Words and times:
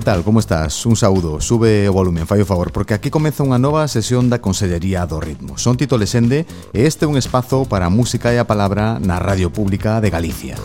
que 0.00 0.04
tal, 0.04 0.24
como 0.24 0.40
estás? 0.40 0.86
Un 0.86 0.96
saúdo, 0.96 1.42
sube 1.42 1.86
o 1.86 1.92
volumen, 1.92 2.26
fai 2.26 2.40
o 2.40 2.48
favor, 2.48 2.72
porque 2.72 2.96
aquí 2.96 3.12
comeza 3.12 3.44
unha 3.44 3.60
nova 3.60 3.84
sesión 3.84 4.32
da 4.32 4.40
Consellería 4.40 5.04
do 5.04 5.20
Ritmo. 5.20 5.60
Son 5.60 5.76
Tito 5.76 6.00
Lesende 6.00 6.48
e 6.72 6.88
este 6.88 7.04
é 7.04 7.10
un 7.10 7.20
espazo 7.20 7.68
para 7.68 7.84
a 7.84 7.92
música 7.92 8.32
e 8.32 8.40
a 8.40 8.48
palabra 8.48 8.96
na 8.96 9.20
Radio 9.20 9.52
Pública 9.52 10.00
de 10.00 10.08
Galicia. 10.08 10.56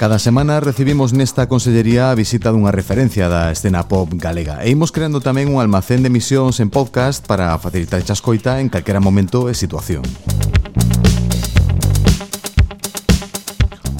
Cada 0.00 0.16
semana 0.16 0.64
recibimos 0.64 1.12
nesta 1.12 1.44
consellería 1.44 2.08
a 2.08 2.16
visita 2.16 2.48
dunha 2.48 2.72
referencia 2.72 3.28
da 3.28 3.52
escena 3.52 3.84
pop 3.84 4.08
galega 4.16 4.64
e 4.64 4.72
imos 4.72 4.96
creando 4.96 5.20
tamén 5.20 5.52
un 5.52 5.60
almacén 5.60 6.00
de 6.00 6.08
emisións 6.08 6.56
en 6.64 6.72
podcast 6.72 7.20
para 7.20 7.52
facilitar 7.60 8.00
a 8.00 8.16
escoita 8.16 8.64
en 8.64 8.72
calquera 8.72 9.04
momento 9.04 9.52
e 9.52 9.52
situación. 9.52 10.08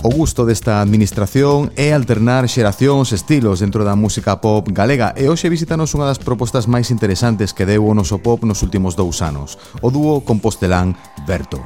O 0.03 0.11
gusto 0.11 0.47
desta 0.47 0.81
administración 0.81 1.75
é 1.75 1.91
alternar 1.91 2.47
xeracións 2.47 3.11
estilos 3.11 3.59
dentro 3.59 3.83
da 3.83 3.99
música 3.99 4.39
pop 4.39 4.71
galega 4.71 5.11
e 5.19 5.27
hoxe 5.27 5.51
visítanos 5.51 5.91
unha 5.99 6.07
das 6.07 6.23
propostas 6.23 6.71
máis 6.71 6.95
interesantes 6.95 7.51
que 7.51 7.67
deu 7.67 7.83
o 7.83 7.99
noso 7.99 8.23
pop 8.23 8.47
nos 8.47 8.63
últimos 8.63 8.95
dous 8.95 9.19
anos, 9.27 9.59
o 9.83 9.91
dúo 9.91 10.23
compostelán 10.23 10.95
Berto. 11.27 11.59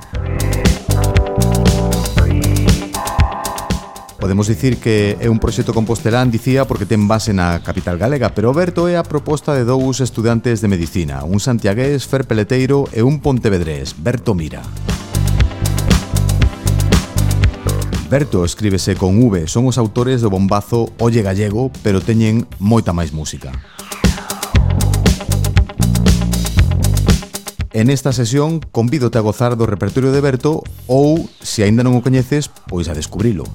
Podemos 4.17 4.49
dicir 4.49 4.81
que 4.81 5.21
é 5.21 5.29
un 5.29 5.37
proxecto 5.37 5.77
compostelán, 5.77 6.33
dicía, 6.33 6.65
porque 6.65 6.89
ten 6.89 7.05
base 7.05 7.37
na 7.37 7.61
capital 7.61 8.01
galega, 8.01 8.33
pero 8.33 8.57
Berto 8.57 8.89
é 8.89 8.97
a 8.97 9.05
proposta 9.05 9.53
de 9.53 9.69
dous 9.69 10.01
estudantes 10.01 10.65
de 10.65 10.73
medicina, 10.73 11.21
un 11.29 11.37
santiagués, 11.37 12.09
Fer 12.09 12.25
Peleteiro 12.25 12.89
e 12.97 13.05
un 13.05 13.21
pontevedrés, 13.21 13.93
Berto 13.93 14.33
Mira. 14.33 14.65
Berto 18.13 18.45
escríbese 18.45 18.95
con 18.95 19.17
V, 19.23 19.49
son 19.49 19.73
os 19.73 19.81
autores 19.81 20.21
do 20.21 20.29
bombazo 20.29 20.93
Olle 21.01 21.25
Gallego, 21.25 21.73
pero 21.81 22.05
teñen 22.05 22.45
moita 22.61 22.93
máis 22.93 23.09
música. 23.09 23.49
En 27.73 27.89
esta 27.89 28.13
sesión 28.13 28.61
convídote 28.61 29.17
a 29.17 29.25
gozar 29.25 29.57
do 29.57 29.65
repertorio 29.65 30.13
de 30.13 30.21
Berto 30.21 30.61
ou, 30.85 31.25
se 31.41 31.65
aínda 31.65 31.81
non 31.81 31.97
o 31.97 32.05
coñeces, 32.05 32.53
pois 32.69 32.93
a 32.93 32.93
descubrilo. 32.93 33.49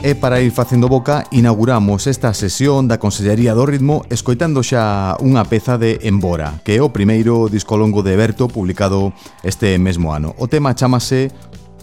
E 0.00 0.14
para 0.14 0.40
ir 0.40 0.52
facendo 0.52 0.86
boca, 0.86 1.24
inauguramos 1.32 2.06
esta 2.06 2.32
sesión 2.32 2.86
da 2.86 3.02
Consellería 3.02 3.50
do 3.50 3.66
Ritmo 3.66 4.06
escoitando 4.14 4.62
xa 4.62 5.18
unha 5.18 5.42
peza 5.42 5.74
de 5.74 5.98
Embora, 6.06 6.62
que 6.62 6.78
é 6.78 6.80
o 6.80 6.94
primeiro 6.94 7.50
disco 7.50 7.74
longo 7.74 8.06
de 8.06 8.14
Berto 8.14 8.46
publicado 8.46 9.10
este 9.42 9.74
mesmo 9.82 10.14
ano. 10.14 10.38
O 10.38 10.46
tema 10.46 10.78
chamase 10.78 11.34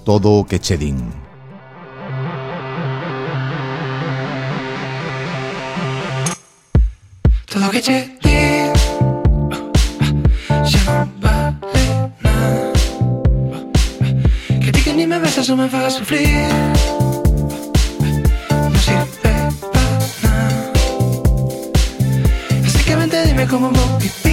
Todo 0.08 0.40
o 0.40 0.48
que 0.48 0.64
che 0.64 0.80
din. 0.80 0.96
Todo 7.52 7.68
que 7.68 7.84
che 7.84 8.16
di 8.24 8.72
Xa 10.64 10.82
non 10.88 11.12
vale 11.20 11.88
nada 12.24 12.72
Que 14.64 14.72
ti 14.72 14.80
que 14.88 14.94
ni 14.96 15.04
me 15.04 15.20
besas 15.20 15.52
ou 15.52 15.60
me 15.60 15.68
fagas 15.68 16.00
sufrir 16.00 16.95
come 23.48 23.66
on, 23.66 24.00
baby. 24.00 24.25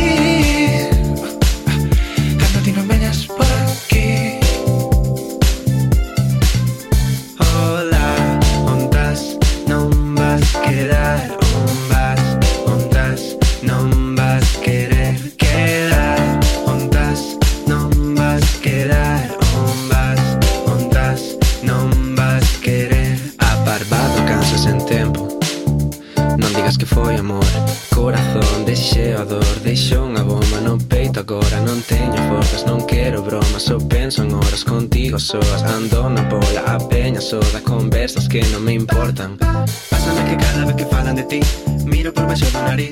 Só 33.62 33.78
penso 33.78 34.24
en 34.24 34.34
horas 34.34 34.64
contigo 34.64 35.20
soas 35.20 35.62
Ando 35.62 36.10
na 36.10 36.22
bola, 36.22 36.62
a 36.66 36.78
peña 36.78 37.20
soda 37.20 37.60
Conversas 37.62 38.26
que 38.26 38.42
non 38.50 38.66
me 38.66 38.74
importan. 38.74 39.38
Pásame 39.38 40.22
que 40.26 40.34
cada 40.34 40.66
vez 40.66 40.74
que 40.74 40.86
falan 40.90 41.14
de 41.14 41.22
ti 41.22 41.38
Miro 41.86 42.10
por 42.10 42.26
baixo 42.26 42.50
do 42.50 42.58
nariz. 42.58 42.90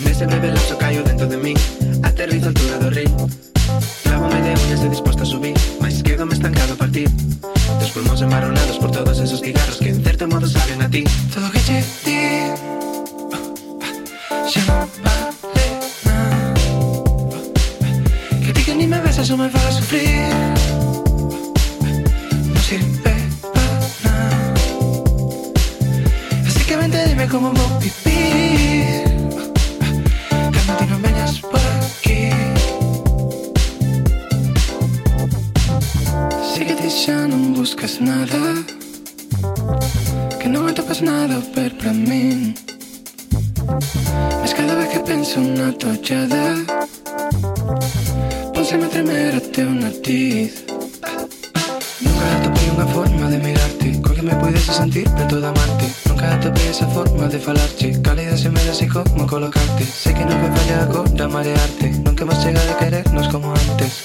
Nese 0.00 0.24
breve 0.24 0.48
lapso 0.48 0.80
caio 0.80 1.04
dentro 1.04 1.28
de 1.28 1.36
mí 1.36 1.52
Aterrizo 2.08 2.48
a 2.48 2.56
altura 2.56 2.76
do 2.80 2.88
río 2.88 3.28
Clávame 4.00 4.40
de 4.40 4.56
uñas 4.64 4.80
e 4.80 4.88
disposto 4.88 5.22
a 5.24 5.28
subir 5.28 5.52
Mais 5.76 6.00
quedo-me 6.00 6.32
estancado 6.32 6.72
a 6.72 6.78
partir. 6.80 7.12
Dos 7.76 7.92
pulmóns 7.92 8.24
embaronados 8.24 8.80
por 8.80 8.88
todos 8.88 9.20
esos 9.20 9.44
cigarros 9.44 9.76
Que 9.76 9.92
en 9.92 10.00
certo 10.00 10.24
modo 10.24 10.48
saben 10.48 10.80
a 10.80 10.88
ti. 10.88 11.04
Todo 11.28 11.52
que 11.52 11.60
che 11.60 11.84
di 12.00 12.75
casa 19.16 19.22
eso 19.22 19.36
me 19.38 19.48
va 19.48 19.60
a 19.68 19.72
sufrir. 19.72 20.28
No 22.52 22.60
sirve 22.60 23.14
para 23.54 23.78
nada. 24.04 24.54
Así 26.46 26.60
que 26.66 26.76
vente, 26.76 27.08
dime 27.08 27.26
cómo 27.26 27.50
voy 27.50 27.64
a 27.64 27.78
vivir. 27.78 29.04
Cálmate 30.54 30.84
y 30.84 30.88
no 30.88 30.98
vengas 31.00 31.40
por 31.40 31.60
aquí. 31.80 32.28
Síguete 36.54 36.86
y 36.86 37.06
ya 37.06 37.26
no 37.26 37.36
buscas 37.56 38.00
nada. 38.00 38.42
Que 40.38 40.48
no 40.48 40.60
me 40.62 40.72
toques 40.74 41.00
nada, 41.00 41.40
pero 41.54 41.74
para 41.78 41.92
mí. 41.94 42.54
Es 44.44 44.52
cada 44.52 44.74
vez 44.74 44.88
que 44.90 45.00
pienso 45.00 45.40
una 45.40 45.72
tochada. 45.72 46.75
Pónseme 48.66 48.86
a 48.86 48.88
tremer 48.88 49.34
a 49.36 49.40
teu 49.40 49.70
nariz 49.70 50.64
Nunca 52.02 52.26
atopei 52.34 52.66
unha 52.74 52.86
forma 52.90 53.30
de 53.30 53.38
mirarte 53.38 53.94
Co 54.02 54.10
que 54.10 54.26
me 54.26 54.34
puidese 54.34 54.74
sentir 54.74 55.06
preto 55.14 55.38
da 55.38 55.54
amarte. 55.54 55.86
Nunca 56.10 56.34
atopei 56.34 56.66
esa 56.74 56.90
forma 56.90 57.30
de 57.30 57.38
falarte 57.38 57.94
Cálida 58.02 58.34
se 58.36 58.50
me 58.50 58.58
da 58.66 58.74
así 58.74 58.90
como 58.90 59.22
colocarte. 59.22 59.86
Sei 59.86 60.18
que 60.18 60.26
non 60.26 60.34
me 60.42 60.50
falla 60.50 60.82
agora 60.82 61.30
marearte 61.30 61.94
Nunca 62.02 62.26
máis 62.26 62.42
chega 62.42 62.58
de 62.58 62.74
querernos 62.74 63.30
como 63.30 63.54
antes. 63.54 64.02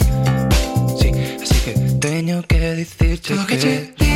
Sí, 0.94 1.10
así 1.42 1.58
que 1.66 1.74
teño 1.98 2.46
que 2.46 2.62
dicirte 2.78 3.34
Todo 3.34 3.50
que, 3.50 3.58
que 3.58 4.14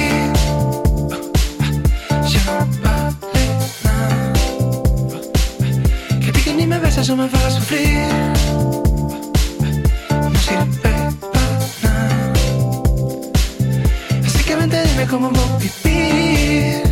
Xa 2.21 2.61
vale 2.85 3.45
nada. 3.81 4.29
Que 6.21 6.29
ti 6.29 6.39
que 6.45 6.53
ni 6.53 6.69
me 6.69 6.77
besas 6.77 7.09
ou 7.09 7.17
me 7.17 7.25
fagas 7.33 7.57
sufrir 7.57 8.84
como 15.07 15.29
vos 15.29 15.59
vivís. 15.59 16.84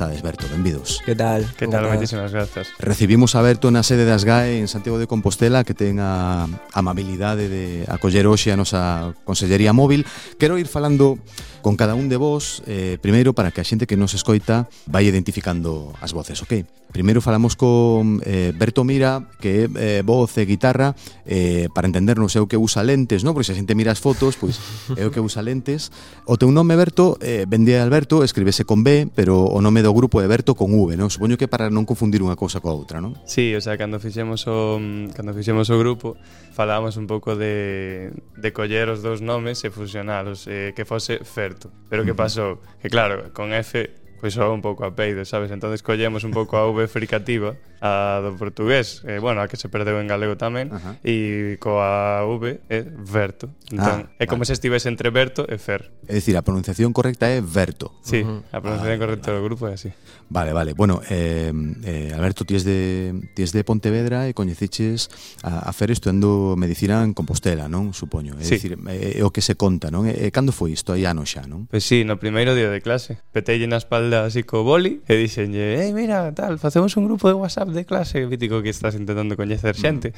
estades, 0.00 0.22
Berto? 0.22 0.46
Benvidos. 0.50 1.02
Que 1.04 1.14
tal? 1.14 1.44
Que 1.58 1.68
tal? 1.68 1.84
Moitísimas 1.84 2.32
grazas. 2.32 2.68
Recibimos 2.78 3.36
a 3.36 3.44
Berto 3.44 3.68
na 3.68 3.84
sede 3.84 4.08
das 4.08 4.24
GAE 4.24 4.56
en 4.56 4.64
Santiago 4.64 4.96
de 4.96 5.04
Compostela 5.04 5.60
que 5.60 5.76
ten 5.76 6.00
a 6.00 6.48
amabilidade 6.72 7.52
de 7.52 7.84
acoller 7.84 8.24
hoxe 8.24 8.48
a 8.48 8.56
nosa 8.56 9.12
Consellería 9.28 9.76
Móvil. 9.76 10.08
Quero 10.40 10.56
ir 10.56 10.72
falando 10.72 11.20
con 11.60 11.76
cada 11.76 11.94
un 11.94 12.08
de 12.08 12.16
vos, 12.16 12.64
eh, 12.64 12.96
primeiro 13.04 13.36
para 13.36 13.52
que 13.52 13.60
a 13.60 13.68
xente 13.68 13.84
que 13.84 14.00
nos 14.00 14.16
escoita 14.16 14.72
vai 14.88 15.04
identificando 15.04 15.92
as 16.00 16.16
voces, 16.16 16.40
ok? 16.40 16.64
Primeiro 16.90 17.20
falamos 17.20 17.54
con 17.54 18.18
eh, 18.24 18.50
Berto 18.56 18.82
Mira, 18.82 19.28
que 19.38 19.68
é 19.68 20.00
eh, 20.00 20.02
voz 20.02 20.34
e 20.40 20.48
guitarra, 20.48 20.96
eh, 21.22 21.68
para 21.70 21.86
entendernos 21.86 22.34
é 22.34 22.40
o 22.42 22.48
que 22.50 22.58
usa 22.58 22.82
lentes, 22.82 23.22
non? 23.22 23.36
Porque 23.36 23.46
se 23.46 23.54
a 23.54 23.58
xente 23.60 23.76
mira 23.76 23.92
as 23.94 24.02
fotos, 24.02 24.34
pois 24.34 24.58
é 24.98 25.06
o 25.06 25.12
que 25.14 25.22
usa 25.22 25.44
lentes. 25.44 25.94
O 26.26 26.34
teu 26.34 26.50
nome, 26.50 26.74
Berto, 26.74 27.14
eh, 27.22 27.46
vendía 27.46 27.84
Alberto, 27.84 28.24
escribese 28.24 28.66
con 28.66 28.82
B, 28.82 29.06
pero 29.12 29.44
o 29.46 29.60
nome 29.62 29.84
do 29.84 29.89
o 29.90 29.94
grupo 29.94 30.22
de 30.22 30.30
Berto 30.30 30.54
con 30.54 30.70
V, 30.70 30.94
non? 30.94 31.10
Supoño 31.10 31.34
que 31.34 31.50
para 31.50 31.66
non 31.68 31.82
confundir 31.82 32.22
unha 32.22 32.38
cousa 32.38 32.62
coa 32.62 32.78
outra, 32.78 33.02
non? 33.02 33.18
Sí, 33.26 33.50
o 33.58 33.60
sea, 33.60 33.74
cando 33.74 33.98
fixemos 33.98 34.46
o 34.46 34.78
cando 35.12 35.34
fixemos 35.34 35.66
o 35.68 35.76
grupo, 35.76 36.14
falábamos 36.54 36.94
un 36.94 37.10
pouco 37.10 37.34
de 37.34 38.14
de 38.38 38.50
coller 38.54 38.88
os 38.88 39.02
dous 39.02 39.18
nomes 39.18 39.66
e 39.66 39.74
fusionalos, 39.74 40.46
eh, 40.46 40.70
que 40.78 40.86
fose 40.86 41.18
Ferto. 41.26 41.74
Pero 41.90 42.06
que 42.06 42.14
pasou? 42.14 42.62
Que 42.78 42.86
claro, 42.86 43.34
con 43.34 43.50
F 43.50 44.00
pois 44.20 44.34
pues, 44.34 44.34
soa 44.34 44.52
un 44.52 44.60
pouco 44.60 44.84
a 44.84 44.94
peido, 44.94 45.24
sabes? 45.24 45.50
Entonces 45.50 45.82
collemos 45.82 46.24
un 46.24 46.30
pouco 46.30 46.60
a 46.60 46.68
V 46.68 46.86
fricativa 46.86 47.56
a 47.80 48.20
do 48.20 48.36
portugués, 48.36 49.02
eh, 49.08 49.18
bueno, 49.18 49.40
a 49.40 49.48
que 49.48 49.56
se 49.56 49.72
perdeu 49.72 49.96
en 49.98 50.06
galego 50.06 50.36
tamén, 50.36 50.68
e 51.00 51.56
coa 51.56 52.22
V 52.28 52.60
é 52.68 52.84
Verto. 52.84 53.48
Entón, 53.72 54.06
ah, 54.06 54.20
é 54.20 54.28
como 54.28 54.44
vale. 54.44 54.52
se 54.52 54.54
estivese 54.60 54.92
entre 54.92 55.08
Berto 55.08 55.48
e 55.48 55.56
Fer. 55.56 55.88
É 56.04 56.14
dicir, 56.14 56.36
a 56.36 56.44
pronunciación 56.44 56.92
correcta 56.92 57.26
é 57.26 57.40
Berto. 57.40 57.96
Sí, 58.04 58.20
uh 58.20 58.44
-huh. 58.44 58.52
a 58.52 58.60
pronunciación 58.60 59.00
vale, 59.00 59.04
correcta 59.04 59.28
vale. 59.32 59.40
do 59.40 59.46
grupo 59.48 59.64
é 59.68 59.74
así. 59.74 59.90
Vale, 60.28 60.52
vale. 60.52 60.74
Bueno, 60.74 61.00
eh, 61.08 61.52
eh, 61.84 62.12
Alberto, 62.14 62.44
ti 62.44 62.54
es 62.54 62.64
de, 62.64 63.16
ti 63.34 63.42
es 63.42 63.52
de 63.52 63.64
Pontevedra 63.64 64.28
e 64.28 64.36
coñeciches 64.36 65.08
a, 65.42 65.64
a 65.66 65.72
Fer 65.72 65.90
estudando 65.90 66.54
medicina 66.60 67.02
en 67.02 67.16
Compostela, 67.16 67.66
non? 67.66 67.96
Supoño. 67.96 68.36
É 68.36 68.44
sí. 68.44 68.60
dicir, 68.60 68.76
é, 68.86 69.18
é 69.18 69.22
o 69.24 69.32
que 69.32 69.40
se 69.40 69.56
conta, 69.56 69.88
non? 69.88 70.04
E, 70.04 70.14
e 70.14 70.28
cando 70.30 70.52
foi 70.52 70.76
isto? 70.76 70.92
Aí 70.92 71.08
ano 71.08 71.24
xa, 71.24 71.48
non? 71.48 71.64
Pois 71.66 71.80
pues 71.80 71.88
sí, 71.88 72.04
no 72.04 72.20
primeiro 72.20 72.52
día 72.52 72.68
de 72.68 72.84
clase. 72.84 73.18
Petelle 73.32 73.64
na 73.66 73.80
espalda 73.80 74.28
así 74.28 74.44
co 74.44 74.62
boli 74.62 75.00
e 75.08 75.16
dixenlle, 75.16 75.80
ei, 75.80 75.90
mira, 75.96 76.30
tal, 76.36 76.60
facemos 76.60 76.94
un 77.00 77.08
grupo 77.08 77.26
de 77.26 77.34
WhatsApp 77.34 77.69
de 77.72 77.84
clase 77.84 78.26
mítico 78.26 78.62
que 78.62 78.70
estás 78.70 78.94
intentando 78.94 79.36
coñecer 79.36 79.76
mm. 79.76 79.80
xente. 79.80 80.08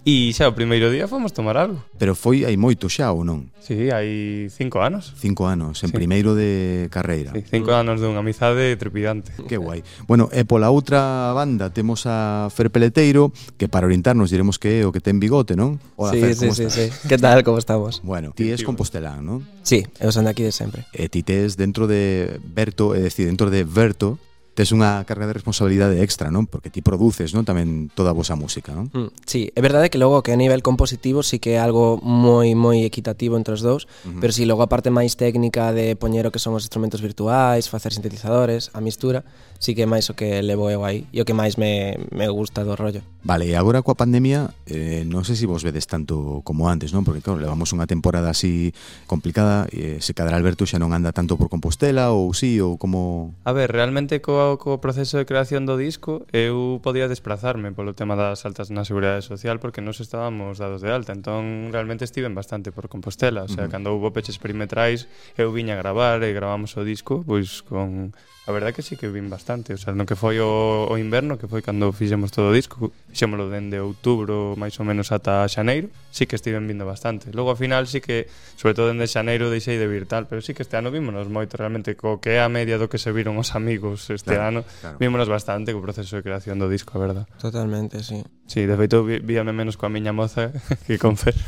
E 0.00 0.32
xa 0.32 0.48
o 0.48 0.56
primeiro 0.56 0.88
día 0.88 1.04
fomos 1.04 1.36
tomar 1.36 1.60
algo. 1.60 1.84
Pero 2.00 2.16
foi 2.16 2.48
hai 2.48 2.56
moito 2.56 2.88
xa 2.88 3.12
ou 3.12 3.20
non? 3.20 3.52
Sí, 3.60 3.92
hai 3.92 4.48
cinco 4.48 4.80
anos. 4.80 5.12
Cinco 5.20 5.44
anos, 5.44 5.84
en 5.84 5.92
sí. 5.92 5.96
primeiro 5.96 6.32
de 6.32 6.88
carreira. 6.88 7.36
Sí, 7.36 7.44
cinco 7.44 7.76
anos 7.76 8.00
dunha 8.00 8.24
amizade 8.24 8.72
trepidante. 8.80 9.36
Que 9.44 9.60
guai. 9.60 9.84
Bueno, 10.08 10.32
e 10.32 10.48
pola 10.48 10.72
outra 10.72 11.36
banda 11.36 11.68
temos 11.68 12.08
a 12.08 12.48
Fer 12.48 12.72
Peleteiro, 12.72 13.28
que 13.60 13.68
para 13.68 13.84
orientarnos 13.84 14.32
diremos 14.32 14.56
que 14.56 14.80
é 14.80 14.88
o 14.88 14.90
que 14.90 15.04
ten 15.04 15.20
bigote, 15.20 15.52
non? 15.52 15.76
Hola, 16.00 16.16
sí, 16.16 16.20
Fer, 16.24 16.32
sí, 16.32 16.48
sí, 16.56 16.66
sí. 16.72 16.86
Que 17.04 17.20
tal, 17.20 17.44
como 17.44 17.60
estamos? 17.60 18.00
Bueno, 18.00 18.32
ti 18.32 18.48
es 18.48 18.64
compostelán, 18.64 19.20
non? 19.20 19.44
Sí, 19.60 19.84
eu 20.00 20.08
son 20.16 20.24
de 20.24 20.32
aquí 20.32 20.40
de 20.40 20.56
sempre. 20.56 20.88
E 20.96 21.12
ti 21.12 21.20
tes 21.20 21.60
dentro 21.60 21.84
de 21.84 22.40
Berto, 22.40 22.96
é 22.96 23.04
dicir, 23.04 23.28
dentro 23.28 23.52
de 23.52 23.68
Berto, 23.68 24.16
tes 24.54 24.74
unha 24.74 25.06
carga 25.06 25.30
de 25.30 25.36
responsabilidade 25.36 26.02
extra, 26.02 26.28
non? 26.28 26.50
Porque 26.50 26.68
ti 26.68 26.82
produces, 26.82 27.32
non? 27.32 27.46
Tamén 27.46 27.88
toda 27.94 28.10
a 28.10 28.16
vosa 28.16 28.34
música, 28.34 28.74
non? 28.74 28.90
Mm, 28.90 29.10
sí, 29.24 29.50
é 29.54 29.60
verdade 29.62 29.88
que 29.88 29.98
logo 29.98 30.22
que 30.26 30.34
a 30.34 30.40
nivel 30.40 30.60
compositivo 30.60 31.22
sí 31.22 31.38
que 31.38 31.56
é 31.56 31.60
algo 31.62 32.02
moi 32.02 32.52
moi 32.58 32.82
equitativo 32.82 33.38
entre 33.38 33.54
os 33.54 33.62
dous, 33.62 33.86
uh 33.86 34.10
-huh. 34.10 34.20
pero 34.20 34.34
si 34.34 34.42
sí, 34.42 34.50
logo 34.50 34.62
a 34.62 34.70
parte 34.70 34.90
máis 34.90 35.14
técnica 35.14 35.70
de 35.70 35.94
poñer 35.94 36.26
o 36.26 36.32
que 36.34 36.42
son 36.42 36.58
os 36.58 36.66
instrumentos 36.66 37.00
virtuais, 37.00 37.70
facer 37.70 37.94
sintetizadores, 37.94 38.74
a 38.74 38.80
mistura, 38.82 39.22
sí 39.60 39.76
que 39.76 39.84
é 39.84 39.88
máis 39.88 40.08
o 40.08 40.16
que 40.16 40.40
levo 40.40 40.72
eu 40.72 40.88
aí 40.88 41.04
e 41.12 41.20
o 41.20 41.28
que 41.28 41.36
máis 41.36 41.60
me, 41.60 42.00
me 42.10 42.26
gusta 42.32 42.64
do 42.64 42.72
rollo. 42.74 43.04
Vale, 43.20 43.44
e 43.44 43.52
agora 43.52 43.84
coa 43.84 43.92
pandemia, 43.92 44.48
eh, 44.64 45.04
non 45.04 45.28
sei 45.28 45.36
se 45.36 45.44
vos 45.44 45.60
vedes 45.60 45.84
tanto 45.84 46.40
como 46.48 46.72
antes, 46.72 46.96
non? 46.96 47.04
Porque 47.04 47.20
claro, 47.20 47.36
levamos 47.36 47.68
unha 47.76 47.84
temporada 47.84 48.32
así 48.32 48.72
complicada 49.04 49.68
e 49.68 50.00
eh, 50.00 50.04
se 50.04 50.16
cadra 50.16 50.40
Alberto 50.40 50.64
xa 50.64 50.80
non 50.80 50.96
anda 50.96 51.12
tanto 51.12 51.36
por 51.36 51.52
Compostela 51.52 52.16
ou 52.16 52.32
sí 52.32 52.56
ou 52.64 52.80
como... 52.80 53.36
A 53.44 53.52
ver, 53.52 53.68
realmente 53.68 54.24
co, 54.24 54.56
co 54.56 54.80
proceso 54.80 55.20
de 55.20 55.28
creación 55.28 55.68
do 55.68 55.76
disco 55.76 56.24
eu 56.32 56.80
podía 56.80 57.04
desplazarme 57.04 57.76
polo 57.76 57.92
tema 57.92 58.16
das 58.16 58.48
altas 58.48 58.72
na 58.72 58.88
Seguridade 58.88 59.20
Social 59.20 59.60
porque 59.60 59.84
nos 59.84 60.00
estábamos 60.00 60.56
dados 60.56 60.80
de 60.80 60.88
alta, 60.88 61.12
entón 61.12 61.68
realmente 61.68 62.08
estiven 62.08 62.32
bastante 62.32 62.72
por 62.72 62.88
Compostela, 62.88 63.44
o 63.44 63.50
sea, 63.52 63.64
uh 63.64 63.68
-huh. 63.68 63.72
cando 63.76 63.92
houve 63.92 64.08
peches 64.16 64.40
perimetrais 64.40 65.04
eu 65.36 65.52
viña 65.52 65.76
a 65.76 65.80
gravar 65.84 66.24
e 66.24 66.32
gravamos 66.32 66.72
o 66.80 66.82
disco 66.88 67.20
pois 67.28 67.60
con 67.60 68.16
A 68.50 68.52
verdade 68.52 68.74
que 68.74 68.82
sí 68.82 68.98
que 68.98 69.06
vin 69.06 69.30
bastante, 69.30 69.70
o 69.74 69.78
sea, 69.78 69.94
no 69.94 70.02
que 70.02 70.18
foi 70.18 70.42
o, 70.42 70.90
o 70.90 70.98
inverno, 70.98 71.38
que 71.38 71.46
foi 71.46 71.62
cando 71.62 71.94
fixemos 71.94 72.34
todo 72.34 72.50
o 72.50 72.52
disco, 72.52 72.90
fixémolo 73.06 73.46
dende 73.46 73.78
outubro 73.78 74.58
máis 74.58 74.74
ou 74.82 74.84
menos 74.84 75.14
ata 75.14 75.46
xaneiro, 75.46 75.86
sí 76.10 76.26
que 76.26 76.34
estiven 76.34 76.66
vindo 76.66 76.82
bastante. 76.82 77.30
Logo 77.30 77.54
ao 77.54 77.58
final 77.58 77.86
sí 77.86 78.02
que, 78.02 78.26
sobre 78.58 78.74
todo 78.74 78.90
dende 78.90 79.06
xaneiro 79.06 79.54
deixei 79.54 79.78
de 79.78 79.86
vir 79.86 80.10
tal, 80.10 80.26
pero 80.26 80.42
sí 80.42 80.50
que 80.50 80.66
este 80.66 80.74
ano 80.74 80.90
vímonos 80.90 81.30
moito 81.30 81.54
realmente 81.54 81.94
co 81.94 82.18
que 82.18 82.34
é 82.34 82.42
a 82.42 82.50
media 82.50 82.74
do 82.74 82.90
que 82.90 82.98
se 82.98 83.14
viron 83.14 83.38
os 83.38 83.54
amigos 83.54 84.10
este 84.10 84.34
claro, 84.34 84.50
ano, 84.50 84.60
claro. 84.82 84.98
vímonos 84.98 85.30
bastante 85.30 85.70
co 85.70 85.78
proceso 85.78 86.18
de 86.18 86.26
creación 86.26 86.58
do 86.58 86.66
disco, 86.66 86.98
a 86.98 87.06
verdad. 87.06 87.24
Totalmente, 87.38 88.02
sí. 88.02 88.26
Sí, 88.50 88.66
de 88.66 88.74
feito, 88.74 89.06
víame 89.06 89.54
menos 89.54 89.78
coa 89.78 89.86
miña 89.86 90.10
moza 90.10 90.50
que 90.90 90.98
con 90.98 91.14
Fer. 91.14 91.38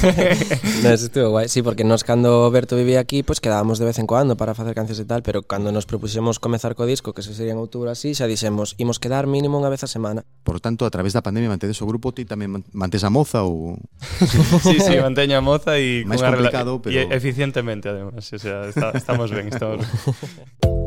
no, 0.80 0.88
eso 0.96 1.12
estuvo 1.12 1.28
guai. 1.28 1.44
Sí, 1.52 1.60
porque 1.60 1.84
nos 1.84 2.08
cando 2.08 2.48
Berto 2.48 2.72
vivía 2.72 3.04
aquí, 3.04 3.20
pois 3.20 3.36
pues, 3.36 3.40
quedábamos 3.44 3.76
de 3.76 3.84
vez 3.84 4.00
en 4.00 4.08
cuando 4.08 4.32
para 4.32 4.56
facer 4.56 4.72
cancións 4.72 4.96
e 4.96 5.04
tal, 5.04 5.20
pero 5.20 5.44
cando 5.44 5.76
nos 5.76 5.84
propuxemos 5.84 6.40
comezar 6.40 6.72
co 6.72 6.88
disco, 6.88 7.12
que 7.12 7.20
se 7.20 7.36
sería 7.36 7.52
en 7.52 7.60
outubro 7.60 7.92
así, 7.92 8.16
xa 8.16 8.24
dixemos, 8.24 8.80
imos 8.80 8.96
quedar 8.96 9.28
mínimo 9.28 9.60
unha 9.60 9.68
vez 9.68 9.84
a 9.84 9.92
semana. 9.92 10.24
Por 10.40 10.56
tanto, 10.64 10.88
a 10.88 10.90
través 10.90 11.12
da 11.12 11.20
pandemia 11.20 11.52
mantedes 11.52 11.84
o 11.84 11.86
grupo, 11.86 12.16
ti 12.16 12.24
tamén 12.24 12.64
mantes 12.72 13.04
a 13.04 13.12
moza 13.12 13.44
ou... 13.44 13.76
sí, 14.64 14.80
sí, 14.80 14.96
manteño 15.04 15.36
a 15.36 15.44
moza 15.44 15.76
e... 15.76 16.08
Máis 16.08 16.24
complicado, 16.24 16.80
rela... 16.80 16.84
pero... 16.88 16.96
E 16.96 17.12
eficientemente, 17.12 17.92
además. 17.92 18.24
O 18.24 18.40
sea, 18.40 18.72
está, 18.72 18.96
estamos 18.96 19.28
ben, 19.36 19.52
estamos 19.52 19.84
ben. 19.84 20.77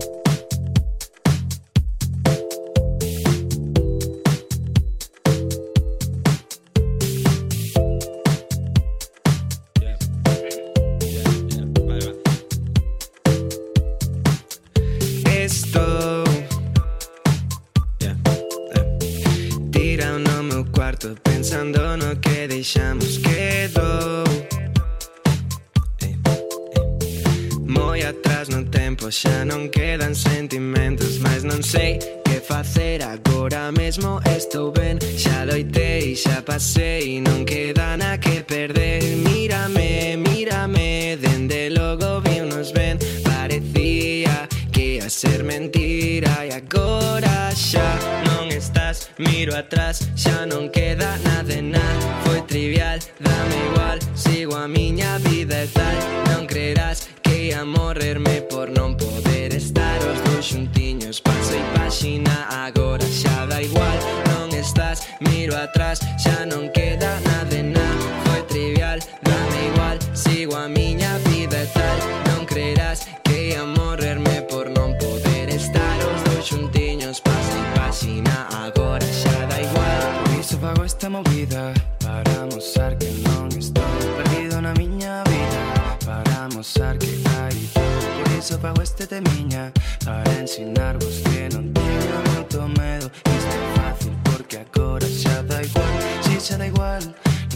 Esta 81.01 81.09
movida 81.09 81.73
Para 81.99 82.45
mostrar 82.45 82.95
que 82.95 83.09
non 83.25 83.49
estou 83.57 83.81
perdido 84.21 84.61
na 84.61 84.69
miña 84.77 85.25
vida 85.25 85.61
Para 86.05 86.45
mostrar 86.53 86.93
que 87.01 87.17
hai 87.41 87.57
Por 87.73 88.29
iso 88.37 88.61
fago 88.61 88.85
este 88.85 89.09
temiña 89.09 89.73
Para 90.05 90.29
ensinarvos 90.37 91.25
que 91.25 91.49
non 91.57 91.73
teño 91.73 92.17
moito 92.29 92.61
medo 92.77 93.09
Isto 93.33 93.49
é 93.49 93.65
fácil 93.81 94.13
porque 94.29 94.61
agora 94.61 95.09
xa 95.09 95.41
da 95.41 95.65
igual. 95.65 95.93
Si 96.21 96.37
xa 96.37 96.61
da 96.61 96.69
igual 96.69 97.01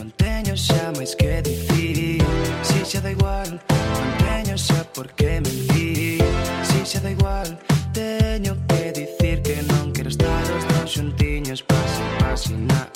Non 0.02 0.10
teño 0.18 0.58
xa 0.58 0.90
máis 0.98 1.14
que 1.14 1.46
dicir 1.46 2.26
Si 2.66 2.82
xa 2.82 2.98
da 3.06 3.14
igual 3.14 3.62
Non 3.62 4.10
teño 4.26 4.58
xa 4.58 4.82
por 4.90 5.06
que 5.14 5.38
mentir 5.38 6.18
Si 6.66 6.82
xa 6.82 6.98
da 6.98 7.14
igual 7.14 7.54
Teño 7.94 8.58
que 8.66 8.86
xuntiños 10.88 11.62
paso 11.64 12.02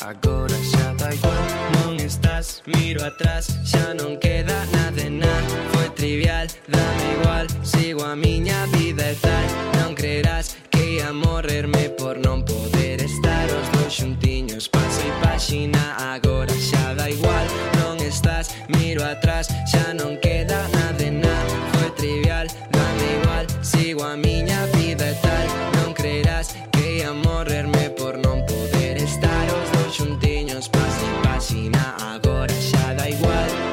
agora 0.06 0.56
xa 0.72 0.94
da 0.98 1.14
igual. 1.14 1.44
Non 1.78 2.00
estás, 2.00 2.62
miro 2.66 3.02
atrás, 3.04 3.46
xa 3.66 3.94
non 3.94 4.18
queda 4.18 4.66
nada 4.74 4.92
de 4.98 5.10
nada. 5.10 5.56
Foi 5.74 5.90
trivial, 5.98 6.48
dame 6.68 7.06
igual, 7.18 7.46
sigo 7.64 8.04
a 8.04 8.16
miña 8.16 8.66
vida 8.74 9.10
e 9.10 9.16
tal. 9.16 9.46
Non 9.80 9.92
creerás 9.96 10.58
que 10.70 11.00
ia 11.00 11.14
morrerme 11.14 11.90
por 11.98 12.18
non 12.18 12.46
poder 12.46 13.02
estar. 13.02 13.46
Os 13.50 13.68
dois 13.74 13.94
xuntiños 13.94 14.70
paso 14.70 15.02
e 15.02 15.12
página 15.26 15.84
agora 16.14 16.54
xa 16.54 16.94
da 16.94 17.10
igual. 17.10 17.46
Non 17.82 17.98
estás, 18.02 18.54
miro 18.78 19.02
atrás, 19.06 19.50
xa 19.72 19.94
non 19.94 20.18
queda 20.22 20.68
nada 20.76 20.98
de 21.00 21.10
nada. 21.10 21.54
Foi 21.74 21.90
trivial, 21.98 22.48
dame 22.70 23.06
igual, 23.18 23.46
sigo 23.62 24.02
a 24.04 24.14
miña 24.18 24.66
vida 24.78 25.06
e 25.10 25.16
tal. 25.22 25.46
Non 25.78 25.90
creerás 25.94 26.54
podía 27.00 27.14
morrerme 27.14 27.90
por 27.96 28.20
non 28.20 28.44
poder 28.44 29.00
estar 29.00 29.48
os 29.48 29.68
dous 29.72 29.96
xuntiños 29.96 30.68
Pase, 30.68 31.08
pasina, 31.24 31.96
agora 31.96 32.52
xa 32.52 32.92
da 32.94 33.08
igual. 33.08 33.69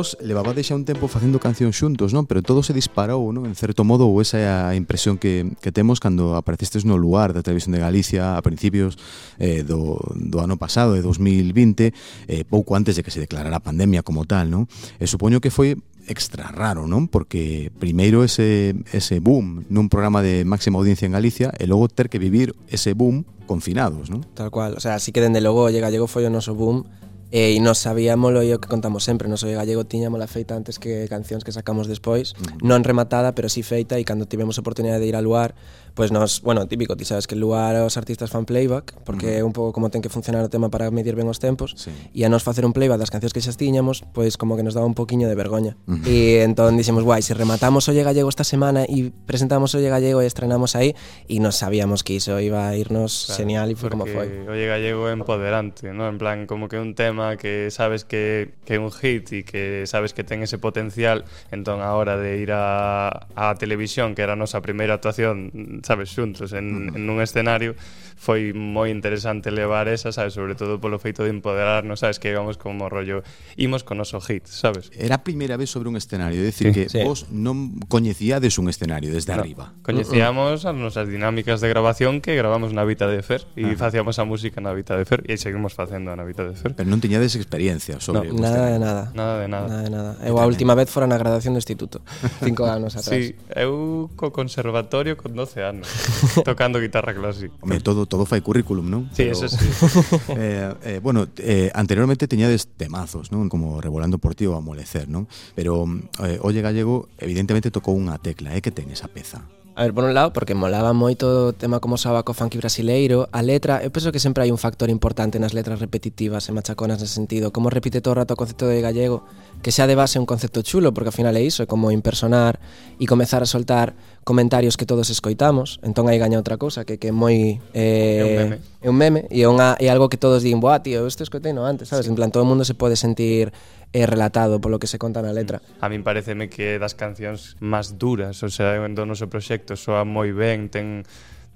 vos 0.00 0.16
levaba 0.24 0.54
deixa 0.56 0.72
un 0.74 0.88
tempo 0.88 1.12
facendo 1.12 1.36
cancións 1.36 1.76
xuntos, 1.76 2.16
non? 2.16 2.24
Pero 2.24 2.40
todo 2.40 2.64
se 2.64 2.72
disparou, 2.72 3.20
non? 3.36 3.44
En 3.44 3.52
certo 3.52 3.84
modo, 3.84 4.08
ou 4.08 4.24
esa 4.24 4.40
é 4.40 4.48
a 4.48 4.72
impresión 4.72 5.20
que, 5.20 5.52
que 5.60 5.68
temos 5.68 6.00
cando 6.00 6.40
aparecestes 6.40 6.88
no 6.88 6.96
lugar 6.96 7.36
da 7.36 7.44
Televisión 7.44 7.76
de 7.76 7.84
Galicia 7.84 8.32
a 8.32 8.40
principios 8.40 8.96
eh, 9.36 9.60
do, 9.60 10.00
do 10.16 10.40
ano 10.40 10.56
pasado, 10.56 10.96
de 10.96 11.04
2020, 11.04 11.92
eh, 12.32 12.48
pouco 12.48 12.80
antes 12.80 12.96
de 12.96 13.04
que 13.04 13.12
se 13.12 13.20
declarara 13.20 13.60
a 13.60 13.64
pandemia 13.64 14.00
como 14.00 14.24
tal, 14.24 14.48
non? 14.48 14.64
E 14.96 15.04
supoño 15.04 15.44
que 15.44 15.52
foi 15.52 15.76
extra 16.08 16.48
raro, 16.48 16.88
non? 16.88 17.04
Porque 17.04 17.68
primeiro 17.76 18.24
ese, 18.24 18.72
ese 18.96 19.20
boom 19.20 19.68
nun 19.68 19.92
programa 19.92 20.24
de 20.24 20.48
máxima 20.48 20.80
audiencia 20.80 21.04
en 21.04 21.12
Galicia 21.12 21.52
e 21.60 21.68
logo 21.68 21.92
ter 21.92 22.08
que 22.08 22.16
vivir 22.16 22.56
ese 22.72 22.96
boom 22.96 23.28
confinados, 23.44 24.08
non? 24.08 24.24
Tal 24.32 24.48
cual, 24.48 24.80
o 24.80 24.80
sea, 24.80 24.96
así 24.96 25.12
que 25.12 25.20
dende 25.20 25.44
logo 25.44 25.68
llega, 25.68 25.92
llegou 25.92 26.08
foi 26.08 26.24
o 26.24 26.32
noso 26.32 26.56
boom 26.56 26.88
E 27.30 27.54
eh, 27.54 27.60
nos 27.62 27.78
sabíamolo 27.78 28.42
o 28.42 28.58
que 28.58 28.66
contamos 28.66 29.06
sempre, 29.06 29.30
nos 29.30 29.46
o 29.46 29.50
gallego 29.50 29.86
tiñamola 29.86 30.26
feita 30.26 30.58
antes 30.58 30.82
que 30.82 31.06
cancións 31.06 31.46
que 31.46 31.54
sacamos 31.54 31.86
despois, 31.86 32.34
non 32.58 32.82
rematada, 32.82 33.38
pero 33.38 33.46
si 33.46 33.62
sí 33.62 33.70
feita 33.70 33.94
e 33.98 34.02
cando 34.02 34.26
tivemos 34.26 34.58
oportunidade 34.58 34.98
de 34.98 35.14
ir 35.14 35.16
a 35.16 35.22
luar, 35.22 35.54
Pois 35.94 36.12
nos, 36.12 36.42
bueno, 36.42 36.66
típico, 36.66 36.96
ti 36.96 37.04
sabes 37.04 37.26
que 37.26 37.34
el 37.34 37.40
lugar 37.40 37.76
os 37.82 37.96
artistas 37.96 38.30
fan 38.30 38.44
playback 38.44 38.94
Porque 39.04 39.38
é 39.38 39.44
un 39.44 39.52
pouco 39.52 39.72
como 39.72 39.90
ten 39.90 40.02
que 40.02 40.08
funcionar 40.08 40.44
o 40.44 40.50
tema 40.50 40.70
para 40.70 40.90
medir 40.90 41.16
ben 41.16 41.26
os 41.26 41.38
tempos 41.42 41.74
Sí. 41.76 41.90
E 42.12 42.24
a 42.24 42.28
nos 42.28 42.42
facer 42.42 42.66
un 42.66 42.72
playback 42.72 42.98
das 42.98 43.10
cancións 43.10 43.32
que 43.32 43.40
xa 43.40 43.54
tiñamos 43.54 44.02
Pois 44.12 44.36
como 44.36 44.56
que 44.58 44.62
nos 44.62 44.74
daba 44.74 44.86
un 44.86 44.94
poquiño 44.98 45.26
de 45.30 45.36
vergoña 45.38 45.76
Ujú. 45.86 46.06
E 46.06 46.42
entón 46.42 46.76
dixemos, 46.76 47.02
guai, 47.02 47.22
se 47.22 47.34
rematamos 47.34 47.88
Olle 47.88 48.02
Gallego 48.02 48.28
esta 48.28 48.44
semana 48.44 48.84
E 48.86 49.10
presentamos 49.26 49.74
Olle 49.74 49.88
Gallego 49.90 50.22
e 50.22 50.26
estrenamos 50.26 50.76
aí 50.76 50.94
E 51.26 51.38
nos 51.42 51.58
sabíamos 51.58 52.02
que 52.02 52.18
iso 52.18 52.38
iba 52.38 52.68
a 52.68 52.76
irnos 52.76 53.26
Claro, 53.26 53.38
genial 53.38 53.66
E 53.70 53.74
foi 53.74 53.90
como 53.90 54.06
foi 54.06 54.46
Oye 54.50 54.66
Gallego 54.66 55.08
é 55.08 55.14
empoderante, 55.14 55.92
¿no? 55.92 56.08
En 56.08 56.18
plan, 56.18 56.46
como 56.46 56.68
que 56.68 56.78
un 56.78 56.94
tema 56.94 57.36
que 57.36 57.70
sabes 57.70 58.04
que, 58.04 58.54
que 58.64 58.74
é 58.74 58.78
un 58.78 58.90
hit 58.90 59.32
e 59.32 59.42
que 59.44 59.84
sabes 59.86 60.12
que 60.12 60.24
ten 60.24 60.42
ese 60.42 60.58
potencial, 60.58 61.24
entón 61.50 61.80
a 61.82 61.94
hora 61.94 62.16
de 62.16 62.38
ir 62.40 62.50
a, 62.52 63.26
a 63.36 63.54
televisión, 63.56 64.14
que 64.14 64.22
era 64.22 64.34
a 64.34 64.40
nosa 64.40 64.60
primeira 64.60 64.94
actuación, 64.96 65.50
sabes, 65.90 66.14
xuntos 66.14 66.54
en, 66.54 66.94
en 66.94 67.10
un 67.10 67.18
escenario 67.18 67.74
foi 68.20 68.52
moi 68.52 68.92
interesante 68.92 69.48
levar 69.48 69.88
esa, 69.88 70.12
sabes, 70.12 70.36
sobre 70.36 70.52
todo 70.52 70.76
polo 70.76 71.00
feito 71.00 71.24
de 71.24 71.32
empoderarnos, 71.32 72.04
sabes, 72.04 72.20
que 72.20 72.28
íbamos 72.28 72.60
como 72.60 72.86
rollo 72.92 73.24
imos 73.56 73.82
con 73.82 73.96
noso 73.96 74.20
hit, 74.20 74.44
sabes? 74.44 74.92
Era 74.94 75.18
a 75.18 75.22
primeira 75.24 75.56
vez 75.56 75.72
sobre 75.72 75.88
un 75.88 75.96
escenario, 75.96 76.38
é 76.38 76.46
dicir 76.46 76.70
sí, 76.70 76.72
que 76.76 76.82
sí. 76.92 77.00
vos 77.00 77.26
non 77.32 77.80
coñecíades 77.88 78.60
un 78.60 78.68
escenario 78.68 79.08
desde 79.08 79.32
no, 79.34 79.40
arriba. 79.40 79.72
Coñecíamos 79.80 80.68
as 80.68 80.76
nosas 80.76 81.08
dinámicas 81.08 81.64
de 81.64 81.72
grabación 81.72 82.20
que 82.20 82.36
gravamos 82.36 82.76
na 82.76 82.84
Vita 82.84 83.08
de 83.08 83.24
Fer 83.24 83.48
e 83.56 83.72
facíamos 83.74 84.20
a 84.20 84.28
música 84.28 84.60
na 84.60 84.76
Vita 84.76 85.00
de 85.00 85.08
Fer 85.08 85.24
e 85.24 85.40
seguimos 85.40 85.72
facendo 85.72 86.12
na 86.12 86.22
Vita 86.22 86.44
de 86.44 86.54
Fer. 86.60 86.76
Pero 86.76 86.92
non 86.92 87.00
tiñades 87.00 87.34
experiencia 87.40 88.04
sobre 88.04 88.30
no, 88.30 88.36
nada 88.36 88.68
de 88.68 88.78
nada. 88.78 89.02
Nada 89.16 89.34
de 89.40 89.48
nada. 89.48 89.66
Nada 89.66 89.82
de 89.82 89.90
nada. 89.90 90.12
Eu 90.22 90.36
a 90.36 90.44
última 90.44 90.76
vez 90.76 90.92
fora 90.92 91.08
na 91.08 91.16
graduación 91.16 91.56
do 91.56 91.60
instituto, 91.64 92.04
cinco 92.44 92.68
anos 92.68 93.00
atrás. 93.00 93.16
Sí, 93.16 93.32
eu 93.56 94.12
co 94.12 94.28
conservatorio 94.28 95.16
con 95.16 95.32
12 95.32 95.64
anos 95.64 95.69
tocando 96.44 96.80
guitarra 96.80 97.14
clásica. 97.14 97.54
Home, 97.60 97.80
todo 97.80 98.06
todo 98.06 98.26
fai 98.26 98.40
currículum, 98.40 98.88
non? 98.90 99.02
Sí, 99.14 99.28
Pero, 99.28 99.32
eso 99.32 99.46
sí. 99.46 99.62
eh, 100.36 100.74
eh, 100.82 100.98
bueno, 101.02 101.28
eh, 101.38 101.70
anteriormente 101.74 102.26
teñades 102.26 102.66
temazos, 102.74 103.30
non? 103.30 103.46
Como 103.46 103.78
Revolando 103.78 104.18
por 104.18 104.34
ti 104.34 104.46
ou 104.50 104.58
Amolecer, 104.58 105.06
non? 105.06 105.30
Pero 105.54 105.86
eh, 106.24 106.38
Olle 106.42 106.60
Gallego 106.64 107.06
evidentemente 107.20 107.70
tocou 107.70 107.94
unha 107.94 108.18
tecla, 108.18 108.50
é 108.54 108.58
eh, 108.58 108.62
que 108.64 108.74
ten 108.74 108.90
esa 108.90 109.06
peza. 109.06 109.46
A 109.76 109.84
ver, 109.84 109.94
por 109.94 110.04
un 110.04 110.14
lado, 110.14 110.32
porque 110.32 110.54
molaba 110.54 110.92
moito 110.92 111.50
o 111.50 111.52
tema 111.54 111.78
como 111.78 111.94
usaba 111.94 112.26
co 112.26 112.34
funky 112.34 112.58
brasileiro, 112.58 113.30
a 113.30 113.40
letra, 113.40 113.80
eu 113.80 113.94
penso 113.94 114.10
que 114.10 114.18
sempre 114.18 114.42
hai 114.42 114.50
un 114.50 114.58
factor 114.58 114.90
importante 114.90 115.38
nas 115.38 115.54
letras 115.54 115.78
repetitivas 115.78 116.50
e 116.50 116.52
machaconas 116.52 116.98
nese 116.98 117.14
sentido, 117.14 117.54
como 117.54 117.70
repite 117.70 118.02
todo 118.02 118.12
o 118.12 118.20
rato 118.20 118.34
o 118.34 118.40
concepto 118.40 118.66
de 118.66 118.82
gallego, 118.82 119.24
que 119.62 119.70
xa 119.70 119.86
de 119.86 119.94
base 119.94 120.18
un 120.18 120.26
concepto 120.26 120.66
chulo, 120.66 120.90
porque 120.90 121.14
ao 121.14 121.16
final 121.16 121.32
é 121.38 121.42
iso, 121.46 121.62
é 121.62 121.70
como 121.70 121.94
impersonar 121.94 122.58
e 122.98 123.06
comezar 123.06 123.40
a 123.40 123.48
soltar 123.48 123.94
comentarios 124.26 124.74
que 124.74 124.84
todos 124.84 125.08
escoitamos, 125.08 125.78
entón 125.86 126.10
aí 126.10 126.18
gaña 126.18 126.36
outra 126.36 126.58
cousa, 126.58 126.82
que, 126.82 126.98
que 126.98 127.08
é 127.08 127.14
moi... 127.14 127.62
Eh, 127.72 128.20
é 128.20 128.24
un 128.26 128.34
meme 128.36 128.69
é 128.80 128.88
un 128.88 128.96
meme 128.96 129.28
e 129.28 129.44
é, 129.44 129.48
unha, 129.48 129.76
é 129.76 129.92
algo 129.92 130.08
que 130.08 130.16
todos 130.16 130.40
din, 130.40 130.56
boa, 130.56 130.80
tío, 130.80 131.04
isto 131.04 131.20
escoitei 131.20 131.52
no 131.52 131.68
antes, 131.68 131.92
sabes? 131.92 132.08
Sí. 132.08 132.10
En 132.10 132.16
plan, 132.16 132.32
todo 132.32 132.42
o 132.44 132.48
mundo 132.48 132.64
se 132.64 132.72
pode 132.72 132.96
sentir 132.96 133.52
eh, 133.92 134.06
relatado 134.08 134.56
polo 134.60 134.80
que 134.80 134.88
se 134.88 134.96
conta 134.96 135.20
na 135.20 135.36
letra. 135.36 135.60
A 135.84 135.92
min 135.92 136.00
pareceme 136.00 136.48
que 136.48 136.76
é 136.76 136.80
das 136.80 136.96
cancións 136.96 137.60
máis 137.60 138.00
duras, 138.00 138.40
o 138.40 138.48
sea, 138.48 138.80
do 138.80 139.04
noso 139.04 139.28
proxecto 139.28 139.76
soa 139.76 140.08
moi 140.08 140.32
ben, 140.32 140.72
ten 140.72 141.04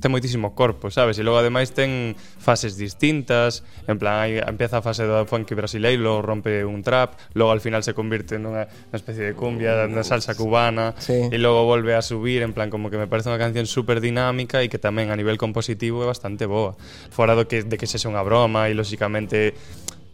ten 0.04 0.12
moitísimo 0.12 0.52
corpo, 0.52 0.92
sabes? 0.92 1.16
E 1.16 1.25
logo 1.25 1.40
ademais 1.40 1.73
ten 1.73 2.12
fases 2.37 2.76
distintas, 2.76 3.64
en 3.88 3.96
plan, 3.96 4.20
hai, 4.20 4.37
empieza 4.44 4.78
a 4.78 4.84
fase 4.84 5.08
do 5.08 5.25
funky 5.25 5.56
brasileiro, 5.56 6.04
logo 6.04 6.20
rompe 6.20 6.61
un 6.61 6.84
trap, 6.84 7.16
logo 7.32 7.49
al 7.56 7.64
final 7.64 7.80
se 7.80 7.96
convirte 7.96 8.37
nunha, 8.37 8.68
unha 8.68 9.00
especie 9.00 9.25
de 9.25 9.32
cumbia, 9.32 9.73
oh, 9.73 9.88
na 9.88 10.04
salsa 10.04 10.37
cubana, 10.37 10.92
sí. 11.00 11.32
e 11.32 11.37
logo 11.40 11.64
volve 11.64 11.96
a 11.96 12.04
subir, 12.04 12.44
en 12.44 12.52
plan, 12.52 12.68
como 12.68 12.92
que 12.92 13.00
me 13.00 13.08
parece 13.08 13.32
unha 13.32 13.40
canción 13.40 13.64
super 13.64 14.04
dinámica 14.04 14.61
e 14.61 14.68
que 14.68 14.76
tamén 14.76 15.08
a 15.08 15.16
nivel 15.16 15.40
compositivo 15.40 16.04
é 16.04 16.06
bastante 16.12 16.44
boa. 16.44 16.76
Fora 17.08 17.32
do 17.32 17.49
que, 17.49 17.64
de 17.64 17.80
que 17.80 17.88
sexa 17.88 18.12
unha 18.12 18.20
broma 18.20 18.68
e 18.68 18.76
lóxicamente 18.76 19.56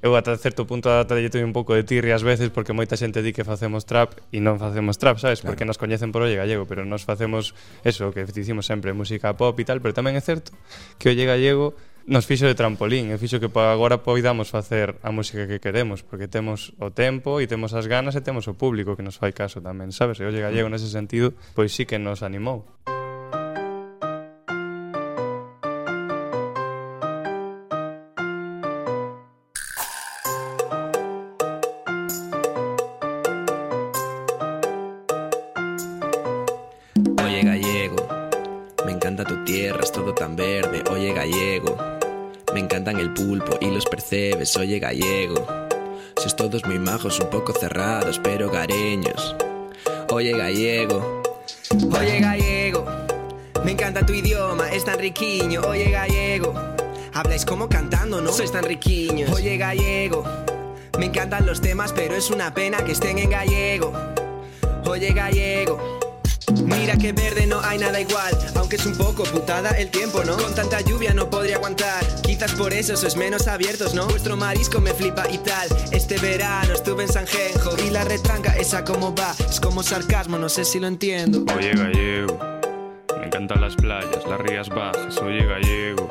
eu 0.02 0.16
ata 0.16 0.36
certo 0.40 0.64
punto 0.64 0.88
ata 0.88 1.16
lle 1.20 1.28
un 1.44 1.52
pouco 1.52 1.76
de 1.76 1.84
tirria 1.84 2.16
ás 2.16 2.24
veces 2.24 2.48
porque 2.48 2.72
moita 2.72 2.96
xente 2.96 3.20
di 3.20 3.36
que 3.36 3.44
facemos 3.44 3.84
trap 3.84 4.16
e 4.32 4.40
non 4.40 4.56
facemos 4.56 4.96
trap, 4.96 5.20
sabes? 5.20 5.44
Claro. 5.44 5.52
Porque 5.52 5.68
nos 5.68 5.76
coñecen 5.76 6.08
por 6.08 6.24
Olle 6.24 6.40
Gallego, 6.40 6.64
pero 6.64 6.88
nos 6.88 7.04
facemos 7.04 7.52
eso 7.84 8.08
que 8.10 8.24
dicimos 8.24 8.64
sempre, 8.64 8.96
música 8.96 9.36
pop 9.36 9.56
e 9.60 9.64
tal, 9.68 9.84
pero 9.84 9.92
tamén 9.92 10.16
é 10.16 10.22
certo 10.24 10.56
que 10.96 11.12
Olle 11.12 11.28
Gallego 11.28 11.76
nos 12.08 12.24
fixo 12.24 12.48
de 12.48 12.56
trampolín 12.56 13.12
e 13.12 13.20
fixo 13.20 13.36
que 13.36 13.52
agora 13.52 14.00
poidamos 14.00 14.48
facer 14.48 14.96
a 15.04 15.12
música 15.12 15.44
que 15.44 15.60
queremos 15.60 16.00
porque 16.00 16.32
temos 16.32 16.72
o 16.80 16.88
tempo 16.88 17.38
e 17.38 17.44
temos 17.44 17.76
as 17.76 17.84
ganas 17.84 18.16
e 18.16 18.24
temos 18.24 18.48
o 18.48 18.56
público 18.56 18.96
que 18.96 19.04
nos 19.04 19.20
fai 19.20 19.36
caso 19.36 19.60
tamén, 19.60 19.92
sabes? 19.92 20.16
E 20.16 20.24
Olle 20.24 20.40
Gallego 20.40 20.72
mm. 20.72 20.74
nese 20.74 20.88
sentido, 20.88 21.36
pois 21.52 21.76
sí 21.76 21.84
que 21.84 22.00
nos 22.00 22.24
animou. 22.24 22.64
Música 22.64 22.99
Oye 44.10 44.80
gallego, 44.80 45.46
sois 46.16 46.34
todos 46.34 46.64
muy 46.64 46.80
majos, 46.80 47.20
un 47.20 47.30
poco 47.30 47.52
cerrados, 47.52 48.18
pero 48.18 48.50
gareños. 48.50 49.36
Oye 50.08 50.32
gallego, 50.32 51.22
oye 51.96 52.18
gallego, 52.18 52.84
me 53.64 53.70
encanta 53.70 54.04
tu 54.04 54.12
idioma, 54.12 54.68
es 54.72 54.84
tan 54.84 54.98
riquiño. 54.98 55.60
Oye 55.60 55.92
gallego, 55.92 56.52
habláis 57.14 57.44
como 57.44 57.68
cantando, 57.68 58.20
¿no? 58.20 58.32
Sois 58.32 58.50
tan 58.50 58.64
riquiños. 58.64 59.30
Oye 59.30 59.56
gallego, 59.56 60.24
me 60.98 61.06
encantan 61.06 61.46
los 61.46 61.60
temas, 61.60 61.92
pero 61.92 62.16
es 62.16 62.30
una 62.30 62.52
pena 62.52 62.84
que 62.84 62.90
estén 62.92 63.16
en 63.16 63.30
gallego. 63.30 63.92
Oye 64.86 65.12
gallego. 65.12 65.99
Mira 66.70 66.96
que 66.96 67.12
verde 67.12 67.46
no 67.46 67.60
hay 67.60 67.78
nada 67.78 68.00
igual, 68.00 68.36
aunque 68.56 68.76
es 68.76 68.86
un 68.86 68.96
poco 68.96 69.24
putada 69.24 69.70
el 69.70 69.90
tiempo, 69.90 70.22
¿no? 70.24 70.36
Con 70.36 70.54
tanta 70.54 70.80
lluvia 70.80 71.12
no 71.12 71.28
podría 71.28 71.56
aguantar, 71.56 72.04
quizás 72.22 72.52
por 72.52 72.72
eso 72.72 72.96
sois 72.96 73.16
menos 73.16 73.48
abiertos, 73.48 73.94
¿no? 73.94 74.06
Vuestro 74.06 74.36
marisco 74.36 74.80
me 74.80 74.92
flipa 74.92 75.24
y 75.30 75.38
tal. 75.38 75.68
Este 75.92 76.18
verano 76.18 76.74
estuve 76.74 77.04
en 77.04 77.12
San 77.12 77.26
Genjo 77.26 77.76
y 77.84 77.90
la 77.90 78.04
retranca 78.04 78.56
esa 78.56 78.84
como 78.84 79.14
va, 79.14 79.34
es 79.48 79.60
como 79.60 79.82
sarcasmo, 79.82 80.38
no 80.38 80.48
sé 80.48 80.64
si 80.64 80.78
lo 80.80 80.86
entiendo. 80.86 81.44
Oye 81.56 81.72
gallego, 81.72 82.38
me 83.18 83.26
encantan 83.26 83.60
las 83.60 83.74
playas, 83.76 84.26
las 84.28 84.40
rías 84.40 84.68
bajas, 84.68 85.18
oye 85.18 85.44
gallego. 85.44 86.08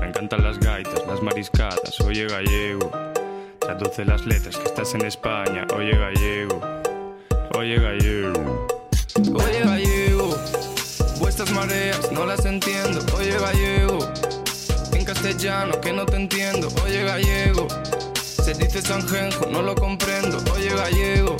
Me 0.00 0.08
encantan 0.08 0.44
las 0.44 0.58
gaitas, 0.58 1.06
las 1.06 1.22
mariscadas, 1.22 2.00
oye 2.00 2.26
gallego. 2.26 2.90
Traduce 3.58 4.04
las 4.04 4.26
letras 4.26 4.56
que 4.56 4.64
estás 4.64 4.94
en 4.94 5.06
España, 5.06 5.66
oye 5.74 5.96
gallego. 5.96 6.60
Oye 7.56 7.76
gallego. 7.76 8.63
No 12.12 12.26
las 12.26 12.44
entiendo, 12.44 13.00
oye 13.16 13.38
gallego. 13.38 13.98
En 14.92 15.04
castellano 15.04 15.80
que 15.80 15.92
no 15.94 16.04
te 16.04 16.16
entiendo, 16.16 16.68
oye 16.84 17.04
gallego. 17.04 17.66
Se 18.14 18.52
dice 18.52 18.82
Sanjenjo, 18.82 19.46
no 19.46 19.62
lo 19.62 19.74
comprendo, 19.74 20.36
oye 20.54 20.68
gallego. 20.74 21.36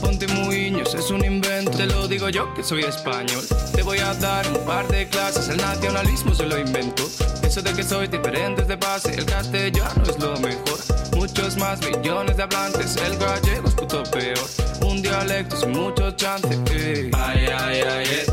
Ponte 0.00 0.26
muiños, 0.26 0.92
es 0.94 1.10
un 1.10 1.24
invento. 1.24 1.70
Te 1.70 1.86
lo 1.86 2.08
digo 2.08 2.28
yo 2.30 2.52
que 2.54 2.64
soy 2.64 2.82
español. 2.82 3.44
Te 3.74 3.82
voy 3.82 3.98
a 3.98 4.12
dar 4.14 4.44
un 4.48 4.58
par 4.66 4.88
de 4.88 5.06
clases. 5.08 5.48
El 5.48 5.58
nacionalismo 5.58 6.34
se 6.34 6.44
lo 6.46 6.58
invento. 6.58 7.08
Eso 7.42 7.62
de 7.62 7.72
que 7.74 7.84
soy 7.84 8.08
diferentes 8.08 8.66
de 8.66 8.74
base. 8.74 9.14
El 9.14 9.24
castellano 9.24 10.02
es 10.02 10.18
lo 10.18 10.36
mejor. 10.40 10.78
Muchos 11.16 11.56
más 11.58 11.78
millones 11.80 12.36
de 12.36 12.42
hablantes. 12.42 12.96
El 12.96 13.16
gallego 13.18 13.68
es 13.68 13.74
puto 13.74 14.02
peor. 14.10 14.38
Un 14.84 15.00
dialecto 15.00 15.56
sin 15.56 15.70
mucho 15.70 16.10
chance. 16.12 16.48
eh. 16.72 17.10
Ay, 17.14 17.46
ay, 17.46 17.80
ay, 17.82 18.06
eh. 18.10 18.26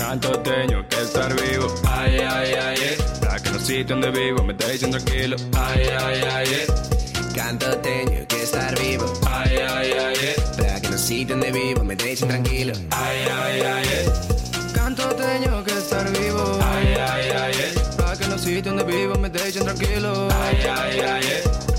Canto 0.00 0.30
teño 0.40 0.88
que 0.88 0.96
estar 1.02 1.30
vivo. 1.34 1.66
Ay, 1.86 2.20
ay, 2.20 2.54
ay, 2.54 2.76
eh. 2.80 2.96
Para 3.20 3.38
que 3.38 3.50
los 3.50 3.62
sitios 3.62 3.86
donde 4.00 4.10
vivo 4.10 4.42
me 4.42 4.54
dejen 4.54 4.90
tranquilo. 4.92 5.36
Ay, 5.54 5.82
ay, 6.04 6.22
ay, 6.22 6.48
eh. 6.54 6.66
Canto 7.34 7.76
teño 7.80 8.26
que 8.26 8.42
estar 8.42 8.80
vivo, 8.80 9.04
Ay, 9.30 9.58
ay, 9.58 9.92
ay, 9.92 10.16
eh. 10.22 10.34
para 10.56 10.80
que 10.80 10.88
no 10.88 10.96
sitio 10.96 11.36
donde 11.36 11.52
vivo 11.52 11.84
me 11.84 11.96
dejen 11.96 12.28
tranquilo. 12.28 12.72
Ay, 12.90 13.18
ay, 13.30 13.60
ay, 13.60 13.84
eh. 13.92 14.12
Canto 14.74 15.06
teño 15.16 15.62
que 15.64 15.72
estar 15.72 16.10
vivo. 16.10 16.58
Ay, 16.64 16.94
ay, 16.94 17.30
ay, 17.38 17.52
eh. 17.58 17.74
Para 17.98 18.16
que 18.16 18.26
los 18.28 18.40
sitios 18.40 18.74
donde 18.74 18.84
vivo 18.84 19.14
me 19.16 19.28
dejen 19.28 19.64
tranquilo. 19.64 20.28
Ay, 20.32 20.56
ay, 20.66 21.00
ay, 21.00 21.24
eh. 21.26 21.69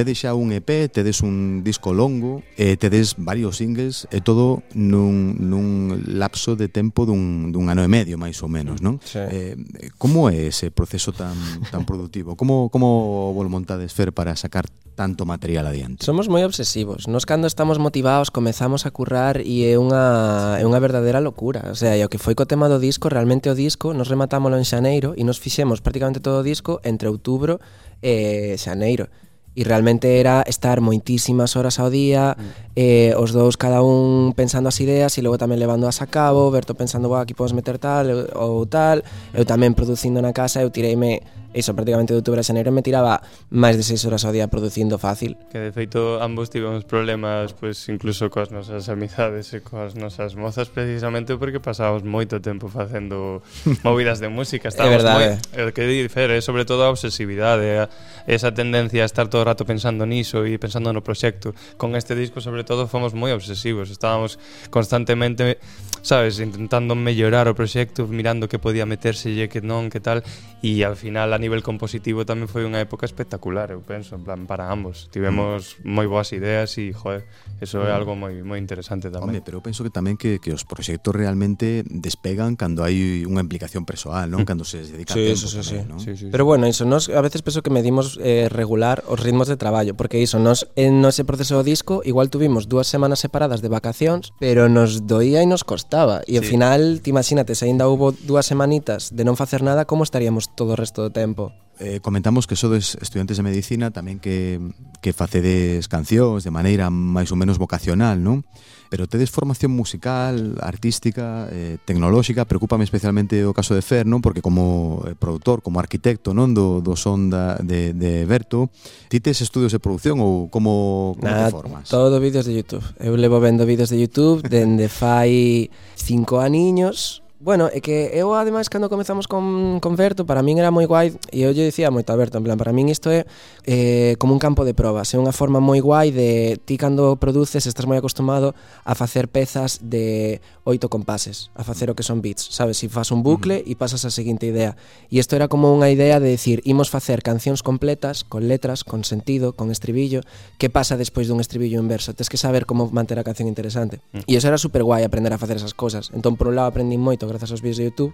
tedes 0.00 0.24
xa 0.24 0.32
un 0.32 0.48
EP, 0.56 0.88
tedes 0.88 1.20
un 1.20 1.60
disco 1.60 1.92
longo, 1.92 2.40
e 2.56 2.80
tedes 2.80 3.20
varios 3.20 3.60
singles, 3.60 4.08
e 4.08 4.24
todo 4.24 4.64
nun, 4.72 5.36
nun 5.36 6.08
lapso 6.08 6.56
de 6.56 6.72
tempo 6.72 7.04
dun, 7.04 7.52
dun 7.52 7.68
ano 7.68 7.84
e 7.84 7.90
medio, 7.92 8.16
máis 8.16 8.40
ou 8.40 8.48
menos, 8.48 8.80
non? 8.80 8.96
Sí. 9.04 9.20
Eh, 9.20 9.60
como 10.00 10.32
é 10.32 10.48
ese 10.48 10.72
proceso 10.72 11.12
tan, 11.12 11.36
tan 11.68 11.84
productivo? 11.84 12.32
Como, 12.32 12.72
como 12.72 13.36
vol 13.36 13.52
montades 13.52 13.92
Fer 13.92 14.16
para 14.16 14.32
sacar 14.40 14.72
tanto 14.96 15.28
material 15.28 15.68
adiante? 15.68 16.00
Somos 16.00 16.32
moi 16.32 16.48
obsesivos. 16.48 17.04
Nos 17.04 17.28
cando 17.28 17.44
estamos 17.44 17.76
motivados 17.76 18.32
comezamos 18.32 18.88
a 18.88 18.90
currar 18.96 19.44
e 19.44 19.68
é 19.68 19.76
unha, 19.76 20.56
é 20.56 20.64
unha 20.64 20.80
verdadeira 20.80 21.20
locura. 21.20 21.68
O 21.68 21.76
sea, 21.76 21.92
e 21.92 22.00
o 22.00 22.08
que 22.08 22.16
foi 22.16 22.32
co 22.32 22.48
tema 22.48 22.72
do 22.72 22.80
disco, 22.80 23.12
realmente 23.12 23.52
o 23.52 23.56
disco, 23.56 23.92
nos 23.92 24.08
rematámoslo 24.08 24.56
en 24.56 24.64
xaneiro 24.64 25.12
e 25.12 25.28
nos 25.28 25.36
fixemos 25.36 25.84
prácticamente 25.84 26.24
todo 26.24 26.40
o 26.40 26.46
disco 26.46 26.80
entre 26.88 27.12
outubro 27.12 27.60
e 28.00 28.56
xaneiro 28.56 29.12
e 29.54 29.64
realmente 29.66 30.20
era 30.20 30.46
estar 30.46 30.78
moitísimas 30.78 31.58
horas 31.58 31.82
ao 31.82 31.90
día 31.90 32.38
eh, 32.78 33.12
os 33.18 33.34
dous 33.34 33.58
cada 33.58 33.82
un 33.82 34.32
pensando 34.38 34.70
as 34.70 34.78
ideas 34.78 35.18
e 35.18 35.24
logo 35.26 35.36
tamén 35.42 35.58
levándoas 35.58 35.98
a 36.00 36.06
cabo 36.06 36.48
Berto 36.54 36.78
pensando, 36.78 37.10
"Buah, 37.10 37.26
aquí 37.26 37.34
podes 37.34 37.52
meter 37.52 37.82
tal 37.82 38.06
eh, 38.06 38.30
ou 38.38 38.64
tal 38.70 39.02
eu 39.34 39.42
tamén 39.42 39.74
producindo 39.74 40.22
na 40.22 40.30
casa 40.30 40.62
eu 40.62 40.70
tireime 40.70 41.26
eso, 41.52 41.74
prácticamente 41.74 42.14
de 42.14 42.22
outubro 42.22 42.38
a 42.38 42.46
xaneiro 42.46 42.70
me 42.70 42.82
tiraba 42.84 43.20
máis 43.50 43.74
de 43.74 43.82
6 43.82 44.06
horas 44.06 44.22
ao 44.22 44.30
día 44.30 44.46
producindo 44.46 44.96
fácil. 45.02 45.34
Que 45.50 45.58
de 45.58 45.72
feito 45.74 46.22
ambos 46.22 46.50
tivemos 46.50 46.86
problemas 46.86 47.52
pois 47.58 47.82
pues, 47.82 47.88
incluso 47.90 48.30
coas 48.30 48.54
nosas 48.54 48.86
amizades 48.86 49.50
e 49.50 49.58
coas 49.58 49.98
nosas 49.98 50.38
mozas 50.38 50.70
precisamente 50.70 51.34
porque 51.34 51.58
pasábamos 51.58 52.06
moito 52.06 52.38
tempo 52.38 52.70
facendo 52.70 53.42
movidas 53.86 54.22
de 54.22 54.30
música, 54.30 54.70
estábamos 54.70 55.02
é 55.02 55.02
verdade. 55.02 55.42
moi, 55.56 55.72
que 55.74 55.82
difere, 55.86 56.38
é 56.38 56.42
sobre 56.44 56.62
todo 56.62 56.86
a 56.86 56.90
obsesividade, 56.90 57.66
a, 57.82 57.90
esa 58.30 58.54
tendencia 58.54 59.02
a 59.02 59.08
estar 59.10 59.26
todo 59.26 59.42
o 59.42 59.46
rato 59.46 59.66
pensando 59.66 60.06
niso 60.06 60.46
e 60.46 60.54
pensando 60.62 60.94
no 60.94 61.02
proxecto. 61.02 61.50
Con 61.74 61.98
este 61.98 62.14
disco 62.14 62.38
sobre 62.38 62.62
todo 62.62 62.86
fomos 62.86 63.10
moi 63.10 63.34
obsesivos, 63.34 63.90
estábamos 63.90 64.38
constantemente, 64.70 65.58
sabes, 66.02 66.38
intentando 66.38 66.94
mellorar 66.94 67.50
o 67.50 67.56
proxecto, 67.58 68.06
mirando 68.06 68.46
que 68.46 68.62
podía 68.62 68.86
meterse 68.86 69.34
e 69.34 69.50
que 69.50 69.58
non, 69.58 69.90
que 69.90 69.98
tal, 69.98 70.22
e 70.62 70.84
ao 70.86 70.94
final 70.94 71.32
a 71.34 71.39
a 71.40 71.48
nivel 71.48 71.64
compositivo 71.64 72.28
tamén 72.28 72.52
foi 72.52 72.68
unha 72.68 72.84
época 72.84 73.08
espectacular, 73.08 73.72
eu 73.72 73.80
penso, 73.80 74.12
en 74.12 74.28
plan 74.28 74.44
para 74.44 74.68
ambos. 74.68 75.08
Tivemos 75.08 75.80
mm. 75.80 75.88
moi 75.88 76.04
boas 76.04 76.36
ideas 76.36 76.76
e 76.76 76.92
joder, 76.92 77.24
eso 77.64 77.80
é 77.80 77.88
mm. 77.88 77.96
algo 77.96 78.12
moi 78.12 78.44
moi 78.44 78.60
interesante 78.60 79.08
tamén. 79.08 79.32
Home, 79.32 79.40
pero 79.40 79.56
eu 79.56 79.64
penso 79.64 79.80
que 79.80 79.88
tamén 79.88 80.20
que, 80.20 80.36
que 80.36 80.52
os 80.52 80.68
proxectos 80.68 81.16
realmente 81.16 81.80
despegan 81.88 82.60
cando 82.60 82.84
hai 82.84 83.24
unha 83.24 83.40
implicación 83.40 83.88
persoal, 83.88 84.28
non? 84.28 84.44
Mm. 84.44 84.48
Cando 84.52 84.68
se 84.68 84.84
dedica 84.84 85.16
sí, 85.16 85.32
tempo. 85.32 85.40
Eso, 85.40 85.48
tamén, 85.48 85.64
sí, 85.64 85.88
¿no? 85.88 85.96
sí, 85.96 86.12
sí, 86.12 86.28
sí. 86.28 86.28
Pero 86.28 86.44
bueno, 86.44 86.68
iso, 86.68 86.84
nos 86.84 87.08
a 87.08 87.24
veces 87.24 87.40
penso 87.40 87.64
que 87.64 87.72
medimos 87.72 88.20
eh, 88.20 88.52
regular 88.52 89.00
os 89.08 89.16
ritmos 89.16 89.48
de 89.48 89.56
traballo, 89.56 89.96
porque 89.96 90.20
iso, 90.20 90.36
nos 90.36 90.68
en 90.76 91.00
ese 91.08 91.24
proceso 91.24 91.56
do 91.56 91.64
disco 91.64 92.04
igual 92.04 92.28
tuvimos 92.28 92.68
dúas 92.68 92.84
semanas 92.84 93.24
separadas 93.24 93.64
de 93.64 93.72
vacacións, 93.72 94.36
pero 94.36 94.68
nos 94.68 95.08
doía 95.08 95.40
e 95.40 95.48
nos 95.48 95.64
costaba. 95.64 96.20
E 96.28 96.36
sí. 96.36 96.36
ao 96.36 96.44
final, 96.44 97.00
ti 97.00 97.16
imagínate, 97.16 97.56
se 97.56 97.64
aínda 97.64 97.88
hubo 97.88 98.12
dúas 98.12 98.44
semanitas 98.44 99.16
de 99.16 99.24
non 99.24 99.40
facer 99.40 99.64
nada, 99.64 99.88
como 99.88 100.04
estaríamos 100.04 100.52
todo 100.52 100.76
o 100.76 100.78
resto 100.78 101.00
do 101.00 101.10
tempo? 101.14 101.29
tempo. 101.30 101.54
Eh, 101.80 102.00
comentamos 102.00 102.46
que 102.46 102.56
sodes 102.56 102.98
estudiantes 103.00 103.40
de 103.40 103.42
medicina, 103.42 103.88
tamén 103.88 104.20
que, 104.20 104.60
que 105.00 105.16
facedes 105.16 105.88
cancións 105.88 106.44
de 106.44 106.52
maneira 106.52 106.92
máis 106.92 107.32
ou 107.32 107.40
menos 107.40 107.56
vocacional, 107.56 108.20
non? 108.20 108.44
Pero 108.92 109.08
tedes 109.08 109.32
formación 109.32 109.72
musical, 109.72 110.60
artística, 110.60 111.48
eh, 111.48 111.80
tecnolóxica, 111.88 112.44
preocupame 112.44 112.84
especialmente 112.84 113.48
o 113.48 113.56
caso 113.56 113.72
de 113.72 113.80
Fer, 113.80 114.04
non? 114.04 114.20
Porque 114.20 114.44
como 114.44 115.00
eh, 115.08 115.16
produtor, 115.16 115.64
como 115.64 115.80
arquitecto, 115.80 116.36
non? 116.36 116.52
Do, 116.52 116.84
do 116.84 117.00
son 117.00 117.32
da, 117.32 117.56
de, 117.64 117.96
de 117.96 118.28
Berto, 118.28 118.68
ti 119.08 119.24
tes 119.24 119.40
estudios 119.40 119.72
de 119.72 119.80
producción 119.80 120.20
ou 120.20 120.52
como, 120.52 121.16
como 121.16 121.32
Na, 121.32 121.48
te 121.48 121.56
formas? 121.56 121.88
Todo 121.88 122.20
vídeos 122.20 122.44
de 122.44 122.60
Youtube. 122.60 122.84
Eu 123.00 123.16
levo 123.16 123.40
vendo 123.40 123.64
vídeos 123.64 123.88
de 123.88 123.96
Youtube 123.96 124.44
dende 124.44 124.92
fai 124.92 125.72
cinco 125.96 126.44
aniños, 126.44 127.24
Bueno, 127.42 127.70
é 127.72 127.80
que 127.80 128.12
eu 128.12 128.36
ademais 128.36 128.68
cando 128.68 128.92
comezamos 128.92 129.24
con, 129.24 129.80
con 129.80 129.96
Berto 129.96 130.28
para 130.28 130.44
min 130.44 130.60
era 130.60 130.68
moi 130.68 130.84
guai 130.84 131.16
e 131.32 131.48
eu 131.48 131.56
lle 131.56 131.64
dicía 131.64 131.88
moito 131.88 132.12
a 132.12 132.16
Berto 132.20 132.36
en 132.36 132.44
plan, 132.44 132.60
para 132.60 132.68
min 132.68 132.92
isto 132.92 133.08
é 133.08 133.24
eh, 133.64 134.12
como 134.20 134.36
un 134.36 134.40
campo 134.44 134.60
de 134.68 134.76
probas, 134.76 135.08
é 135.08 135.16
unha 135.16 135.32
forma 135.32 135.56
moi 135.56 135.80
guai 135.80 136.12
de 136.12 136.60
ti 136.68 136.76
cando 136.76 137.16
produces 137.16 137.64
estás 137.64 137.88
moi 137.88 137.96
acostumado 137.96 138.52
a 138.84 138.92
facer 138.92 139.32
pezas 139.32 139.80
de 139.80 140.44
oito 140.68 140.92
compases, 140.92 141.48
a 141.56 141.64
facer 141.64 141.88
o 141.88 141.96
que 141.96 142.04
son 142.04 142.20
beats, 142.20 142.44
sabes, 142.52 142.76
si 142.76 142.92
fas 142.92 143.08
un 143.08 143.24
bucle 143.24 143.64
e 143.64 143.64
uh 143.64 143.72
-huh. 143.72 143.80
pasas 143.80 144.04
a 144.04 144.12
seguinte 144.12 144.44
idea. 144.44 144.76
E 145.08 145.16
isto 145.16 145.32
era 145.32 145.48
como 145.48 145.72
unha 145.72 145.88
idea 145.88 146.20
de 146.20 146.28
decir, 146.28 146.60
imos 146.68 146.92
facer 146.92 147.24
cancións 147.24 147.64
completas, 147.64 148.20
con 148.20 148.52
letras, 148.52 148.84
con 148.84 149.00
sentido, 149.00 149.56
con 149.56 149.72
estribillo, 149.72 150.20
que 150.60 150.68
pasa 150.68 151.00
despois 151.00 151.24
dun 151.24 151.40
estribillo 151.40 151.80
en 151.80 151.88
verso, 151.88 152.12
tes 152.12 152.28
que 152.28 152.36
saber 152.36 152.68
como 152.68 152.92
manter 152.92 153.16
a 153.16 153.24
canción 153.24 153.48
interesante. 153.48 154.04
Uh 154.12 154.20
-huh. 154.20 154.28
E 154.28 154.36
iso 154.36 154.44
era 154.44 154.60
super 154.60 154.84
guai 154.84 155.08
aprender 155.08 155.32
a 155.32 155.40
facer 155.40 155.56
esas 155.56 155.72
cosas. 155.72 156.12
Entón 156.12 156.36
por 156.36 156.52
un 156.52 156.60
lado 156.60 156.68
aprendi 156.68 157.00
moito 157.00 157.29
grazas 157.30 157.54
aos 157.54 157.62
vídeos 157.62 157.78
de 157.78 157.86
YouTube 157.88 158.12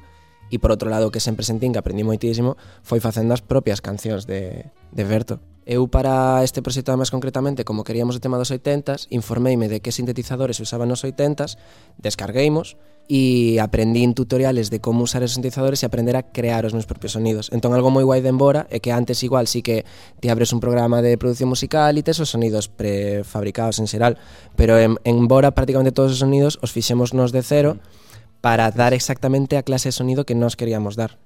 e 0.50 0.62
por 0.62 0.70
outro 0.70 0.86
lado 0.92 1.10
que 1.10 1.18
sempre 1.18 1.42
sentín 1.42 1.74
que 1.74 1.80
aprendí 1.80 2.06
moitísimo 2.06 2.54
foi 2.86 3.02
facendo 3.02 3.34
as 3.34 3.42
propias 3.42 3.82
cancións 3.82 4.28
de, 4.28 4.70
de 4.94 5.02
Berto. 5.02 5.42
Eu 5.66 5.90
para 5.90 6.46
este 6.46 6.62
proxecto 6.62 6.94
máis 6.94 7.10
concretamente, 7.10 7.66
como 7.66 7.82
queríamos 7.82 8.14
o 8.14 8.22
tema 8.22 8.38
dos 8.38 8.54
80s, 8.54 9.10
informeime 9.10 9.66
de 9.66 9.82
que 9.82 9.90
sintetizadores 9.90 10.62
usaban 10.62 10.86
nos 10.86 11.02
80s, 11.02 11.58
descargueimos 11.98 12.78
e 13.10 13.58
aprendín 13.58 14.14
tutoriales 14.14 14.70
de 14.70 14.78
como 14.78 15.02
usar 15.02 15.26
os 15.26 15.34
sintetizadores 15.34 15.82
e 15.82 15.86
aprender 15.90 16.14
a 16.14 16.22
crear 16.22 16.62
os 16.62 16.74
meus 16.74 16.86
propios 16.86 17.18
sonidos. 17.18 17.50
Entón 17.50 17.74
algo 17.74 17.90
moi 17.90 18.06
guai 18.06 18.22
de 18.22 18.30
embora 18.30 18.70
é 18.70 18.78
que 18.78 18.94
antes 18.94 19.26
igual 19.26 19.50
sí 19.50 19.58
que 19.58 19.82
te 20.22 20.30
abres 20.30 20.54
un 20.54 20.62
programa 20.62 21.02
de 21.02 21.18
produción 21.18 21.50
musical 21.50 21.98
e 21.98 22.06
tes 22.06 22.22
os 22.22 22.30
sonidos 22.30 22.70
prefabricados 22.70 23.82
en 23.82 23.90
xeral, 23.90 24.14
pero 24.54 24.78
en, 24.78 25.02
embora 25.02 25.50
prácticamente 25.50 25.90
todos 25.90 26.14
os 26.14 26.22
sonidos 26.22 26.62
os 26.62 26.70
fixemos 26.70 27.10
nos 27.10 27.34
de 27.34 27.42
cero 27.42 27.82
mm 27.82 28.05
para 28.46 28.70
dar 28.70 28.94
exactamente 28.94 29.56
a 29.56 29.64
clase 29.64 29.88
de 29.88 29.92
sonido 29.92 30.24
que 30.24 30.36
nos 30.36 30.54
queríamos 30.54 30.94
dar. 30.94 31.18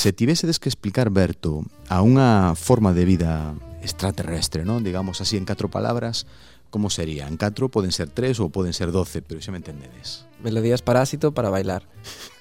se 0.00 0.14
tivesedes 0.14 0.58
que 0.58 0.70
explicar, 0.70 1.10
Berto, 1.10 1.60
a 1.92 2.00
unha 2.00 2.56
forma 2.56 2.96
de 2.96 3.04
vida 3.04 3.52
extraterrestre, 3.84 4.64
non? 4.64 4.80
Digamos 4.80 5.20
así, 5.20 5.36
en 5.36 5.44
catro 5.44 5.68
palabras, 5.68 6.24
como 6.72 6.88
sería? 6.88 7.28
En 7.28 7.36
catro 7.36 7.68
poden 7.68 7.92
ser 7.92 8.08
tres 8.08 8.40
ou 8.40 8.48
poden 8.48 8.72
ser 8.72 8.96
doce, 8.96 9.20
pero 9.20 9.44
xa 9.44 9.52
me 9.52 9.60
entendedes. 9.60 10.24
Melodías 10.40 10.80
parásito 10.80 11.36
para 11.36 11.52
bailar. 11.52 11.84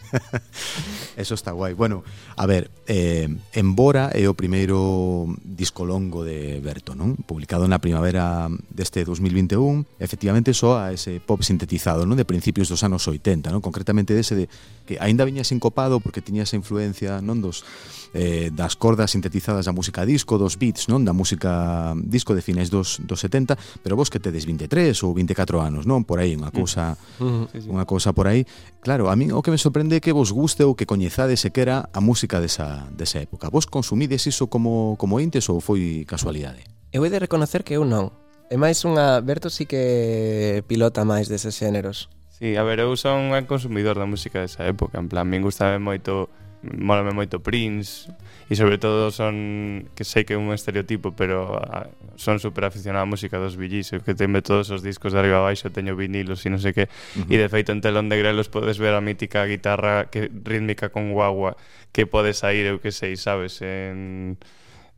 Eso 1.17 1.35
está 1.35 1.51
guai. 1.51 1.73
Bueno, 1.73 2.03
a 2.35 2.45
ver, 2.45 2.71
eh, 2.87 3.27
Embora 3.53 4.09
é 4.15 4.23
o 4.25 4.37
primeiro 4.37 5.27
disco 5.43 5.83
longo 5.83 6.23
de 6.23 6.57
Berto, 6.63 6.95
non? 6.95 7.19
Publicado 7.27 7.67
na 7.67 7.83
primavera 7.83 8.47
deste 8.71 9.03
2021, 9.03 9.99
efectivamente 9.99 10.55
soa 10.55 10.95
ese 10.95 11.19
pop 11.19 11.43
sintetizado, 11.43 12.07
non? 12.07 12.15
De 12.15 12.25
principios 12.25 12.71
dos 12.71 12.81
anos 12.87 13.03
80, 13.05 13.51
non? 13.51 13.59
Concretamente 13.59 14.15
dese 14.15 14.33
de 14.33 14.45
que 14.87 14.95
aínda 14.97 15.27
viña 15.27 15.43
sincopado 15.43 15.99
porque 15.99 16.23
tiña 16.23 16.47
esa 16.47 16.57
influencia, 16.57 17.19
non 17.19 17.43
dos 17.43 17.67
eh, 18.13 18.49
das 18.53 18.75
cordas 18.75 19.11
sintetizadas 19.11 19.65
da 19.65 19.73
música 19.73 20.05
disco, 20.05 20.37
dos 20.37 20.57
beats, 20.57 20.87
non, 20.89 21.05
da 21.05 21.13
música 21.13 21.93
disco 22.01 22.33
de 22.33 22.41
finais 22.41 22.69
dos, 22.69 22.97
dos 23.03 23.19
70, 23.21 23.57
pero 23.83 23.95
vos 23.95 24.09
que 24.09 24.19
tedes 24.19 24.45
23 24.45 24.95
ou 25.05 25.13
24 25.13 25.61
anos, 25.61 25.85
non, 25.85 26.05
por 26.05 26.19
aí 26.19 26.33
unha 26.33 26.49
mm. 26.49 26.55
cousa 26.55 26.97
uh 27.19 27.23
-huh. 27.25 27.45
sí, 27.53 27.65
sí. 27.65 27.69
unha 27.69 27.85
cousa 27.85 28.13
por 28.13 28.29
aí. 28.29 28.45
Claro, 28.81 29.09
a 29.11 29.15
min 29.15 29.33
o 29.35 29.41
que 29.41 29.53
me 29.53 29.59
sorprende 29.61 29.97
é 29.97 30.03
que 30.03 30.15
vos 30.15 30.33
guste 30.33 30.65
ou 30.65 30.73
que 30.73 30.89
coñezades 30.89 31.41
sequera 31.43 31.89
a 31.93 31.99
música 32.01 32.41
desa 32.41 32.89
desa 32.93 33.21
época. 33.21 33.49
Vos 33.53 33.69
consumides 33.69 34.25
iso 34.25 34.49
como 34.49 34.97
como 34.97 35.21
intes 35.21 35.47
ou 35.49 35.61
foi 35.61 36.05
casualidade? 36.09 36.65
Eu 36.89 37.05
he 37.05 37.09
de 37.13 37.21
reconocer 37.21 37.61
que 37.61 37.77
eu 37.77 37.85
non. 37.85 38.09
É 38.49 38.57
máis 38.57 38.81
unha... 38.81 39.21
Berto 39.21 39.53
sí 39.53 39.69
que 39.69 40.65
pilota 40.65 41.05
máis 41.05 41.29
deses 41.29 41.53
xéneros. 41.53 42.09
Sí, 42.33 42.57
a 42.57 42.65
ver, 42.65 42.81
eu 42.81 42.97
son 42.97 43.29
un 43.29 43.45
consumidor 43.45 44.01
da 44.01 44.09
música 44.09 44.41
desa 44.41 44.65
época. 44.65 44.97
En 44.97 45.05
plan, 45.05 45.29
min 45.29 45.45
gustaba 45.45 45.77
moito 45.77 46.33
Mólame 46.61 47.15
moito 47.15 47.39
Prince 47.39 48.11
e 48.51 48.53
sobre 48.57 48.75
todo 48.75 49.15
son 49.15 49.87
que 49.95 50.03
sei 50.03 50.27
que 50.27 50.35
é 50.35 50.39
un 50.39 50.51
estereotipo, 50.51 51.15
pero 51.15 51.55
a, 51.55 51.87
son 52.19 52.43
super 52.43 52.67
aficionado 52.67 53.05
á 53.05 53.07
música 53.07 53.39
dos 53.39 53.55
Billys, 53.55 53.95
que 54.03 54.11
teño 54.11 54.43
todos 54.43 54.67
os 54.67 54.83
discos 54.83 55.15
de 55.15 55.23
arriba 55.23 55.39
abaixo, 55.39 55.71
teño 55.71 55.95
vinilos 55.95 56.43
e 56.43 56.51
non 56.51 56.59
sei 56.59 56.75
que. 56.75 56.91
Uh 57.15 57.23
-huh. 57.23 57.31
E 57.31 57.35
de 57.39 57.47
feito 57.47 57.71
en 57.71 57.79
Telón 57.79 58.11
de 58.11 58.19
Grelos 58.19 58.51
podes 58.51 58.75
ver 58.75 58.91
a 58.91 58.99
mítica 58.99 59.47
guitarra 59.47 60.11
que 60.11 60.27
rítmica 60.27 60.91
con 60.91 61.15
guagua 61.15 61.55
que 61.95 62.03
pode 62.03 62.35
sair, 62.35 62.67
eu 62.67 62.83
que 62.83 62.91
sei, 62.91 63.15
sabes, 63.15 63.63
en 63.63 64.35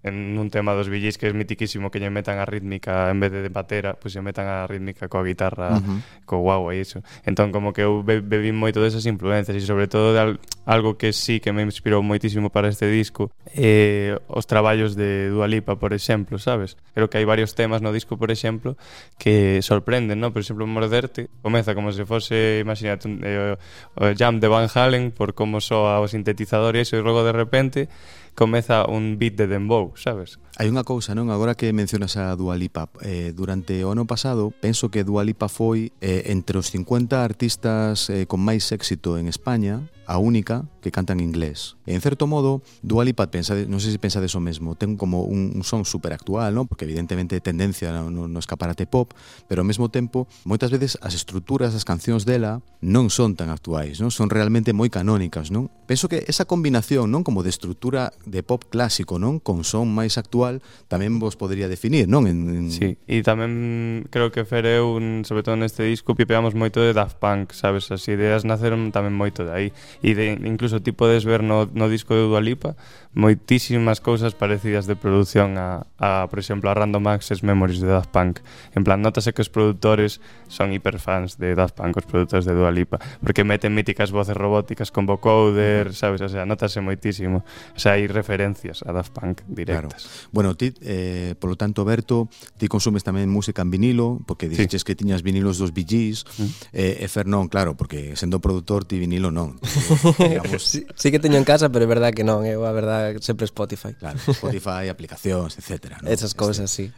en 0.04 0.38
un 0.38 0.50
tema 0.50 0.74
dos 0.74 0.90
billis 0.90 1.18
que 1.18 1.30
é 1.30 1.34
mitiquísimo 1.34 1.94
que 1.94 2.02
lle 2.02 2.10
metan 2.10 2.42
a 2.42 2.46
rítmica 2.46 3.10
en 3.14 3.22
vez 3.22 3.32
de, 3.32 3.46
de 3.46 3.52
batera, 3.54 3.94
pois 3.94 4.10
pues, 4.10 4.18
lle 4.18 4.26
metan 4.26 4.50
a 4.50 4.66
rítmica 4.66 5.06
coa 5.06 5.22
guitarra, 5.22 5.78
uh 5.78 5.82
-huh. 5.82 6.00
co 6.26 6.42
guau 6.42 6.74
e 6.74 6.82
iso. 6.82 7.06
Entón 7.26 7.54
como 7.54 7.74
que 7.74 7.86
eu 7.86 8.02
be 8.02 8.22
bebí 8.22 8.52
moito 8.52 8.82
desas 8.82 9.06
influencias 9.06 9.54
e 9.54 9.62
sobre 9.62 9.86
todo 9.86 10.14
de 10.14 10.20
al 10.20 10.32
algo 10.66 10.98
que 10.98 11.14
sí 11.14 11.40
que 11.40 11.52
me 11.52 11.62
inspirou 11.62 12.02
moitísimo 12.06 12.50
para 12.50 12.70
este 12.70 12.86
disco 12.86 13.32
eh, 13.56 14.18
os 14.28 14.46
traballos 14.46 14.96
de 14.96 15.30
Dua 15.30 15.48
Lipa, 15.48 15.76
por 15.76 15.94
exemplo, 15.94 16.38
sabes? 16.38 16.78
Creo 16.94 17.10
que 17.10 17.18
hai 17.18 17.26
varios 17.26 17.54
temas 17.58 17.82
no 17.82 17.92
disco, 17.92 18.18
por 18.18 18.32
exemplo, 18.32 18.78
que 19.18 19.62
sorprenden, 19.62 20.20
¿no? 20.20 20.32
Por 20.32 20.42
exemplo, 20.42 20.66
Morderte 20.66 21.30
comeza 21.42 21.76
como 21.76 21.92
se 21.92 22.06
fose, 22.06 22.62
imagínate, 22.62 23.08
un, 23.08 23.22
eh, 23.24 23.58
o, 23.98 24.06
o 24.06 24.14
jam 24.16 24.40
de 24.40 24.48
Van 24.48 24.70
Halen 24.70 25.12
por 25.12 25.34
como 25.34 25.62
soa 25.62 26.00
o 26.00 26.08
sintetizador 26.08 26.78
e 26.78 26.86
iso 26.86 26.96
e 26.98 27.02
logo 27.02 27.26
de 27.26 27.34
repente 27.34 27.90
comeza 28.36 28.86
un 28.88 29.18
beat 29.20 29.36
de 29.36 29.48
dembow, 29.48 29.94
sabes? 29.96 30.40
Hai 30.60 30.68
unha 30.68 30.84
cousa, 30.84 31.16
non? 31.16 31.32
Agora 31.32 31.56
que 31.56 31.72
mencionas 31.74 32.20
a 32.20 32.36
Dua 32.36 32.60
Lipa, 32.60 32.92
eh, 33.02 33.34
durante 33.34 33.82
o 33.82 33.92
ano 33.92 34.06
pasado, 34.06 34.52
penso 34.52 34.92
que 34.92 35.08
Dua 35.08 35.24
Lipa 35.24 35.48
foi 35.50 35.96
eh, 36.04 36.30
entre 36.30 36.60
os 36.60 36.70
50 36.70 37.24
artistas 37.24 38.12
eh, 38.12 38.28
con 38.28 38.44
máis 38.44 38.70
éxito 38.70 39.18
en 39.18 39.32
España, 39.32 39.82
a 40.06 40.18
única 40.18 40.66
que 40.82 40.92
canta 40.92 41.14
en 41.14 41.20
inglés. 41.20 41.78
E, 41.86 41.94
en 41.94 42.02
certo 42.02 42.26
modo, 42.26 42.62
Dua 42.82 43.06
Lipa, 43.06 43.30
pensade, 43.30 43.70
non 43.70 43.80
sei 43.80 43.94
se 43.94 44.02
pensades 44.02 44.34
o 44.34 44.42
mesmo, 44.42 44.74
ten 44.74 44.98
como 44.98 45.24
un, 45.24 45.54
un 45.54 45.64
son 45.64 45.86
super 45.86 46.12
actual, 46.12 46.52
¿no? 46.58 46.66
porque 46.66 46.86
evidentemente 46.90 47.40
tendencia 47.40 47.94
no, 47.94 48.10
no, 48.10 48.26
no 48.28 48.40
escaparate 48.42 48.90
pop, 48.90 49.14
pero 49.46 49.62
ao 49.62 49.68
mesmo 49.68 49.94
tempo, 49.94 50.26
moitas 50.44 50.74
veces 50.74 50.98
as 51.06 51.14
estruturas 51.14 51.72
das 51.72 51.86
cancións 51.86 52.26
dela 52.26 52.66
non 52.82 53.14
son 53.14 53.38
tan 53.38 53.54
actuais, 53.54 54.02
non? 54.02 54.10
son 54.10 54.34
realmente 54.34 54.74
moi 54.74 54.90
canónicas. 54.90 55.54
Non? 55.54 55.70
Penso 55.86 56.10
que 56.10 56.26
esa 56.26 56.50
combinación 56.50 57.14
non 57.14 57.22
como 57.22 57.46
de 57.46 57.54
estrutura 57.54 58.10
de 58.26 58.42
pop 58.42 58.66
clásico 58.68 59.22
non 59.22 59.38
con 59.38 59.62
son 59.62 59.94
máis 59.94 60.18
actual 60.18 60.66
tamén 60.90 61.22
vos 61.22 61.38
podría 61.38 61.70
definir, 61.70 62.10
non? 62.10 62.26
En, 62.26 62.40
en... 62.50 62.66
Sí, 62.74 62.98
e 63.06 63.22
tamén 63.22 64.10
creo 64.10 64.34
que 64.34 64.44
fereu, 64.50 64.98
sobre 65.24 65.46
todo 65.46 65.56
neste 65.62 65.86
disco, 65.86 66.18
pipeamos 66.18 66.58
moito 66.58 66.82
de 66.82 66.98
Daft 66.98 67.22
Punk, 67.22 67.54
sabes? 67.54 67.94
As 67.94 68.02
ideas 68.10 68.44
naceron 68.44 68.90
tamén 68.90 69.14
moito 69.14 69.46
de 69.46 69.54
aí 69.54 69.68
e 70.02 70.18
de, 70.18 70.34
incluso 70.46 70.82
ti 70.82 70.92
podes 70.92 71.24
ver 71.24 71.46
no, 71.46 71.70
no 71.72 71.86
disco 71.90 72.18
de 72.18 72.26
Dua 72.26 72.42
Lipa 72.42 72.76
moitísimas 73.14 74.00
cousas 74.00 74.32
parecidas 74.32 74.88
de 74.88 74.96
produción 74.96 75.60
a, 75.60 75.84
a 76.00 76.28
por 76.32 76.40
exemplo, 76.40 76.72
a 76.72 76.74
Random 76.74 77.08
Access 77.12 77.44
Memories 77.44 77.84
de 77.84 77.88
Daft 77.88 78.10
Punk. 78.12 78.40
En 78.72 78.88
plan, 78.88 79.04
notase 79.04 79.36
que 79.36 79.44
os 79.44 79.52
produtores 79.52 80.24
son 80.48 80.72
hiperfans 80.72 81.36
de 81.36 81.52
Daft 81.52 81.76
Punk, 81.76 82.00
os 82.00 82.08
produtores 82.08 82.48
de 82.48 82.56
Dua 82.56 82.72
Lipa, 82.72 83.04
porque 83.20 83.44
meten 83.44 83.76
míticas 83.76 84.16
voces 84.16 84.36
robóticas 84.40 84.96
con 84.96 85.04
vocoder, 85.06 85.92
sabes, 85.92 86.24
o 86.24 86.30
sea, 86.32 86.48
notase 86.48 86.80
moitísimo. 86.80 87.44
O 87.76 87.80
sea, 87.80 88.00
hai 88.00 88.08
referencias 88.08 88.80
a 88.88 88.96
Daft 88.96 89.12
Punk 89.12 89.44
directas. 89.44 90.08
Claro. 90.08 90.32
Bueno, 90.32 90.50
ti, 90.56 90.72
eh, 90.80 91.36
polo 91.36 91.60
tanto, 91.60 91.84
Berto, 91.84 92.32
ti 92.56 92.72
consumes 92.72 93.04
tamén 93.04 93.28
música 93.28 93.60
en 93.60 93.76
vinilo, 93.76 94.24
porque 94.24 94.48
dixes 94.48 94.82
sí. 94.82 94.88
que 94.88 94.96
tiñas 94.96 95.20
vinilos 95.20 95.60
dos 95.60 95.76
BGs, 95.76 96.24
mm. 96.40 96.50
eh, 96.72 97.04
e 97.04 97.08
Fernón, 97.12 97.52
claro, 97.52 97.76
porque 97.76 98.16
sendo 98.16 98.40
produtor 98.40 98.88
ti 98.88 98.96
vinilo 99.04 99.36
non. 99.36 99.60
Digamos... 100.20 100.64
sí, 100.64 100.86
sí 100.96 101.12
que 101.12 101.20
teño 101.20 101.38
en 101.38 101.44
casa, 101.44 101.70
pero 101.70 101.86
é 101.86 101.88
verdad 101.88 102.14
que 102.14 102.24
non, 102.24 102.46
eu 102.46 102.66
a 102.66 102.72
verdad 102.72 103.18
sempre 103.22 103.46
Spotify. 103.46 103.94
Claro, 103.98 104.18
Spotify, 104.18 104.90
aplicacións, 104.90 105.58
etc. 105.58 106.02
¿no? 106.02 106.10
Esas 106.10 106.34
cousas, 106.34 106.70
sí. 106.70 106.92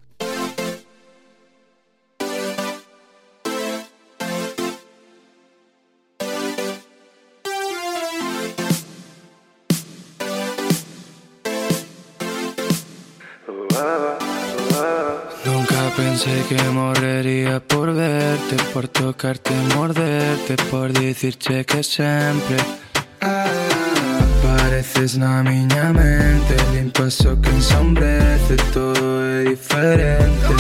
Nunca 15.46 15.92
pensé 15.98 16.44
que 16.48 16.62
moriría 16.70 17.60
por 17.60 17.83
por 18.74 18.88
tocarte, 18.88 19.54
morderte, 19.76 20.56
por 20.70 20.92
decirte 20.92 21.66
que 21.66 21.84
sempre 21.84 22.58
Apareces 23.22 25.18
na 25.18 25.44
miña 25.44 25.94
mente 25.94 26.56
Limpas 26.74 27.22
o 27.22 27.38
que 27.38 27.50
ensombrece 27.50 28.56
Todo 28.74 29.22
é 29.24 29.44
diferente 29.46 30.54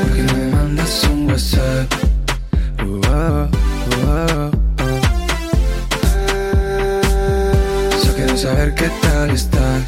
Porque 0.00 0.22
me 0.34 0.46
mandas 0.54 1.04
un 1.04 1.26
whatsapp 1.28 1.92
uh, 2.82 3.00
oh, 3.06 3.48
uh, 4.06 4.06
oh, 4.06 4.50
oh. 8.32 8.36
Saber 8.36 8.74
que 8.74 8.88
tal 9.02 9.30
estás 9.30 9.84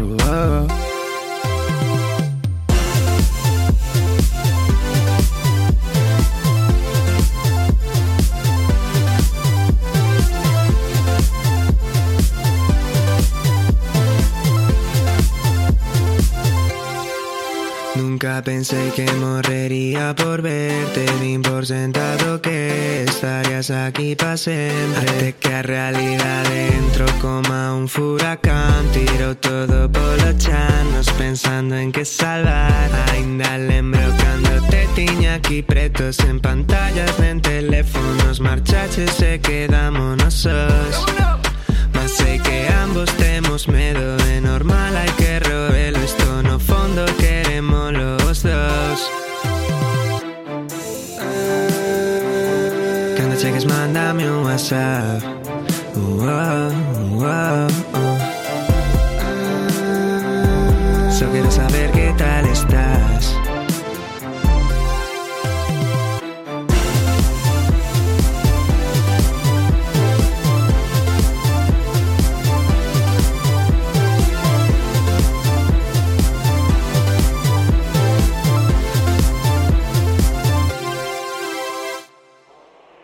uh, 0.00 0.16
oh. 0.28 0.81
Pensé 18.40 18.90
que 18.96 19.04
morrería 19.12 20.14
por 20.14 20.40
verte 20.40 21.04
Din 21.20 21.42
por 21.42 21.66
sentado 21.66 22.40
que 22.40 23.04
estarías 23.04 23.70
aquí 23.70 24.16
para 24.16 24.38
sempre 24.38 25.02
Até 25.02 25.32
que 25.34 25.52
a 25.52 25.62
realidade 25.62 26.68
entrou 26.74 27.10
como 27.20 27.76
un 27.76 27.88
furacán 27.88 28.88
Tirou 28.92 29.34
todo 29.34 29.90
polo 29.92 30.32
chanos 30.38 31.10
pensando 31.18 31.76
en 31.76 31.92
que 31.92 32.04
salvar. 32.04 32.90
Ainda 33.12 33.58
lembro 33.58 34.00
cando 34.16 34.66
te 34.68 34.88
tiña 34.94 35.34
aquí 35.34 35.62
pretos 35.62 36.18
En 36.20 36.40
pantallas, 36.40 37.20
en 37.20 37.40
teléfonos 37.42 38.40
Marchaches 38.40 39.20
e 39.20 39.38
quedámonos 39.40 40.34
sós 40.34 41.41
side. 54.72 55.20
Solo 61.12 61.30
quiero 61.30 61.50
saber 61.50 61.90
qué 61.92 62.14
tal 62.16 62.46
estás. 62.46 63.38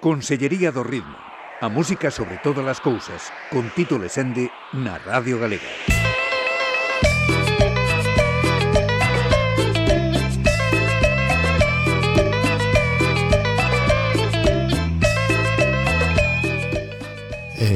Consellería 0.01 0.73
do 0.73 0.83
Ritmo 0.83 1.28
A 1.61 1.69
música 1.69 2.09
sobre 2.13 2.39
todas 2.39 2.65
as 2.69 2.79
cousas, 2.79 3.33
con 3.51 3.67
Tito 3.75 3.99
Lesende 3.99 4.47
na 4.71 4.95
Radio 5.03 5.43
Galega. 5.43 5.98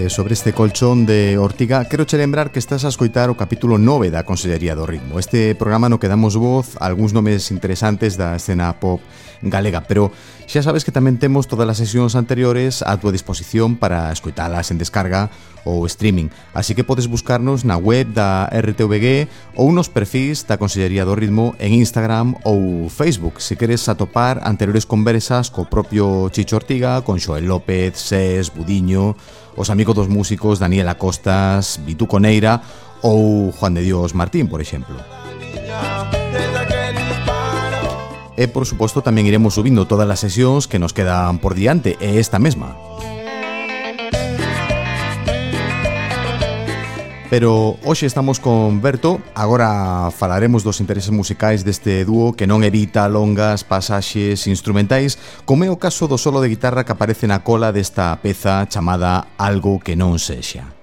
eh, 0.02 0.10
sobre 0.10 0.34
este 0.34 0.52
colchón 0.52 1.06
de 1.06 1.38
Ortiga, 1.38 1.84
quero 1.84 2.06
che 2.06 2.16
lembrar 2.16 2.50
que 2.50 2.58
estás 2.58 2.84
a 2.84 2.88
escoitar 2.88 3.30
o 3.30 3.38
capítulo 3.38 3.78
9 3.78 4.10
da 4.10 4.26
Consellería 4.26 4.74
do 4.74 4.86
Ritmo. 4.86 5.18
Este 5.18 5.54
programa 5.54 5.88
no 5.88 6.02
que 6.02 6.10
damos 6.10 6.34
voz 6.34 6.74
a 6.82 6.90
algúns 6.90 7.14
nomes 7.14 7.50
interesantes 7.54 8.18
da 8.18 8.34
escena 8.34 8.74
pop 8.82 9.00
galega, 9.42 9.82
pero 9.86 10.10
xa 10.46 10.62
sabes 10.62 10.84
que 10.84 10.94
tamén 10.94 11.18
temos 11.18 11.50
todas 11.50 11.66
as 11.66 11.78
sesións 11.78 12.14
anteriores 12.14 12.82
a 12.82 12.98
tua 12.98 13.14
disposición 13.14 13.78
para 13.78 14.10
escoitalas 14.14 14.70
en 14.70 14.78
descarga 14.78 15.30
ou 15.62 15.86
streaming, 15.86 16.30
así 16.54 16.74
que 16.74 16.82
podes 16.82 17.06
buscarnos 17.06 17.62
na 17.62 17.78
web 17.78 18.10
da 18.10 18.50
RTVG 18.50 19.30
ou 19.54 19.70
nos 19.70 19.86
perfis 19.86 20.42
da 20.46 20.58
Consellería 20.58 21.06
do 21.06 21.14
Ritmo 21.14 21.54
en 21.62 21.74
Instagram 21.78 22.34
ou 22.42 22.90
Facebook, 22.90 23.38
se 23.38 23.54
queres 23.58 23.86
atopar 23.86 24.42
anteriores 24.42 24.86
conversas 24.86 25.50
co 25.50 25.66
propio 25.66 26.30
Chicho 26.34 26.58
Ortiga, 26.58 27.02
con 27.02 27.18
Xoel 27.22 27.46
López, 27.46 27.98
Ses, 27.98 28.50
Budiño, 28.50 29.14
os 29.56 29.70
amigos 29.70 29.94
dos 29.94 30.08
músicos 30.08 30.58
Daniela 30.58 30.96
Costas, 30.96 31.80
Vitu 31.84 32.06
Coneira 32.06 32.62
ou 33.02 33.52
Juan 33.52 33.74
de 33.74 33.82
Dios 33.82 34.14
Martín, 34.14 34.46
por 34.46 34.60
exemplo. 34.60 34.96
E, 38.36 38.48
por 38.48 38.64
suposto, 38.64 39.04
tamén 39.04 39.28
iremos 39.28 39.54
subindo 39.54 39.84
todas 39.84 40.08
as 40.08 40.18
sesións 40.18 40.64
que 40.64 40.80
nos 40.80 40.96
quedan 40.96 41.36
por 41.36 41.52
diante, 41.52 42.00
e 42.00 42.16
esta 42.16 42.40
mesma. 42.40 42.74
Pero 47.32 47.80
hoxe 47.88 48.04
estamos 48.04 48.36
con 48.44 48.84
Berto. 48.84 49.16
Agora 49.32 50.12
falaremos 50.12 50.68
dos 50.68 50.84
intereses 50.84 51.08
musicais 51.08 51.64
deste 51.64 52.04
dúo 52.04 52.36
Que 52.36 52.44
non 52.44 52.60
evita 52.60 53.08
longas, 53.08 53.64
pasaxes, 53.64 54.44
instrumentais 54.44 55.16
Como 55.48 55.64
é 55.64 55.72
o 55.72 55.80
caso 55.80 56.04
do 56.12 56.20
solo 56.20 56.44
de 56.44 56.52
guitarra 56.52 56.84
que 56.84 56.92
aparece 56.92 57.24
na 57.24 57.40
cola 57.40 57.72
desta 57.72 58.12
peza 58.20 58.68
Chamada 58.68 59.32
Algo 59.40 59.80
que 59.80 59.96
non 59.96 60.20
sexa. 60.20 60.76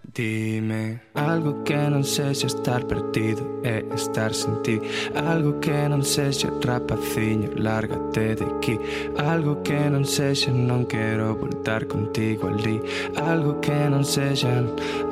Dime. 0.00 1.11
Algo 1.14 1.62
que 1.62 1.76
non 1.76 2.04
sexa 2.04 2.46
estar 2.46 2.84
perdido 2.88 3.60
e 3.62 3.84
estar 3.92 4.32
sen 4.32 4.62
ti. 4.64 4.80
Algo 5.14 5.60
que 5.60 5.86
non 5.88 6.00
sexa 6.02 6.48
rapaciño, 6.64 7.52
lárgate 7.56 8.34
de 8.36 8.44
aquí. 8.48 8.80
Algo 9.18 9.60
que 9.62 9.90
non 9.92 10.04
sexa 10.08 10.50
non 10.50 10.86
quero 10.86 11.36
voltar 11.36 11.84
contigo 11.84 12.48
ali 12.48 12.80
Algo 13.16 13.60
que 13.60 13.88
non 13.92 14.04
sexa, 14.04 14.48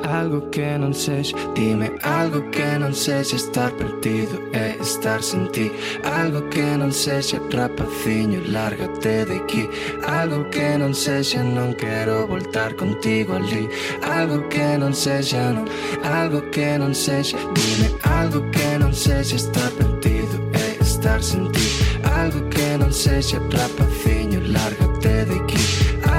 algo 0.01 0.49
que 0.49 0.77
non 0.77 0.93
sexa 0.93 1.37
Dime 1.53 1.93
algo 2.01 2.49
que 2.49 2.79
non 2.81 2.93
sexa 2.93 3.35
estar 3.35 3.71
perdido 3.77 4.41
e 4.53 4.81
estar 4.81 5.21
sen 5.21 5.51
ti. 5.53 5.69
Algo 6.03 6.41
que 6.49 6.65
non 6.81 6.91
sexa 6.91 7.37
rapaciño, 7.51 8.41
lárgate 8.49 9.25
de 9.29 9.37
aquí. 9.37 9.69
Algo 10.01 10.49
que 10.49 10.77
non 10.81 10.93
sexa 10.93 11.43
non 11.43 11.77
quero 11.77 12.25
voltar 12.25 12.73
contigo 12.73 13.37
ali 13.37 13.69
Algo 14.01 14.49
que 14.49 14.77
non 14.81 14.93
sexa 14.93 15.53
non 15.53 15.69
algo 16.03 16.41
que 16.51 16.77
non 16.77 16.93
sexa 16.93 17.37
Dime 17.55 17.87
algo 18.03 18.41
que 18.51 18.77
non 18.77 18.93
sexa 18.93 19.35
estar 19.35 19.71
perdido 19.71 20.35
e 20.53 20.81
estar 20.81 21.21
sen 21.21 21.51
ti. 21.51 21.67
Algo 22.03 22.39
que 22.49 22.77
non 22.77 22.91
sexa 22.91 23.37
rapaciño, 23.51 24.39
lárgate 24.53 25.25
de 25.25 25.35
aquí. 25.39 25.61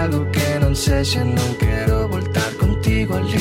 Algo 0.03 0.27
que 0.33 0.59
non 0.59 0.75
sexa 0.75 1.23
non 1.25 1.51
quero 1.59 2.09
voltar 2.09 2.53
contigo 2.59 3.15
ali 3.15 3.39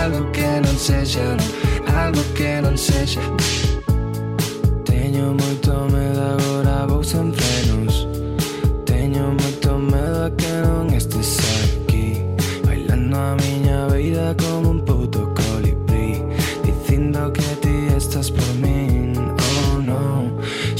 Algo 0.00 0.30
que 0.32 0.60
non 0.60 0.76
sexa, 0.76 1.22
non, 1.22 1.48
algo 1.96 2.22
que 2.34 2.60
non 2.60 2.76
sexa 2.76 3.20
Teño 4.84 5.32
moito 5.40 5.72
medo 5.94 6.22
agora 6.34 6.86
vou 6.86 7.02
sempre 7.02 7.43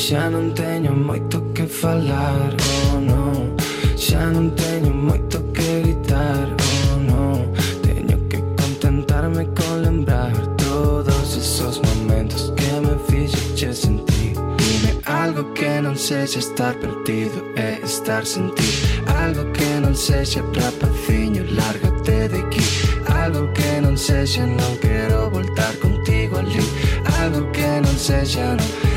Xa 0.04 0.28
non 0.28 0.52
teño 0.52 0.92
moito 0.92 1.40
que 1.54 1.64
falar, 1.64 2.52
oh 2.92 3.00
no. 3.00 3.56
Xa 3.96 4.28
non 4.28 4.52
teño 4.52 4.92
moito 4.92 5.40
que 5.56 5.80
gritar, 5.80 6.44
oh 6.92 7.00
no. 7.08 7.24
Teño 7.80 8.20
que 8.28 8.36
contentarme 8.60 9.48
con 9.56 9.80
lembrar 9.80 10.36
Todos 10.60 11.38
esos 11.38 11.80
momentos 11.88 12.52
que 12.52 12.70
me 12.84 12.94
fixeche 13.08 13.72
sentir. 13.72 14.36
Dime 14.60 14.92
algo 15.06 15.42
que 15.56 15.80
non 15.80 15.96
sexa 15.96 16.38
estar 16.38 16.76
perdido 16.76 17.40
e 17.56 17.80
estar 17.80 18.26
sen 18.28 18.52
ti. 18.56 18.68
Algo 19.24 19.48
que 19.56 19.80
non 19.80 19.96
sexa 19.96 20.44
rapaciño, 20.52 21.48
lárgate 21.56 22.28
de 22.28 22.44
aquí. 22.44 22.64
Algo 23.08 23.48
que 23.56 23.80
non 23.80 23.96
sexa 23.96 24.44
non 24.44 24.76
quero 24.84 25.30
voltar 25.30 25.72
contigo 25.80 26.36
ali 26.36 26.60
Algo 27.20 27.50
que 27.56 27.80
non 27.80 27.96
sexa 27.96 28.52
non 28.52 28.93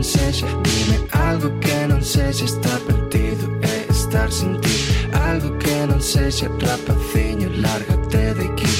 non 0.00 0.04
sexa. 0.04 0.46
Dime 0.64 1.06
algo 1.12 1.50
que 1.60 1.86
non 1.86 2.00
sexa 2.02 2.46
estar 2.46 2.80
perdido 2.88 3.44
e 3.60 3.92
estar 3.92 4.32
sin 4.32 4.58
ti. 4.62 4.72
Algo 5.12 5.58
que 5.58 5.76
non 5.86 6.00
sexa 6.00 6.48
rapaciño, 6.48 7.50
lárgate 7.60 8.32
de 8.32 8.44
aquí. 8.48 8.70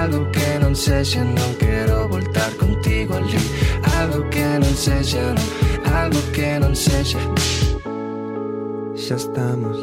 Algo 0.00 0.24
que 0.32 0.48
non 0.64 0.74
sexa 0.74 1.20
non 1.24 1.52
quero 1.60 2.08
voltar 2.08 2.50
contigo 2.56 3.12
ali 3.20 3.36
Algo 4.00 4.24
que 4.32 4.46
non 4.62 4.74
sexa 4.74 5.20
non, 5.36 5.48
algo 5.92 6.20
que 6.32 6.58
non 6.58 6.74
sexa. 6.74 7.20
Xa 8.96 9.16
estamos, 9.20 9.76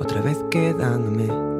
outra 0.00 0.24
vez 0.24 0.40
quedándome 0.48 1.55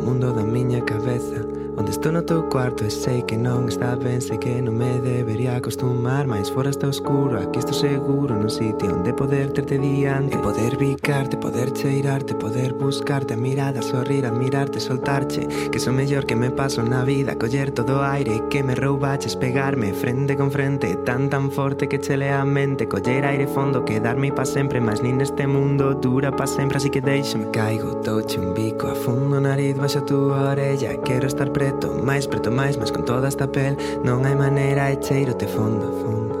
mundo 0.00 0.32
da 0.32 0.42
miña 0.42 0.84
cabeza. 0.84 1.60
Onde 1.80 1.92
estou 1.92 2.12
no 2.12 2.22
teu 2.22 2.42
cuarto 2.42 2.84
e 2.84 2.90
sei 2.90 3.22
que 3.22 3.38
non 3.38 3.64
está 3.64 3.96
ben 3.96 4.20
Sei 4.20 4.36
que 4.36 4.60
non 4.60 4.76
me 4.76 5.00
debería 5.00 5.56
acostumar 5.56 6.26
Mais 6.26 6.50
fora 6.52 6.68
está 6.68 6.84
oscuro, 6.84 7.40
aquí 7.40 7.56
estou 7.56 7.72
seguro 7.72 8.36
Nun 8.36 8.52
sitio 8.52 8.92
onde 8.92 9.16
poder 9.16 9.48
terte 9.56 9.80
diante. 9.80 10.36
E 10.36 10.44
poder 10.44 10.76
bicarte, 10.76 11.40
poder 11.40 11.72
cheirarte 11.72 12.36
Poder 12.36 12.76
buscarte 12.76 13.32
a 13.32 13.40
mirada, 13.40 13.80
sorrir, 13.80 14.26
admirarte, 14.26 14.76
soltarche 14.76 15.48
Que 15.72 15.80
sou 15.80 15.96
mellor 15.96 16.28
que 16.28 16.36
me 16.36 16.50
paso 16.50 16.84
na 16.84 17.00
vida 17.00 17.40
Coller 17.40 17.72
todo 17.72 18.02
o 18.02 18.04
aire 18.04 18.44
que 18.50 18.60
me 18.60 18.76
roubaches 18.76 19.32
Pegarme 19.40 19.96
frente 19.96 20.36
con 20.36 20.52
frente 20.52 21.00
Tan 21.06 21.30
tan 21.30 21.48
forte 21.48 21.88
que 21.88 21.96
chele 21.96 22.28
a 22.28 22.44
mente 22.44 22.92
Coller 22.92 23.24
aire 23.24 23.46
fondo, 23.46 23.88
quedarme 23.88 24.36
pa 24.36 24.44
sempre 24.44 24.84
Mas 24.84 25.00
nin 25.00 25.24
este 25.24 25.46
mundo 25.46 25.94
dura 25.96 26.28
pa 26.28 26.44
sempre 26.44 26.76
Así 26.76 26.90
que 26.90 27.00
deixame. 27.00 27.48
Caigo, 27.56 27.96
touche 28.04 28.36
un 28.36 28.52
bico 28.52 28.90
A 28.90 28.94
fundo 28.94 29.40
nariz, 29.40 29.78
baixo 29.80 29.99
a 30.00 30.06
túa 30.08 30.50
orella 30.56 30.96
Quero 31.04 31.28
estar 31.28 31.52
preto, 31.52 31.92
máis 32.00 32.24
preto, 32.24 32.48
máis 32.50 32.80
Mas 32.80 32.90
con 32.90 33.04
toda 33.04 33.28
esta 33.28 33.46
pel 33.52 33.76
non 34.00 34.24
hai 34.24 34.34
maneira 34.34 34.88
E 34.88 34.96
cheiro 34.96 35.36
te 35.36 35.44
fondo, 35.44 35.92
fondo, 36.00 36.34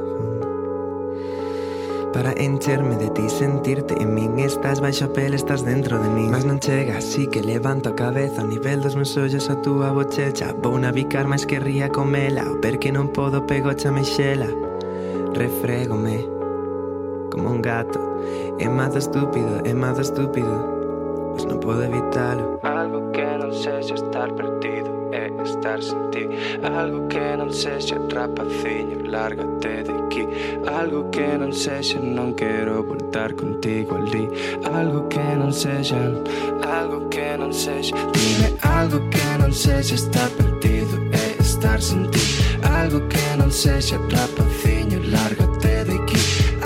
Para 2.12 2.32
encherme 2.32 2.96
de 2.96 3.08
ti, 3.10 3.28
sentirte 3.28 3.94
en 4.02 4.14
min 4.14 4.40
Estás 4.40 4.80
baixo 4.80 5.06
a 5.06 5.12
pel, 5.12 5.34
estás 5.34 5.62
dentro 5.62 6.00
de 6.02 6.08
min 6.08 6.32
Mas 6.32 6.44
non 6.48 6.58
chega, 6.58 6.98
así 6.98 7.28
que 7.28 7.44
levanto 7.44 7.92
a 7.92 7.94
cabeza. 7.94 8.42
Ao 8.42 8.48
nivel 8.48 8.80
dos 8.82 8.96
meus 8.96 9.14
ollos 9.16 9.46
a 9.46 9.60
túa 9.62 9.92
bochecha 9.92 10.56
Vou 10.58 10.74
navicar, 10.80 11.28
máis 11.28 11.46
querría 11.46 11.92
comela 11.92 12.48
O 12.50 12.58
per 12.58 12.80
que 12.80 12.90
non 12.90 13.12
podo, 13.14 13.46
pego 13.46 13.70
xa 13.76 13.92
me 13.94 14.02
xela 14.02 14.50
Refrégome 15.36 16.26
Como 17.30 17.46
un 17.46 17.62
gato. 17.62 18.00
É 18.58 18.66
mazo 18.68 18.98
estúpido, 18.98 19.62
é 19.62 19.72
mazo 19.72 20.02
estúpido. 20.02 20.50
Mas 21.32 21.46
non 21.46 21.62
podo 21.62 21.86
evitalo 21.86 22.58
Algo 22.66 22.99
non 23.50 23.58
sexa 23.58 23.94
estar 23.94 24.32
perdido 24.34 25.10
é 25.10 25.26
estar 25.42 25.82
sen 25.82 26.08
ti. 26.12 26.24
Algo 26.62 27.08
que 27.08 27.36
non 27.36 27.50
sexa 27.50 27.96
rapaciño, 27.98 29.10
lárgate 29.10 29.82
de 29.82 29.92
aquí. 29.92 30.24
Algo 30.70 31.10
que 31.10 31.26
non 31.36 31.52
sexa 31.52 31.98
non 31.98 32.32
quero 32.34 32.84
voltar 32.84 33.34
contigo 33.34 33.96
ali 33.96 34.28
Algo 34.62 35.08
que 35.08 35.26
non 35.34 35.52
sexa, 35.52 35.98
algo 36.62 37.08
que 37.10 37.36
non 37.36 37.52
sexa 37.52 37.94
Dime 38.14 38.54
algo 38.62 38.98
que 39.10 39.26
non 39.40 39.52
sexa 39.52 39.94
estar 39.94 40.30
perdido 40.38 40.94
é 41.10 41.42
estar 41.42 41.82
sen 41.82 42.06
ti. 42.12 42.22
Algo 42.62 43.00
que 43.10 43.26
non 43.36 43.50
sexa 43.50 43.98
rapaciño, 43.98 44.98
lárgate 45.10 45.90
de 45.90 45.94
aquí. 45.98 46.20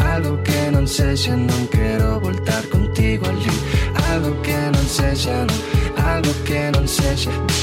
Algo 0.04 0.36
que 0.44 0.70
non 0.70 0.86
sexa 0.86 1.32
non 1.34 1.64
quero 1.72 2.20
voltar 2.20 2.62
contigo 2.68 3.24
ali 3.24 3.56
Algo 4.12 4.36
que 4.44 4.58
non 4.68 4.84
sexa 4.84 5.48
non 5.48 5.83
Algo 6.14 6.32
que 6.46 6.70
non 6.70 6.86
sexa 6.86 7.53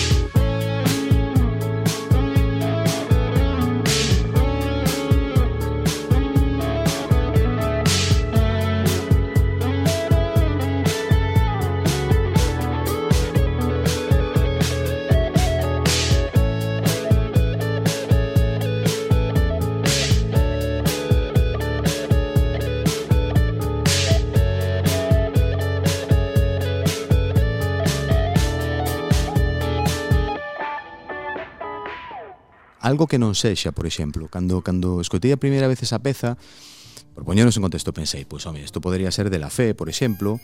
algo 32.92 33.08
que 33.08 33.16
non 33.16 33.34
sexa, 33.34 33.72
por 33.72 33.88
exemplo, 33.88 34.28
cando 34.28 34.60
cando 34.60 35.00
escoitei 35.00 35.32
a 35.32 35.40
primeira 35.40 35.72
vez 35.72 35.80
esa 35.80 36.04
peza, 36.04 36.36
por 37.16 37.26
poñernos 37.26 37.56
en 37.58 37.64
contexto, 37.64 37.92
pensei, 37.92 38.24
pois, 38.24 38.46
home, 38.46 38.64
isto 38.64 38.80
podría 38.80 39.12
ser 39.12 39.30
de 39.30 39.40
la 39.40 39.50
fe, 39.50 39.76
por 39.76 39.90
exemplo, 39.90 40.40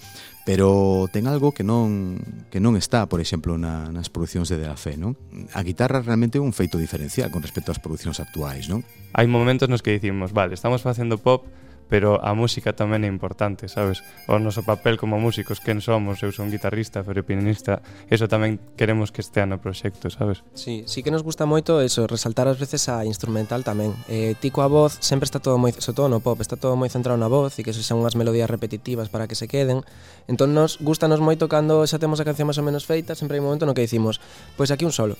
pero 0.45 1.07
ten 1.11 1.27
algo 1.27 1.51
que 1.51 1.63
non 1.63 2.19
que 2.51 2.59
non 2.59 2.75
está, 2.75 3.07
por 3.07 3.19
exemplo, 3.19 3.55
na, 3.55 3.91
nas 3.91 4.07
producións 4.07 4.47
de 4.51 4.59
de 4.59 4.67
la 4.67 4.79
fe, 4.79 4.95
non? 4.95 5.15
A 5.55 5.63
guitarra 5.63 6.03
realmente 6.03 6.39
é 6.39 6.43
un 6.43 6.55
feito 6.55 6.79
diferencial 6.79 7.31
con 7.31 7.43
respecto 7.43 7.71
ás 7.71 7.79
producións 7.79 8.19
actuais, 8.19 8.67
non? 8.71 8.83
Hai 9.15 9.27
momentos 9.27 9.67
nos 9.67 9.83
que 9.83 9.95
dicimos, 9.95 10.31
vale, 10.31 10.55
estamos 10.55 10.83
facendo 10.83 11.19
pop, 11.19 11.47
pero 11.89 12.19
a 12.23 12.35
música 12.35 12.75
tamén 12.75 13.07
é 13.07 13.09
importante, 13.09 13.71
sabes? 13.71 14.03
O 14.27 14.37
noso 14.37 14.61
papel 14.63 14.99
como 14.99 15.17
músicos, 15.17 15.63
quen 15.63 15.79
somos, 15.79 16.19
eu 16.21 16.35
son 16.35 16.51
guitarrista, 16.51 17.01
pero 17.01 17.23
pianista, 17.23 17.79
eso 18.11 18.27
tamén 18.27 18.59
queremos 18.75 19.15
que 19.15 19.23
estea 19.23 19.47
no 19.47 19.57
proxecto, 19.57 20.11
sabes? 20.11 20.43
Sí, 20.53 20.83
sí 20.85 21.01
que 21.01 21.11
nos 21.11 21.23
gusta 21.23 21.47
moito 21.47 21.79
eso, 21.79 22.05
resaltar 22.05 22.51
ás 22.51 22.59
veces 22.59 22.91
a 22.91 23.07
instrumental 23.07 23.63
tamén. 23.63 23.95
Eh, 24.11 24.35
ti 24.39 24.51
coa 24.51 24.67
voz 24.67 24.99
sempre 24.99 25.25
está 25.25 25.39
todo 25.39 25.55
moi, 25.55 25.71
so 25.75 25.95
todo 25.95 26.11
no 26.11 26.19
pop, 26.19 26.39
está 26.43 26.59
todo 26.59 26.75
moi 26.75 26.91
centrado 26.91 27.15
na 27.15 27.31
voz 27.31 27.55
e 27.59 27.63
que 27.63 27.71
se 27.71 27.81
sean 27.81 28.03
unhas 28.03 28.19
melodías 28.19 28.51
repetitivas 28.51 29.07
para 29.07 29.25
que 29.25 29.39
se 29.39 29.47
queden. 29.47 29.87
Entón 30.27 30.51
nos 30.51 30.77
gustanos 30.83 31.23
moito 31.23 31.47
cando 31.47 31.87
xa 31.87 31.97
temos 31.97 32.19
a 32.19 32.27
canción 32.27 32.51
máis 32.51 32.59
ou 32.59 32.67
menos 32.67 32.83
feita, 32.83 33.15
sempre 33.15 33.39
hai 33.39 33.41
un 33.41 33.47
momento 33.49 33.63
no 33.63 33.75
que 33.75 33.87
dicimos, 33.87 34.19
pois 34.59 34.67
pues 34.67 34.75
aquí 34.75 34.83
un 34.83 34.91
solo. 34.91 35.15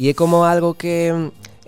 E 0.00 0.08
é 0.08 0.14
como 0.16 0.48
algo 0.48 0.76
que 0.76 1.12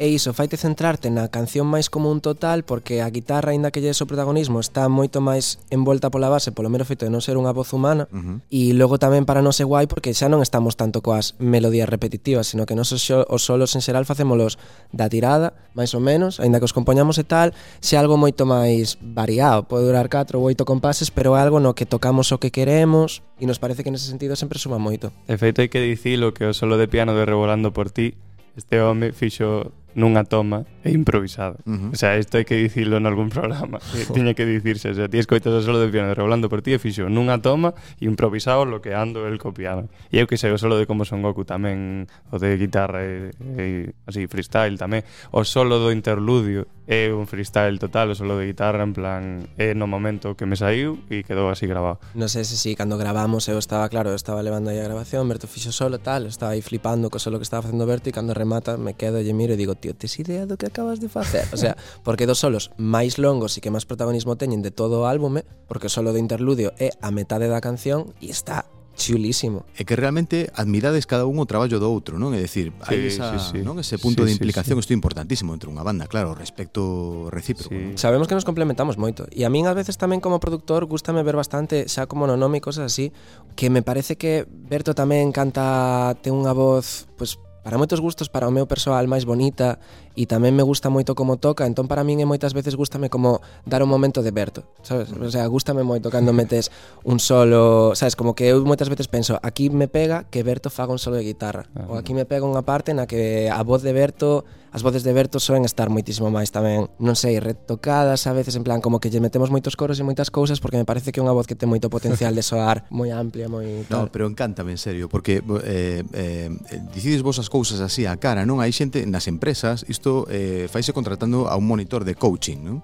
E 0.00 0.08
iso 0.08 0.32
faite 0.32 0.56
centrarte 0.56 1.12
na 1.12 1.28
canción 1.28 1.68
máis 1.68 1.92
común 1.92 2.24
total 2.24 2.64
porque 2.64 3.04
a 3.04 3.08
guitarra, 3.12 3.52
aínda 3.52 3.68
que 3.68 3.84
lle 3.84 3.92
o 3.92 4.08
protagonismo, 4.08 4.56
está 4.56 4.88
moito 4.88 5.20
máis 5.20 5.60
envolta 5.68 6.08
pola 6.08 6.32
base 6.32 6.48
polo 6.48 6.72
mero 6.72 6.88
feito 6.88 7.04
de 7.04 7.12
non 7.12 7.20
ser 7.20 7.36
unha 7.36 7.52
voz 7.52 7.76
humana 7.76 8.08
uh 8.08 8.16
-huh. 8.16 8.36
e 8.48 8.72
logo 8.72 8.96
tamén 8.96 9.28
para 9.28 9.44
non 9.44 9.52
ser 9.52 9.68
guai 9.68 9.84
porque 9.84 10.16
xa 10.16 10.32
non 10.32 10.40
estamos 10.40 10.80
tanto 10.80 11.04
coas 11.04 11.36
melodías 11.36 11.92
repetitivas, 11.92 12.48
sino 12.48 12.64
que 12.64 12.72
nos 12.72 12.88
xo, 12.88 13.28
os 13.28 13.44
solos 13.44 13.76
en 13.76 13.84
xeral 13.84 14.08
facémolos 14.08 14.56
da 14.96 15.12
tirada, 15.12 15.52
máis 15.76 15.92
ou 15.92 16.00
menos, 16.00 16.40
aínda 16.40 16.56
que 16.56 16.66
os 16.66 16.72
compoñamos 16.72 17.20
e 17.20 17.24
tal, 17.28 17.52
xa 17.84 18.00
algo 18.00 18.16
moito 18.16 18.48
máis 18.48 18.96
variado, 18.98 19.68
pode 19.68 19.84
durar 19.84 20.08
4 20.08 20.40
ou 20.40 20.48
8 20.48 20.64
compases, 20.64 21.12
pero 21.12 21.36
é 21.36 21.44
algo 21.44 21.60
no 21.60 21.76
que 21.76 21.84
tocamos 21.84 22.32
o 22.32 22.40
que 22.40 22.48
queremos 22.48 23.20
e 23.36 23.44
nos 23.44 23.60
parece 23.60 23.84
que 23.84 23.92
nese 23.92 24.08
sentido 24.08 24.40
sempre 24.40 24.56
suma 24.56 24.80
moito. 24.80 25.12
De 25.28 25.36
feito 25.36 25.60
hai 25.60 25.68
que 25.68 25.84
dicilo 25.84 26.32
que 26.32 26.48
o 26.48 26.56
solo 26.56 26.80
de 26.80 26.88
piano 26.88 27.12
de 27.12 27.28
Revolando 27.28 27.76
por 27.76 27.92
ti 27.92 28.16
Este 28.56 28.80
home 28.80 29.12
fixo 29.12 29.72
nunha 29.94 30.24
toma 30.24 30.64
e 30.84 30.90
improvisado. 30.90 31.58
Uh 31.66 31.72
-huh. 31.72 31.92
O 31.92 31.96
sea, 31.96 32.18
isto 32.18 32.38
hai 32.38 32.44
que 32.44 32.56
dicirlo 32.56 32.96
en 32.96 33.06
algún 33.06 33.28
programa. 33.28 33.78
Joder. 33.80 34.08
Tiña 34.16 34.32
que 34.34 34.44
dicirse, 34.44 34.90
o 34.90 34.96
sea, 34.96 35.08
ti 35.08 35.18
escoitas 35.18 35.52
o 35.52 35.60
solo 35.60 35.78
de 35.78 35.88
piano 35.88 36.12
revolando 36.14 36.48
por 36.48 36.62
ti 36.62 36.72
e 36.74 36.80
fixo 36.80 37.08
nunha 37.08 37.38
toma 37.38 37.74
improvisado 38.00 38.64
lo 38.64 38.80
que 38.80 38.94
ando 38.96 39.28
el 39.28 39.38
copiaba. 39.38 39.86
E 40.10 40.18
eu 40.20 40.26
que 40.26 40.36
sei 40.40 40.50
o 40.50 40.58
solo 40.58 40.76
de 40.76 40.88
como 40.88 41.04
son 41.04 41.22
Goku 41.22 41.44
tamén, 41.44 42.10
o 42.32 42.36
de 42.40 42.56
guitarra 42.56 43.04
e, 43.04 43.30
e 43.58 43.64
así 44.08 44.26
freestyle 44.26 44.80
tamén, 44.80 45.04
o 45.30 45.44
solo 45.44 45.78
do 45.78 45.92
interludio 45.92 46.66
É 46.86 47.14
un 47.14 47.30
freestyle 47.30 47.78
total, 47.78 48.10
o 48.10 48.14
solo 48.18 48.42
de 48.42 48.50
guitarra, 48.50 48.82
en 48.82 48.90
plan, 48.90 49.46
é 49.54 49.70
no 49.70 49.86
momento 49.86 50.34
que 50.34 50.50
me 50.50 50.58
saiu 50.58 50.98
e 51.06 51.22
quedou 51.22 51.46
así 51.46 51.70
grabado. 51.70 52.02
Non 52.18 52.26
sei 52.26 52.42
sé, 52.42 52.58
se 52.58 52.74
si, 52.74 52.74
cando 52.74 52.98
gravamos 52.98 53.46
eu 53.46 53.54
estaba, 53.54 53.86
claro, 53.86 54.10
eu 54.10 54.18
estaba 54.18 54.42
levando 54.42 54.74
aí 54.74 54.82
a 54.82 54.86
grabación, 54.86 55.30
Berto 55.30 55.46
fixo 55.46 55.70
solo 55.70 56.02
tal, 56.02 56.26
estaba 56.26 56.58
aí 56.58 56.62
flipando 56.62 57.06
co 57.06 57.22
solo 57.22 57.38
que 57.38 57.46
estaba 57.46 57.62
facendo 57.62 57.86
Berto 57.86 58.10
e 58.10 58.12
cando 58.12 58.34
remata 58.34 58.74
me 58.74 58.98
quedo 58.98 59.22
e 59.22 59.30
miro 59.30 59.54
e 59.54 59.58
digo, 59.58 59.78
tío, 59.78 59.94
tes 59.94 60.18
idea 60.18 60.42
do 60.42 60.58
que 60.58 60.66
acabas 60.66 60.98
de 60.98 61.06
facer? 61.06 61.46
O 61.54 61.58
sea, 61.58 61.78
porque 62.02 62.26
dos 62.26 62.42
solos 62.42 62.74
máis 62.74 63.14
longos 63.14 63.54
e 63.54 63.62
que 63.62 63.70
máis 63.70 63.86
protagonismo 63.86 64.34
teñen 64.34 64.66
de 64.66 64.74
todo 64.74 65.06
o 65.06 65.06
álbume, 65.06 65.46
porque 65.70 65.86
o 65.86 65.92
solo 65.92 66.10
do 66.10 66.18
interludio 66.18 66.74
é 66.82 66.90
a 66.98 67.14
metade 67.14 67.46
da 67.46 67.62
canción 67.62 68.10
e 68.18 68.34
está 68.34 68.66
chulísimo. 69.02 69.66
E 69.74 69.82
que 69.82 69.98
realmente 69.98 70.54
admirades 70.54 71.10
cada 71.10 71.26
un 71.26 71.42
o 71.42 71.46
traballo 71.50 71.82
do 71.82 71.90
outro, 71.90 72.22
non? 72.22 72.30
É 72.32 72.40
dicir, 72.40 72.70
sí, 72.70 72.94
hai 72.94 73.10
esa, 73.10 73.34
sí, 73.34 73.58
sí. 73.58 73.66
non? 73.66 73.82
ese 73.82 73.98
punto 73.98 74.22
sí, 74.22 74.30
de 74.30 74.32
implicación 74.38 74.78
sí, 74.78 74.80
sí. 74.80 74.82
isto 74.86 74.92
é 74.94 74.98
importantísimo 74.98 75.50
entre 75.50 75.66
unha 75.66 75.82
banda, 75.82 76.06
claro, 76.06 76.38
respecto 76.38 77.26
recíproco. 77.34 77.74
Sí. 77.74 77.94
¿no? 77.94 77.98
Sabemos 77.98 78.30
que 78.30 78.38
nos 78.38 78.46
complementamos 78.46 78.96
moito 78.96 79.26
e 79.34 79.42
a 79.42 79.50
min 79.50 79.66
a 79.66 79.74
veces 79.74 79.98
tamén 79.98 80.22
como 80.22 80.38
productor 80.38 80.86
gustame 80.86 81.26
ver 81.26 81.34
bastante, 81.34 81.90
xa 81.90 82.06
como 82.06 82.30
no 82.30 82.38
nome 82.38 82.58
e 82.58 82.64
cosas 82.64 82.88
así, 82.88 83.10
que 83.58 83.68
me 83.68 83.82
parece 83.82 84.14
que 84.14 84.46
Berto 84.46 84.94
tamén 84.94 85.34
canta, 85.34 86.14
ten 86.22 86.32
unha 86.38 86.54
voz, 86.54 87.10
pois 87.18 87.36
pues, 87.36 87.51
para 87.62 87.78
moitos 87.78 88.02
gustos, 88.02 88.28
para 88.28 88.50
o 88.50 88.52
meu 88.52 88.66
persoal 88.66 89.06
máis 89.06 89.22
bonita 89.22 89.78
e 90.18 90.26
tamén 90.26 90.52
me 90.52 90.66
gusta 90.66 90.90
moito 90.90 91.14
como 91.14 91.38
toca, 91.38 91.64
entón 91.64 91.86
para 91.86 92.02
min 92.02 92.20
e 92.20 92.26
moitas 92.26 92.52
veces 92.52 92.74
gustame 92.74 93.08
como 93.08 93.40
dar 93.64 93.80
un 93.86 93.90
momento 93.90 94.20
de 94.20 94.34
Berto, 94.34 94.66
sabes? 94.82 95.14
O 95.14 95.30
sea, 95.30 95.46
gustame 95.46 95.86
moito 95.86 96.10
cando 96.10 96.34
metes 96.34 96.74
un 97.06 97.22
solo, 97.22 97.94
sabes, 97.94 98.18
como 98.18 98.34
que 98.34 98.50
eu 98.50 98.60
moitas 98.66 98.90
veces 98.90 99.06
penso, 99.06 99.38
aquí 99.40 99.70
me 99.70 99.86
pega 99.86 100.26
que 100.28 100.42
Berto 100.42 100.68
faga 100.68 100.92
un 100.92 101.00
solo 101.00 101.16
de 101.16 101.24
guitarra, 101.24 101.70
ah, 101.78 101.86
ou 101.88 101.94
aquí 101.96 102.12
me 102.12 102.26
pega 102.26 102.44
unha 102.44 102.66
parte 102.66 102.92
na 102.92 103.06
que 103.06 103.46
a 103.46 103.62
voz 103.62 103.86
de 103.86 103.94
Berto 103.94 104.44
as 104.72 104.82
voces 104.82 105.04
de 105.04 105.12
Berto 105.12 105.36
soen 105.36 105.68
estar 105.68 105.92
moitísimo 105.92 106.32
máis 106.32 106.48
tamén, 106.48 106.88
non 106.96 107.12
sei, 107.12 107.36
retocadas 107.44 108.24
a 108.24 108.32
veces 108.32 108.56
en 108.56 108.64
plan 108.64 108.80
como 108.80 109.04
que 109.04 109.12
lle 109.12 109.20
metemos 109.20 109.52
moitos 109.52 109.76
coros 109.76 110.00
e 110.00 110.04
moitas 110.04 110.32
cousas 110.32 110.64
porque 110.64 110.80
me 110.80 110.88
parece 110.88 111.12
que 111.12 111.20
é 111.20 111.24
unha 111.24 111.36
voz 111.36 111.44
que 111.44 111.52
ten 111.52 111.68
moito 111.68 111.92
potencial 111.92 112.32
de 112.32 112.40
soar 112.40 112.88
moi 112.96 113.12
amplia, 113.12 113.52
moi 113.52 113.84
tal. 113.84 114.08
No, 114.08 114.12
pero 114.12 114.24
encántame 114.24 114.72
en 114.72 114.80
serio, 114.80 115.12
porque 115.12 115.44
eh, 115.44 116.00
eh, 116.16 116.48
dicides 116.96 117.20
vos 117.20 117.36
as 117.36 117.52
cousas 117.52 117.84
así 117.84 118.08
a 118.08 118.16
cara, 118.16 118.48
non? 118.48 118.64
Hai 118.64 118.72
xente 118.72 119.04
nas 119.04 119.28
empresas, 119.28 119.84
isto 119.92 120.24
eh, 120.32 120.72
faise 120.72 120.96
contratando 120.96 121.52
a 121.52 121.54
un 121.60 121.68
monitor 121.68 122.08
de 122.08 122.16
coaching, 122.16 122.64
non? 122.64 122.80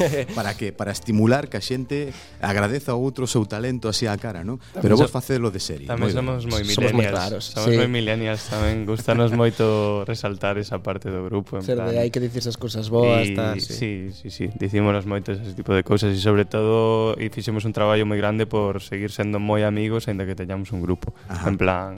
Eh, 0.00 0.24
para 0.38 0.56
que 0.56 0.72
para 0.72 0.96
estimular 0.96 1.52
que 1.52 1.60
a 1.60 1.64
xente 1.64 2.08
agradeza 2.40 2.96
a 2.96 2.98
outro 2.98 3.28
o 3.28 3.30
seu 3.30 3.44
talento 3.44 3.92
así 3.92 4.08
a 4.08 4.16
cara, 4.16 4.48
non? 4.48 4.56
Pero 4.80 4.96
vos 4.96 5.12
facedelo 5.12 5.52
de 5.52 5.60
serie. 5.60 5.84
Tamén 5.92 6.08
somos 6.08 6.48
moi 6.48 6.64
millennials. 6.64 6.88
Somos 6.88 6.96
moi 6.96 7.08
raros. 7.12 7.44
Somos 7.52 7.68
sí. 7.68 7.76
moi 7.76 7.88
millennials 7.92 8.48
tamén, 8.48 8.88
gustanos 8.88 9.28
moito 9.36 10.08
resaltar 10.08 10.56
esa 10.56 10.80
parte 10.80 11.12
do 11.12 11.17
do 11.18 11.26
grupo. 11.26 11.58
En 11.58 11.66
Ser 11.66 11.82
plan... 11.82 11.90
hai 11.90 12.08
que 12.14 12.22
dicir 12.22 12.38
esas 12.46 12.54
cousas 12.54 12.86
boas, 12.86 13.26
y, 13.26 13.34
tal, 13.34 13.58
sí. 13.58 13.74
Sí, 13.74 13.92
sí, 14.14 14.28
sí, 14.30 14.46
dicímonos 14.54 15.02
moito 15.04 15.34
ese 15.34 15.58
tipo 15.58 15.74
de 15.74 15.82
cousas 15.82 16.14
e 16.14 16.20
sobre 16.22 16.46
todo 16.46 17.18
e 17.18 17.26
fixemos 17.34 17.66
un 17.66 17.74
traballo 17.74 18.06
moi 18.06 18.16
grande 18.16 18.46
por 18.46 18.78
seguir 18.78 19.10
sendo 19.10 19.42
moi 19.42 19.66
amigos 19.66 20.06
aínda 20.06 20.22
que 20.22 20.38
teñamos 20.38 20.70
un 20.70 20.78
grupo. 20.78 21.10
Ajá. 21.26 21.50
En 21.50 21.56
plan, 21.58 21.90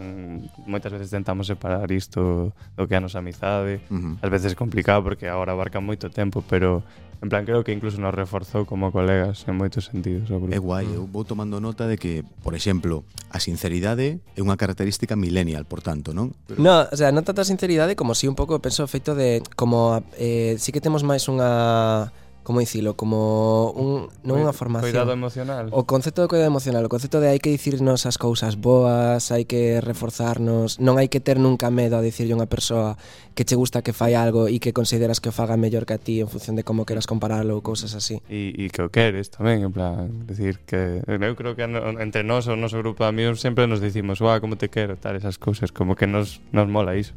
moitas 0.64 0.90
veces 0.96 1.12
tentamos 1.12 1.44
separar 1.44 1.86
isto 1.92 2.56
do 2.74 2.88
que 2.88 2.96
a 2.96 3.04
nosa 3.04 3.20
amizade, 3.20 3.84
uh 3.92 4.16
-huh. 4.16 4.24
ás 4.24 4.30
veces 4.32 4.52
é 4.52 4.56
complicado 4.56 5.04
porque 5.04 5.28
agora 5.28 5.52
abarca 5.52 5.84
moito 5.84 6.08
tempo, 6.08 6.40
pero 6.48 6.80
En 7.22 7.28
plan, 7.28 7.44
creo 7.44 7.64
que 7.64 7.72
incluso 7.72 8.00
nos 8.00 8.16
reforzou 8.16 8.64
como 8.64 8.88
colegas 8.88 9.44
en 9.44 9.60
moitos 9.60 9.92
sentidos. 9.92 10.32
O 10.32 10.40
grupo. 10.40 10.56
É 10.56 10.60
guai, 10.60 10.88
eu 10.88 11.04
vou 11.04 11.20
tomando 11.28 11.60
nota 11.60 11.84
de 11.84 12.00
que, 12.00 12.24
por 12.40 12.56
exemplo, 12.56 13.04
a 13.28 13.36
sinceridade 13.36 14.24
é 14.32 14.40
unha 14.40 14.56
característica 14.56 15.20
millennial, 15.20 15.68
por 15.68 15.84
tanto, 15.84 16.16
non? 16.16 16.32
Pero... 16.48 16.56
No, 16.64 16.88
o 16.88 16.96
sea, 16.96 17.12
non 17.12 17.20
tanta 17.20 17.44
sinceridade 17.44 17.92
como 17.92 18.16
si 18.16 18.24
un 18.24 18.32
pouco 18.32 18.56
penso 18.64 18.84
o 18.84 18.88
feito 18.88 19.12
de 19.12 19.44
como 19.52 20.00
eh, 20.16 20.56
sí 20.56 20.72
que 20.72 20.80
temos 20.80 21.04
máis 21.04 21.28
unha 21.28 22.08
como 22.42 22.60
dicilo, 22.60 22.96
como 22.96 23.70
un, 23.76 24.08
non 24.24 24.40
unha 24.40 24.56
formación. 24.56 24.90
Cuidado 24.90 25.12
emocional. 25.12 25.68
O 25.70 25.84
concepto 25.84 26.24
de 26.24 26.28
cuidado 26.28 26.48
emocional, 26.48 26.82
o 26.84 26.90
concepto 26.90 27.20
de 27.20 27.28
hai 27.28 27.38
que 27.38 27.52
dicirnos 27.52 28.08
as 28.08 28.16
cousas 28.16 28.56
boas, 28.56 29.28
hai 29.28 29.44
que 29.44 29.78
reforzarnos, 29.84 30.80
non 30.80 30.96
hai 30.96 31.12
que 31.12 31.20
ter 31.20 31.36
nunca 31.36 31.68
medo 31.68 32.00
a 32.00 32.02
dicirlle 32.02 32.32
a 32.32 32.40
unha 32.40 32.48
persoa 32.48 32.96
que 33.36 33.44
che 33.44 33.54
gusta 33.56 33.84
que 33.84 33.92
fai 33.92 34.16
algo 34.16 34.48
e 34.48 34.56
que 34.58 34.72
consideras 34.72 35.20
que 35.20 35.28
o 35.28 35.34
faga 35.36 35.60
mellor 35.60 35.84
que 35.84 35.94
a 35.96 36.00
ti 36.00 36.24
en 36.24 36.28
función 36.28 36.56
de 36.56 36.64
como 36.64 36.88
queras 36.88 37.04
compararlo 37.04 37.56
ou 37.56 37.62
cousas 37.62 37.92
así. 37.92 38.24
E, 38.26 38.56
e 38.56 38.72
que 38.72 38.80
o 38.80 38.88
queres 38.88 39.28
tamén, 39.28 39.60
en 39.64 39.72
plan, 39.72 40.24
decir 40.24 40.64
que 40.64 41.04
eu 41.04 41.34
creo 41.36 41.52
que 41.54 41.64
entre 41.64 42.24
nós 42.24 42.48
o 42.48 42.56
noso 42.56 42.80
grupo 42.80 43.04
de 43.04 43.12
amigos 43.12 43.40
sempre 43.44 43.68
nos 43.68 43.84
dicimos, 43.84 44.20
"Uah, 44.20 44.40
como 44.40 44.56
te 44.56 44.72
quero", 44.72 44.96
tal 44.96 45.16
esas 45.16 45.36
cousas, 45.36 45.72
como 45.72 45.92
que 45.94 46.08
nos 46.08 46.40
nos 46.52 46.66
mola 46.68 46.96
iso. 46.96 47.12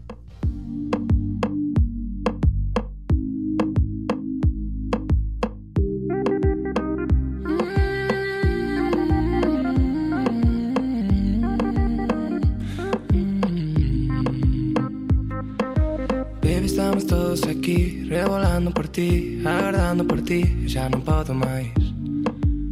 Todos 17.34 17.50
aquí, 17.50 18.06
revolando 18.10 18.72
por 18.72 18.88
ti, 18.88 19.42
aguardando 19.44 20.06
por 20.06 20.22
ti. 20.22 20.68
Já 20.68 20.88
não 20.88 21.02
podo 21.02 21.34
mais, 21.34 21.68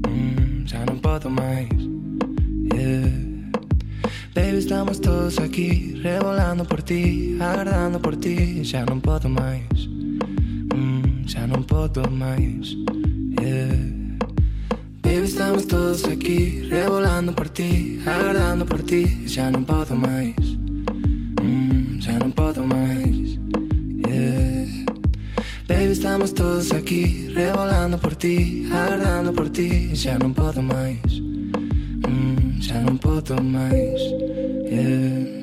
Mm, 0.07 0.67
já 0.67 0.85
não 0.85 0.99
podo 0.99 1.31
mais. 1.31 1.67
Yeah. 2.71 3.09
Baby, 4.35 4.57
estamos 4.59 4.99
todos 4.99 5.39
aquí, 5.39 5.99
revolando 6.03 6.63
por 6.65 6.81
ti, 6.83 7.37
aguardando 7.39 7.99
por 7.99 8.15
ti. 8.15 8.63
Já 8.63 8.85
não 8.85 8.99
podo 8.99 9.29
mais, 9.29 9.89
já 11.25 11.47
não 11.47 11.63
podo 11.63 12.11
mais. 12.11 12.77
Yeah. 13.41 13.75
Baby, 15.01 15.23
estamos 15.23 15.65
todos 15.65 16.05
aquí, 16.05 16.67
revolando 16.69 17.33
por 17.33 17.49
ti, 17.49 17.99
aguardando 18.05 18.65
por 18.65 18.83
ti. 18.83 19.27
Já 19.27 19.49
não 19.49 19.63
podo 19.63 19.95
mais. 19.95 20.35
Mm, 21.41 21.99
já 21.99 22.19
não 22.19 22.29
podo 22.29 22.63
mais. 22.63 23.20
Baby, 25.71 25.93
estamos 25.93 26.33
todos 26.33 26.73
aquí, 26.73 27.31
revolando 27.33 27.97
por 27.97 28.13
ti, 28.13 28.67
agardando 28.73 29.31
por 29.31 29.49
ti. 29.49 29.95
Já 29.95 30.19
não 30.19 30.33
podo 30.33 30.61
mais, 30.61 30.99
mm, 32.05 32.61
já 32.61 32.81
não 32.81 32.97
podo 32.97 33.41
mais. 33.41 34.01
Yeah. 34.69 35.40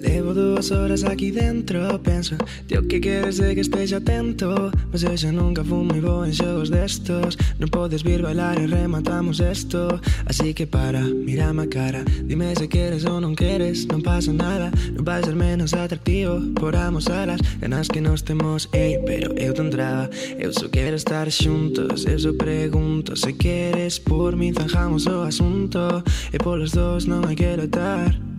Levo 0.00 0.32
dúas 0.32 0.72
horas 0.72 1.04
aquí 1.04 1.30
dentro, 1.30 2.00
penso 2.00 2.36
tío, 2.66 2.88
que 2.88 3.00
queres 3.00 3.36
de 3.36 3.54
que 3.54 3.60
estexa 3.60 3.98
atento? 3.98 4.72
Mas 4.90 5.04
eu 5.04 5.16
xa 5.16 5.30
nunca 5.30 5.62
fui 5.62 5.84
moi 5.84 6.00
bo 6.00 6.24
en 6.24 6.32
xogos 6.32 6.72
destos 6.72 7.36
Non 7.60 7.68
podes 7.68 8.00
vir 8.00 8.24
bailar 8.24 8.56
e 8.56 8.64
rematamos 8.64 9.36
esto. 9.40 10.00
Así 10.24 10.56
que 10.56 10.64
para, 10.66 11.04
mirame 11.04 11.62
a 11.62 11.66
cara. 11.68 12.00
Dime 12.24 12.56
se 12.56 12.72
queres 12.72 13.04
ou 13.04 13.20
non 13.20 13.36
queres, 13.36 13.84
non 13.84 14.00
pasa 14.00 14.32
nada. 14.32 14.72
Non 14.96 15.04
vais 15.04 15.28
ser 15.28 15.36
menos 15.36 15.76
atractivo 15.76 16.40
por 16.56 16.72
amos 16.72 17.12
alas. 17.12 17.44
Ganas 17.60 17.92
que 17.92 18.00
nos 18.00 18.24
temos, 18.24 18.72
ei, 18.72 18.96
pero 19.04 19.36
eu 19.36 19.52
te 19.52 19.60
entraba. 19.60 20.08
Eu 20.40 20.56
só 20.56 20.72
quero 20.72 20.96
estar 20.96 21.28
xuntos, 21.28 22.08
eu 22.08 22.16
só 22.16 22.32
pregunto. 22.32 23.12
Se 23.12 23.36
queres 23.36 24.00
por 24.00 24.40
mi, 24.40 24.56
zanjamos 24.56 25.04
o 25.04 25.20
asunto. 25.20 26.00
E 26.32 26.40
polos 26.40 26.72
dos 26.72 27.04
non 27.04 27.28
hai 27.28 27.36
que 27.36 27.52
lotar 27.60 28.29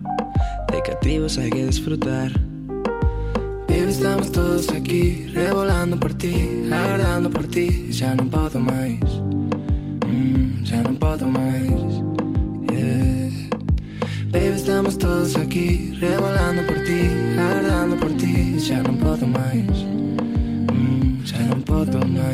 de 0.72 0.82
cativos 0.82 1.38
hay 1.38 1.50
que 1.50 1.66
disfrutar. 1.66 2.32
Baby, 3.68 3.90
estamos 3.90 4.32
todos 4.32 4.70
aquí, 4.70 5.26
revolando 5.32 5.98
por 5.98 6.14
ti, 6.14 6.64
aguardando 6.72 7.30
por 7.30 7.46
ti. 7.46 7.88
Ya 7.90 8.14
no 8.14 8.24
puedo 8.28 8.58
más, 8.60 9.00
Mm, 10.06 10.64
ya 10.64 10.82
no 10.82 10.98
puedo 10.98 11.26
más. 11.28 11.62
Baby, 14.32 14.54
estamos 14.56 14.96
todos 14.98 15.36
aquí, 15.36 15.92
revolando 16.00 16.62
por 16.66 16.82
ti, 16.84 17.00
aguardando 17.38 17.96
por 17.96 18.12
ti. 18.16 18.56
Ya 18.58 18.82
no 18.82 18.92
puedo 18.96 19.26
más, 19.26 19.54
Mm, 20.72 21.24
ya 21.24 21.38
no 21.48 21.56
puedo 21.64 21.98
más. 22.06 22.32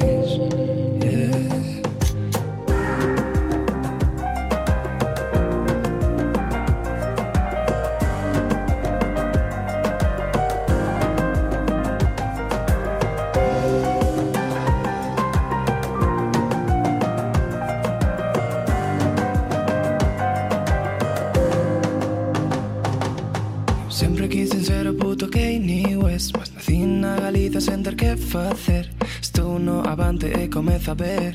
senza 27.60 27.70
sentire 27.72 27.94
che 27.94 28.16
facer. 28.16 28.88
Stuno 29.20 29.82
avante 29.82 30.30
eh, 30.30 30.44
e 30.44 30.48
comeza 30.48 30.92
a 30.92 30.94
ver 30.94 31.32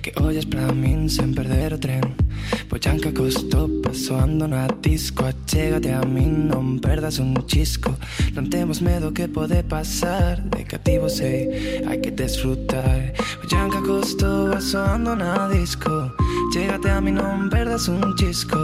Que 0.00 0.12
hoy 0.16 0.36
es 0.36 0.46
para 0.46 0.72
min 0.72 1.08
sen 1.08 1.34
perder 1.34 1.74
o 1.74 1.78
tren. 1.78 2.14
Pues 2.48 2.64
pois 2.68 2.86
anche 2.86 3.12
costò 3.12 3.68
passo 3.82 4.16
ando 4.16 4.46
na 4.46 4.66
disco 4.80 5.24
Achégate 5.24 5.92
a 5.92 6.04
min, 6.04 6.46
non 6.46 6.78
perdas 6.78 7.18
un 7.18 7.34
chisco. 7.46 7.96
Non 8.34 8.48
temos 8.48 8.80
medo 8.80 9.12
que 9.12 9.28
pode 9.28 9.62
pasar 9.64 10.40
De 10.40 10.64
cativo 10.64 11.08
sei, 11.08 11.84
hai 11.84 12.00
que 12.00 12.08
eh, 12.08 12.14
desfrutar 12.14 13.12
Pois 13.14 13.36
pues 13.40 13.52
anche 13.52 13.80
costò 13.80 14.48
passo 14.48 14.78
ando 14.78 15.14
na 15.14 15.48
disco 15.48 16.14
Chégate 16.56 16.88
a 16.88 17.02
min, 17.02 17.16
non 17.20 17.50
perdas 17.52 17.86
un 17.86 18.00
chisco. 18.16 18.56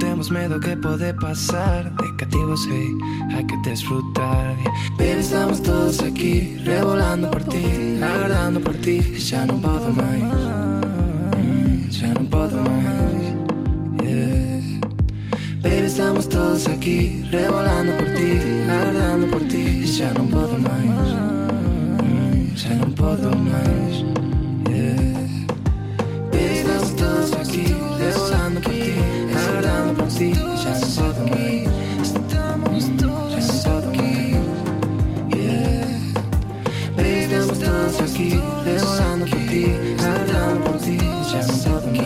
Temos 0.00 0.30
medo 0.30 0.58
que 0.58 0.74
pode 0.74 1.12
pasar 1.20 1.92
De 2.00 2.08
cativo 2.16 2.56
sei, 2.56 2.96
hai 3.28 3.44
que 3.44 3.56
desfrutar 3.60 4.56
Baby, 4.96 5.20
estamos 5.20 5.60
todos 5.60 6.00
aquí 6.00 6.56
Revolando 6.64 7.28
por 7.30 7.44
ti, 7.44 8.00
aguardando 8.00 8.58
por 8.60 8.72
ti. 8.80 9.20
Xa 9.20 9.44
non 9.44 9.60
podo 9.60 9.92
máis 9.92 10.24
Mm, 11.36 11.92
Xa 11.92 12.08
non 12.16 12.24
podo 12.32 12.56
máis 12.56 13.24
yeah. 14.00 14.56
todos 16.32 16.66
aquí, 16.68 17.22
revolando 17.30 17.92
por 18.00 18.08
ti, 18.16 18.40
aguardando 18.64 19.26
por 19.28 19.42
ti. 19.44 19.84
Xa 19.84 20.08
non 20.16 20.26
podo 20.32 20.56
máis, 20.56 21.08
mm, 22.00 22.56
xa 22.56 22.72
non 22.80 22.92
podo 22.96 23.28
máis. 23.36 23.95
aqui, 38.16 38.30
revolando 38.64 39.26
por 39.26 39.38
ti, 39.46 39.64
andando 40.00 40.64
por 40.64 40.78
ti, 40.80 40.98
já 41.30 41.40
não 41.46 41.58
podo 41.58 41.96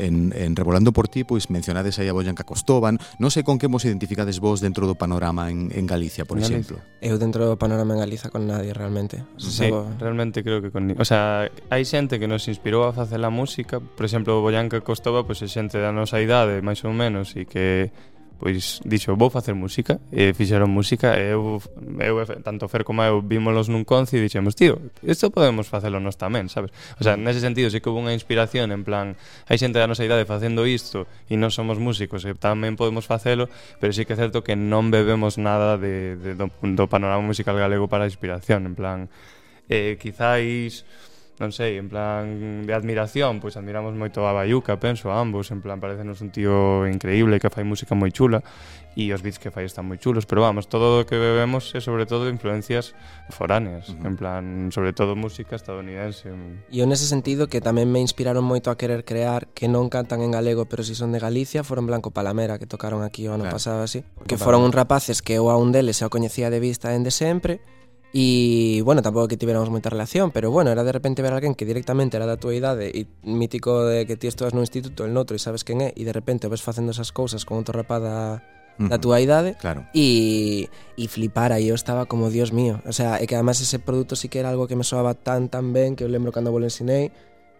en, 0.00 0.32
en 0.36 0.54
Revolando 0.54 0.92
por 0.92 1.08
ti, 1.08 1.24
pois 1.24 1.50
mencionades 1.50 1.98
aí 1.98 2.06
a 2.08 2.14
Boyanca 2.14 2.44
Costoban, 2.46 3.02
non 3.18 3.34
sei 3.34 3.42
con 3.42 3.58
que 3.58 3.66
vos 3.66 3.82
identificades 3.82 4.38
vos 4.38 4.62
dentro 4.62 4.86
do 4.86 4.94
panorama 4.94 5.50
en, 5.50 5.74
en 5.74 5.90
Galicia, 5.90 6.22
por 6.22 6.38
en 6.38 6.46
exemplo. 6.46 6.78
Eu 7.02 7.18
dentro 7.18 7.50
do 7.50 7.58
panorama 7.58 7.98
en 7.98 8.00
Galiza 8.06 8.30
con 8.30 8.46
nadie 8.46 8.70
realmente. 8.70 9.26
O 9.34 9.42
sea, 9.42 9.68
sí, 9.68 9.74
realmente 9.98 10.46
creo 10.46 10.62
que 10.62 10.70
con 10.70 10.86
O 10.94 11.04
sea, 11.04 11.50
hai 11.72 11.82
xente 11.82 12.22
que 12.22 12.30
nos 12.30 12.46
inspirou 12.46 12.86
a 12.86 12.94
facer 12.94 13.18
a 13.18 13.30
música, 13.32 13.82
por 13.82 14.06
exemplo, 14.06 14.38
Boyanca 14.38 14.78
Costoba, 14.86 15.26
pois 15.26 15.42
pues, 15.42 15.50
é 15.50 15.58
xente 15.58 15.82
da 15.82 15.90
nosa 15.90 16.22
idade, 16.22 16.62
máis 16.62 16.86
ou 16.86 16.94
menos, 16.94 17.34
e 17.34 17.42
que 17.42 17.90
pois 18.38 18.80
dixo, 18.86 19.18
vou 19.18 19.30
facer 19.30 19.52
música 19.58 19.98
e 20.14 20.30
fixeron 20.30 20.70
música 20.70 21.18
e 21.18 21.34
eu, 21.34 21.58
eu 21.98 22.14
tanto 22.40 22.70
Fer 22.70 22.86
como 22.86 23.02
eu 23.02 23.18
vímolos 23.18 23.66
nun 23.66 23.82
conci 23.82 24.16
e 24.16 24.22
dixemos, 24.22 24.54
tío, 24.54 24.78
isto 25.02 25.34
podemos 25.34 25.66
facelo 25.66 25.98
nos 25.98 26.14
tamén, 26.14 26.46
sabes? 26.46 26.70
O 26.96 27.02
sea, 27.02 27.18
nese 27.18 27.42
sentido 27.42 27.66
sí 27.66 27.82
que 27.82 27.90
houve 27.90 28.06
unha 28.06 28.14
inspiración 28.14 28.70
en 28.70 28.86
plan, 28.86 29.18
hai 29.50 29.58
xente 29.58 29.82
da 29.82 29.90
nosa 29.90 30.06
idade 30.06 30.22
facendo 30.22 30.62
isto 30.64 31.10
e 31.26 31.34
non 31.34 31.50
somos 31.50 31.82
músicos 31.82 32.22
e 32.22 32.32
tamén 32.38 32.78
podemos 32.78 33.10
facelo, 33.10 33.50
pero 33.82 33.90
sí 33.90 34.06
que 34.06 34.14
é 34.14 34.18
certo 34.18 34.46
que 34.46 34.54
non 34.54 34.94
bebemos 34.94 35.34
nada 35.36 35.74
de, 35.74 36.14
de 36.14 36.38
do, 36.38 36.46
do 36.62 36.84
panorama 36.86 37.26
musical 37.26 37.58
galego 37.58 37.90
para 37.90 38.06
inspiración, 38.06 38.70
en 38.70 38.74
plan, 38.78 38.98
eh, 39.66 39.98
quizáis 39.98 40.86
non 41.38 41.54
sei, 41.54 41.78
en 41.78 41.86
plan 41.86 42.66
de 42.66 42.72
admiración, 42.74 43.38
pois 43.38 43.54
admiramos 43.54 43.94
moito 43.94 44.26
a 44.26 44.34
Bayuca, 44.34 44.78
penso, 44.82 45.14
a 45.14 45.22
ambos, 45.22 45.54
en 45.54 45.62
plan 45.62 45.78
parecenos 45.78 46.18
un 46.20 46.34
tío 46.34 46.86
increíble 46.90 47.38
que 47.38 47.50
fai 47.50 47.62
música 47.62 47.94
moi 47.94 48.10
chula 48.10 48.42
e 48.98 49.14
os 49.14 49.22
beats 49.22 49.38
que 49.38 49.54
fai 49.54 49.62
están 49.62 49.86
moi 49.86 49.94
chulos, 50.02 50.26
pero 50.26 50.42
vamos, 50.42 50.66
todo 50.66 50.98
o 50.98 51.06
que 51.06 51.14
bebemos 51.14 51.70
é 51.74 51.78
sobre 51.78 52.02
todo 52.02 52.26
influencias 52.26 52.98
foráneas, 53.30 53.94
uh 53.94 53.94
-huh. 53.94 54.10
en 54.10 54.14
plan, 54.18 54.42
sobre 54.74 54.90
todo 54.90 55.14
música 55.14 55.54
estadounidense. 55.54 56.34
E 56.74 56.82
en 56.82 56.90
ese 56.90 57.06
sentido 57.06 57.46
que 57.46 57.62
tamén 57.62 57.86
me 57.86 58.02
inspiraron 58.02 58.42
moito 58.42 58.74
a 58.74 58.78
querer 58.80 59.06
crear 59.06 59.46
que 59.54 59.70
non 59.70 59.86
cantan 59.86 60.26
en 60.26 60.34
galego, 60.34 60.66
pero 60.66 60.82
si 60.82 60.98
son 60.98 61.14
de 61.14 61.22
Galicia, 61.22 61.62
foron 61.62 61.86
Blanco 61.86 62.10
Palamera 62.10 62.58
que 62.58 62.66
tocaron 62.66 63.06
aquí 63.06 63.30
o 63.30 63.38
ano 63.38 63.46
claro. 63.46 63.54
pasado 63.54 63.86
así, 63.86 64.02
que 64.26 64.34
foron 64.34 64.66
uns 64.66 64.74
rapaces 64.74 65.22
que 65.22 65.38
eu 65.38 65.46
a 65.46 65.54
un 65.54 65.70
deles 65.70 66.02
xa 66.02 66.10
o 66.10 66.12
coñecía 66.12 66.50
de 66.50 66.58
vista 66.58 66.90
dende 66.90 67.14
sempre, 67.14 67.62
E, 68.14 68.80
bueno, 68.88 69.04
tampouco 69.04 69.28
que 69.28 69.36
tiveramos 69.36 69.68
moita 69.68 69.92
relación, 69.92 70.32
pero, 70.32 70.48
bueno, 70.48 70.72
era 70.72 70.80
de 70.80 70.92
repente 70.96 71.20
ver 71.20 71.32
a 71.32 71.38
alguén 71.38 71.52
que 71.52 71.68
directamente 71.68 72.16
era 72.16 72.24
da 72.24 72.40
tua 72.40 72.56
idade 72.56 72.88
e 72.88 73.04
mítico 73.20 73.84
de 73.84 74.08
que 74.08 74.16
ti 74.16 74.26
estudas 74.32 74.56
no 74.56 74.64
instituto, 74.64 75.04
el 75.04 75.12
noutro, 75.12 75.36
e 75.36 75.40
sabes 75.42 75.60
quen 75.60 75.84
é, 75.84 75.92
e 75.92 76.08
de 76.08 76.14
repente 76.16 76.48
o 76.48 76.52
ves 76.52 76.64
facendo 76.64 76.96
esas 76.96 77.12
cousas 77.12 77.44
con 77.44 77.60
outro 77.60 77.76
rapaz 77.76 78.00
da, 78.00 78.40
da 78.78 78.98
túa 78.98 79.20
idade 79.20 79.58
claro. 79.58 79.84
e, 79.90 80.70
e 80.96 81.04
flipara 81.10 81.58
e 81.58 81.66
eu 81.68 81.74
estaba 81.74 82.06
como 82.06 82.30
Dios 82.30 82.54
mío 82.54 82.78
o 82.86 82.94
sea, 82.94 83.18
e 83.18 83.26
que 83.26 83.34
además 83.34 83.58
ese 83.58 83.82
produto 83.82 84.14
sí 84.14 84.30
que 84.30 84.38
era 84.38 84.54
algo 84.54 84.70
que 84.70 84.78
me 84.78 84.86
soaba 84.86 85.18
tan 85.18 85.50
tan 85.50 85.74
ben 85.74 85.98
que 85.98 86.06
eu 86.06 86.10
lembro 86.10 86.30
cando 86.30 86.54
volensinei 86.54 87.10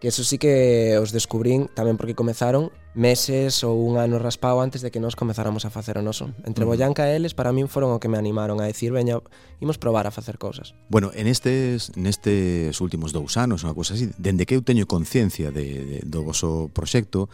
que 0.01 0.09
eso 0.09 0.23
sí 0.23 0.39
que 0.39 0.97
os 1.03 1.11
descubrín 1.11 1.67
tamén 1.75 1.99
porque 1.99 2.15
comezaron 2.15 2.71
meses 2.95 3.63
ou 3.63 3.79
un 3.79 3.99
ano 3.99 4.19
raspado 4.19 4.63
antes 4.63 4.83
de 4.83 4.91
que 4.91 5.03
nós 5.03 5.15
comezáramos 5.15 5.67
a 5.67 5.71
facer 5.71 5.99
o 5.99 6.03
noso. 6.03 6.35
Entre 6.47 6.63
uh. 6.63 6.69
Boyanca 6.71 7.07
e 7.07 7.19
eles 7.19 7.35
para 7.35 7.51
min 7.51 7.67
foron 7.67 7.95
o 7.95 7.99
que 8.03 8.11
me 8.11 8.19
animaron 8.19 8.63
a 8.63 8.67
decir, 8.67 8.95
veña, 8.95 9.19
imos 9.63 9.79
probar 9.79 10.07
a 10.07 10.15
facer 10.15 10.39
cousas. 10.39 10.75
Bueno, 10.91 11.11
en 11.15 11.27
estes 11.27 11.95
nestes 11.99 12.79
últimos 12.79 13.11
dous 13.11 13.39
anos, 13.39 13.67
unha 13.67 13.75
cousa 13.75 13.99
así, 13.99 14.11
dende 14.19 14.47
que 14.47 14.55
eu 14.55 14.63
teño 14.63 14.87
conciencia 14.87 15.51
de, 15.51 15.67
de, 15.83 15.99
do 16.07 16.23
voso 16.23 16.71
proxecto, 16.71 17.31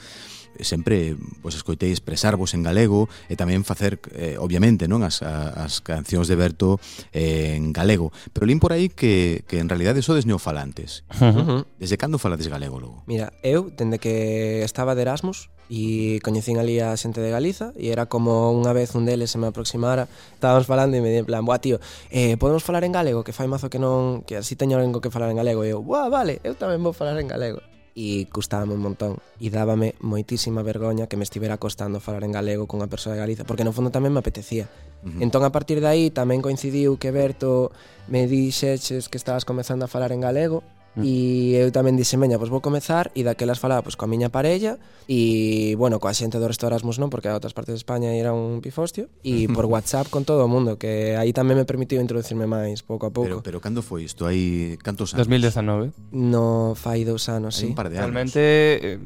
sempre 0.61 1.17
pois, 1.43 1.55
escoitei 1.55 1.91
expresarvos 1.91 2.55
en 2.55 2.63
galego 2.63 3.09
e 3.27 3.35
tamén 3.35 3.67
facer, 3.67 3.99
eh, 4.15 4.37
obviamente, 4.39 4.87
non 4.87 5.03
as, 5.03 5.25
as 5.25 5.81
cancións 5.81 6.29
de 6.29 6.37
Berto 6.37 6.79
eh, 7.11 7.57
en 7.57 7.73
galego. 7.73 8.13
Pero 8.31 8.47
lín 8.47 8.61
por 8.63 8.75
aí 8.75 8.93
que, 8.93 9.43
que 9.49 9.59
en 9.59 9.69
realidade 9.69 10.05
sodes 10.05 10.27
neofalantes. 10.27 11.03
Uh 11.19 11.33
-huh. 11.33 11.61
Desde 11.79 11.99
cando 11.99 12.23
falades 12.23 12.47
galego 12.47 12.79
logo? 12.79 13.03
Mira, 13.07 13.33
eu, 13.43 13.73
dende 13.75 13.99
que 13.99 14.63
estaba 14.63 14.95
de 14.95 15.03
Erasmus, 15.03 15.51
e 15.71 16.21
coñecín 16.21 16.61
ali 16.61 16.81
a 16.81 16.93
xente 16.97 17.25
de 17.25 17.33
Galiza 17.33 17.73
e 17.73 17.89
era 17.89 18.05
como 18.05 18.53
unha 18.53 18.77
vez 18.77 18.93
un 18.93 19.09
deles 19.09 19.33
se 19.33 19.41
me 19.41 19.49
aproximara 19.49 20.05
estábamos 20.37 20.69
falando 20.69 20.93
e 20.97 21.01
me 21.01 21.09
di 21.09 21.25
en 21.25 21.27
plan, 21.27 21.45
buah 21.45 21.61
tío 21.61 21.81
eh, 22.13 22.37
podemos 22.37 22.61
falar 22.61 22.85
en 22.85 22.93
galego 22.93 23.25
que 23.25 23.33
fai 23.33 23.49
mazo 23.49 23.73
que 23.73 23.81
non 23.81 24.21
que 24.29 24.37
así 24.37 24.61
teño 24.61 24.77
algo 24.77 25.01
que 25.01 25.09
falar 25.09 25.33
en 25.33 25.41
galego 25.41 25.65
e 25.65 25.73
eu, 25.73 25.81
buah 25.81 26.13
vale, 26.13 26.45
eu 26.45 26.53
tamén 26.53 26.85
vou 26.85 26.93
falar 26.93 27.17
en 27.17 27.29
galego 27.33 27.65
e 27.95 28.27
custábame 28.27 28.75
un 28.75 28.83
montón 28.83 29.23
e 29.39 29.49
dábame 29.55 29.95
moitísima 30.03 30.67
vergoña 30.67 31.07
que 31.07 31.15
me 31.15 31.23
estivera 31.23 31.63
costando 31.63 32.03
falar 32.03 32.27
en 32.27 32.35
galego 32.35 32.67
con 32.67 32.83
unha 32.83 32.91
persoa 32.91 33.15
de 33.15 33.23
Galiza 33.23 33.47
porque 33.47 33.63
no 33.63 33.71
fondo 33.71 33.95
tamén 33.95 34.11
me 34.11 34.19
apetecía 34.19 34.67
uh 34.67 35.15
-huh. 35.15 35.23
entón 35.23 35.47
a 35.47 35.55
partir 35.55 35.79
de 35.79 35.87
aí 35.87 36.05
tamén 36.11 36.43
coincidiu 36.43 36.99
que 36.99 37.15
Berto 37.15 37.71
me 38.11 38.27
dixeches 38.27 39.07
que 39.07 39.19
estabas 39.19 39.47
comezando 39.47 39.87
a 39.87 39.93
falar 39.93 40.11
en 40.11 40.27
galego 40.27 40.67
E 41.03 41.59
mm. 41.59 41.63
eu 41.67 41.69
tamén 41.75 41.99
dixen, 41.99 42.23
meña, 42.23 42.39
pois 42.39 42.55
vou 42.55 42.63
comezar 42.63 43.11
e 43.19 43.27
daquelas 43.27 43.59
falaba 43.59 43.83
pois, 43.83 43.99
coa 43.99 44.07
miña 44.07 44.31
parella 44.31 44.79
e, 45.11 45.75
bueno, 45.75 45.99
coa 45.99 46.15
xente 46.15 46.39
do 46.39 46.47
resto 46.47 46.71
Erasmus 46.71 47.03
non, 47.03 47.11
porque 47.11 47.27
a 47.27 47.35
outras 47.35 47.51
partes 47.51 47.75
de 47.75 47.81
España 47.83 48.15
era 48.15 48.31
un 48.31 48.63
pifostio 48.63 49.11
e 49.27 49.51
por 49.55 49.67
WhatsApp 49.67 50.07
con 50.07 50.23
todo 50.23 50.47
o 50.47 50.51
mundo, 50.51 50.79
que 50.79 51.19
aí 51.19 51.35
tamén 51.35 51.59
me 51.59 51.67
permitiu 51.67 51.99
introducirme 51.99 52.47
máis, 52.47 52.87
pouco 52.87 53.11
a 53.11 53.13
pouco. 53.13 53.43
Pero, 53.43 53.43
pero 53.43 53.59
cando 53.59 53.83
foi 53.83 54.07
isto? 54.07 54.23
Hai 54.31 54.79
cantos 54.79 55.19
anos? 55.19 55.27
2019? 55.27 56.15
No, 56.15 56.79
fai 56.79 57.03
dous 57.03 57.27
anos, 57.27 57.59
sí. 57.59 57.67
Hai 57.67 57.75
un 57.75 57.79
par 57.79 57.91
de 57.91 57.99
anos. 57.99 58.07
Realmente, 58.07 58.41
eh, 58.79 58.99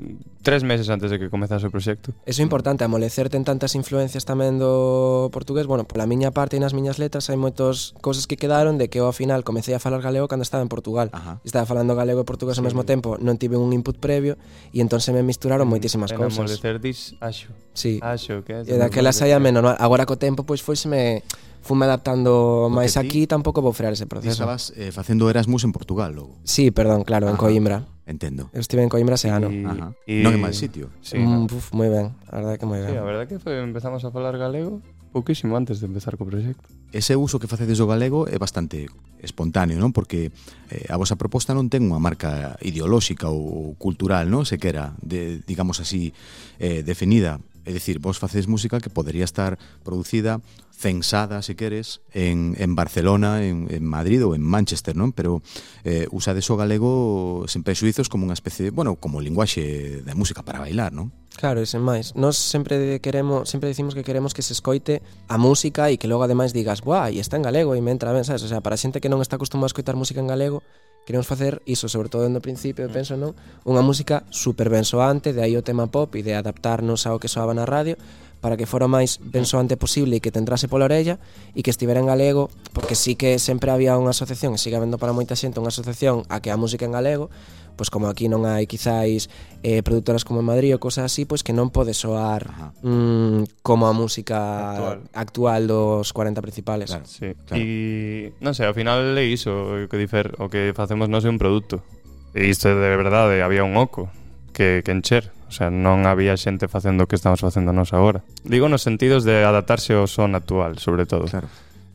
tres 0.43 0.63
meses 0.63 0.89
antes 0.89 1.11
de 1.11 1.19
que 1.19 1.31
comezase 1.31 1.67
o 1.67 1.71
proxecto. 1.71 2.15
Eso 2.25 2.41
é 2.41 2.45
importante, 2.45 2.85
amolecerte 2.85 3.37
en 3.37 3.45
tantas 3.45 3.75
influencias 3.75 4.25
tamén 4.25 4.57
do 4.57 5.29
portugués. 5.35 5.67
Bueno, 5.67 5.85
pola 5.85 6.07
miña 6.07 6.31
parte 6.31 6.57
e 6.57 6.61
nas 6.63 6.73
miñas 6.73 6.97
letras 6.97 7.27
hai 7.29 7.39
moitas 7.39 7.95
cousas 8.01 8.31
que 8.31 8.39
quedaron 8.39 8.79
de 8.79 8.87
que 8.89 9.03
eu 9.03 9.07
ao 9.11 9.15
final 9.15 9.43
comecei 9.43 9.75
a 9.75 9.83
falar 9.83 10.01
galego 10.01 10.31
cando 10.31 10.47
estaba 10.47 10.63
en 10.63 10.71
Portugal. 10.71 11.11
Ajá. 11.13 11.43
Estaba 11.43 11.67
falando 11.67 11.99
galego 11.99 12.23
e 12.23 12.27
portugués 12.27 12.57
sí. 12.57 12.61
ao 12.63 12.67
mesmo 12.67 12.87
tempo, 12.87 13.19
non 13.19 13.37
tive 13.37 13.59
un 13.59 13.75
input 13.75 13.99
previo 13.99 14.39
e 14.71 14.79
entón 14.79 15.03
se 15.03 15.11
me 15.11 15.27
misturaron 15.27 15.67
mm, 15.67 15.73
moitísimas 15.75 16.11
en, 16.15 16.19
cousas. 16.23 16.39
Amolecer 16.39 16.79
dis, 16.79 17.19
axo. 17.19 17.51
Sí. 17.75 17.99
Axo, 18.03 18.47
que 18.47 18.63
é. 18.63 18.67
E 18.67 18.75
daquela 18.79 19.11
saía 19.11 19.43
menos. 19.43 19.63
Agora 19.79 20.07
co 20.07 20.17
tempo, 20.17 20.47
pois 20.47 20.63
foiseme 20.63 21.27
fume 21.61 21.85
adaptando 21.85 22.71
máis 22.71 22.97
aquí, 22.97 23.27
tampouco 23.27 23.61
vou 23.61 23.75
frear 23.75 23.93
ese 23.93 24.07
proceso. 24.07 24.41
Estabas 24.41 24.73
eh, 24.79 24.95
facendo 24.95 25.29
Erasmus 25.29 25.67
en 25.67 25.73
Portugal, 25.75 26.15
logo. 26.15 26.39
Sí, 26.47 26.71
perdón, 26.71 27.05
claro, 27.05 27.27
Ajá. 27.27 27.35
en 27.35 27.39
Coimbra. 27.39 27.85
Entendo. 28.09 28.49
Eu 28.57 28.65
estive 28.65 28.81
en 28.81 28.89
Coimbra 28.89 29.21
ese 29.21 29.29
ano. 29.29 29.53
Y... 29.53 29.61
Y... 30.09 30.25
Non 30.25 30.33
é 30.33 30.41
mal 30.41 30.57
sitio. 30.57 30.89
Sí, 31.05 31.21
mm, 31.21 31.45
no. 31.45 31.53
uf, 31.53 31.77
moi 31.77 31.93
ben, 31.93 32.17
a 32.33 32.41
verdade 32.41 32.57
que 32.57 32.65
moi 32.65 32.81
ben. 32.81 32.89
Sí, 32.89 32.97
a 32.97 33.05
verdade 33.05 33.29
que 33.29 33.37
foi, 33.37 33.61
empezamos 33.61 34.01
a 34.01 34.09
falar 34.09 34.41
galego 34.41 34.81
pouquísimo 35.13 35.57
antes 35.57 35.81
de 35.81 35.87
empezar 35.87 36.17
co 36.17 36.25
proxecto. 36.25 36.69
Ese 36.93 37.17
uso 37.17 37.37
que 37.37 37.49
facedes 37.49 37.77
do 37.77 37.85
galego 37.85 38.25
é 38.25 38.41
bastante 38.41 38.89
espontáneo, 39.21 39.77
non? 39.77 39.93
Porque 39.93 40.33
eh, 40.73 40.89
a 40.89 40.97
vosa 40.97 41.21
proposta 41.21 41.53
non 41.53 41.69
ten 41.69 41.85
unha 41.85 42.01
marca 42.01 42.57
ideolóxica 42.65 43.29
ou 43.29 43.77
cultural, 43.77 44.33
non? 44.33 44.49
Sequera, 44.49 44.97
de, 45.05 45.45
digamos 45.45 45.81
así, 45.85 46.17
eh, 46.57 46.81
definida. 46.81 47.45
É 47.69 47.73
dicir, 47.73 48.01
vos 48.01 48.17
facedes 48.17 48.49
música 48.49 48.81
que 48.81 48.89
podería 48.89 49.29
estar 49.29 49.61
producida, 49.85 50.41
censada, 50.73 51.43
se 51.43 51.53
queres, 51.53 52.01
en, 52.15 52.57
en 52.57 52.75
Barcelona, 52.75 53.45
en, 53.45 53.69
en 53.69 53.85
Madrid 53.85 54.25
ou 54.25 54.33
en 54.33 54.41
Manchester, 54.41 54.97
non? 54.97 55.13
Pero 55.13 55.45
eh, 55.85 56.09
usades 56.09 56.49
o 56.49 56.57
galego 56.57 57.45
sen 57.45 57.61
prexuizos 57.61 58.09
como 58.09 58.25
unha 58.25 58.33
especie, 58.33 58.73
bueno, 58.73 58.97
como 58.97 59.21
linguaxe 59.21 60.01
da 60.01 60.17
música 60.17 60.41
para 60.41 60.65
bailar, 60.65 60.97
non? 60.97 61.13
Claro, 61.37 61.61
e 61.61 61.69
sen 61.69 61.85
máis. 61.85 62.17
Nos 62.17 62.41
sempre 62.41 63.05
queremos, 63.05 63.53
sempre 63.53 63.69
decimos 63.69 63.93
que 63.93 64.01
queremos 64.01 64.33
que 64.33 64.41
se 64.41 64.57
escoite 64.57 65.05
a 65.29 65.37
música 65.37 65.93
e 65.93 66.01
que 66.01 66.09
logo 66.09 66.25
ademais 66.25 66.57
digas, 66.57 66.81
"Buah, 66.81 67.13
e 67.13 67.21
está 67.21 67.37
en 67.37 67.45
galego 67.45 67.77
e 67.77 67.85
me 67.85 67.93
entra 67.93 68.17
ben", 68.17 68.25
sabes? 68.25 68.41
O 68.47 68.49
sea, 68.49 68.65
para 68.65 68.81
xente 68.81 69.05
que 69.05 69.13
non 69.13 69.21
está 69.21 69.37
acostumada 69.37 69.69
a 69.69 69.73
escoitar 69.77 69.93
música 69.93 70.25
en 70.25 70.33
galego, 70.33 70.65
queremos 71.09 71.27
facer 71.27 71.63
iso, 71.65 71.89
sobre 71.89 72.13
todo 72.13 72.29
no 72.29 72.45
principio, 72.45 72.85
mm. 72.85 72.93
penso 72.93 73.17
non, 73.17 73.33
unha 73.65 73.81
música 73.81 74.29
super 74.29 74.69
bensoante, 74.69 75.33
de 75.33 75.41
aí 75.41 75.57
o 75.57 75.65
tema 75.65 75.89
pop 75.89 76.13
e 76.13 76.21
de 76.21 76.37
adaptarnos 76.37 77.09
ao 77.09 77.17
que 77.17 77.33
soaba 77.33 77.57
na 77.57 77.65
radio, 77.65 77.97
para 78.45 78.61
que 78.61 78.69
fora 78.69 78.85
o 78.85 78.93
máis 78.93 79.17
mm. 79.17 79.33
bensoante 79.33 79.81
posible 79.81 80.21
e 80.21 80.23
que 80.23 80.29
te 80.29 80.37
entrase 80.37 80.69
pola 80.69 80.85
orella 80.85 81.17
e 81.57 81.65
que 81.65 81.73
estivera 81.73 82.05
en 82.05 82.13
galego, 82.13 82.53
porque 82.77 82.93
sí 82.93 83.17
que 83.17 83.41
sempre 83.41 83.73
había 83.73 83.97
unha 83.97 84.13
asociación, 84.13 84.53
e 84.53 84.61
sigue 84.61 84.77
habendo 84.77 85.01
para 85.01 85.17
moita 85.17 85.33
xente 85.33 85.57
unha 85.57 85.73
asociación 85.73 86.29
a 86.29 86.45
que 86.45 86.53
a 86.53 86.61
música 86.61 86.85
en 86.85 86.93
galego, 86.93 87.33
pois 87.79 87.95
como 87.95 88.11
aquí 88.11 88.27
non 88.27 88.43
hai 88.43 88.67
quizáis 88.67 89.31
eh, 89.63 89.87
productoras 89.87 90.27
como 90.27 90.43
en 90.43 90.51
Madrid 90.51 90.75
ou 90.75 90.83
cosas 90.83 91.07
así, 91.07 91.23
pois 91.23 91.47
que 91.47 91.55
non 91.55 91.71
pode 91.71 91.95
soar 91.95 92.51
Ajá. 92.51 92.75
mm, 92.83 93.63
como 93.63 93.87
a 93.87 93.95
música 93.95 94.75
actual, 94.75 94.99
actual 95.15 95.63
dos 95.71 96.11
40 96.11 96.43
principales. 96.43 96.91
Claro, 96.91 97.07
sí. 97.07 97.39
claro. 97.47 97.63
E 97.63 98.35
non 98.43 98.59
sei, 98.59 98.67
ao 98.67 98.75
final 98.75 99.15
é 99.15 99.23
iso 99.23 99.55
o 99.55 99.87
que 99.87 99.95
difer, 99.95 100.35
o 100.43 100.51
que 100.51 100.75
facemos 100.75 101.07
non 101.07 101.23
é 101.23 101.31
un 101.31 101.39
produto. 101.39 101.87
E 102.35 102.51
isto 102.51 102.67
de 102.67 102.91
verdade, 102.99 103.41
había 103.47 103.63
un 103.63 103.79
oco 103.79 104.11
que, 104.51 104.83
que 104.83 104.91
encher. 104.91 105.31
O 105.49 105.55
sea, 105.55 105.73
non 105.73 106.05
había 106.05 106.37
xente 106.37 106.69
facendo 106.69 107.07
o 107.07 107.09
que 107.09 107.17
estamos 107.17 107.41
facendo 107.41 107.73
nós 107.73 107.97
agora. 107.97 108.21
Digo 108.45 108.69
nos 108.69 108.85
sentidos 108.85 109.25
de 109.25 109.47
adaptarse 109.47 109.97
ao 109.97 110.05
son 110.05 110.37
actual, 110.37 110.77
sobre 110.77 111.09
todo. 111.09 111.25
Claro. 111.25 111.49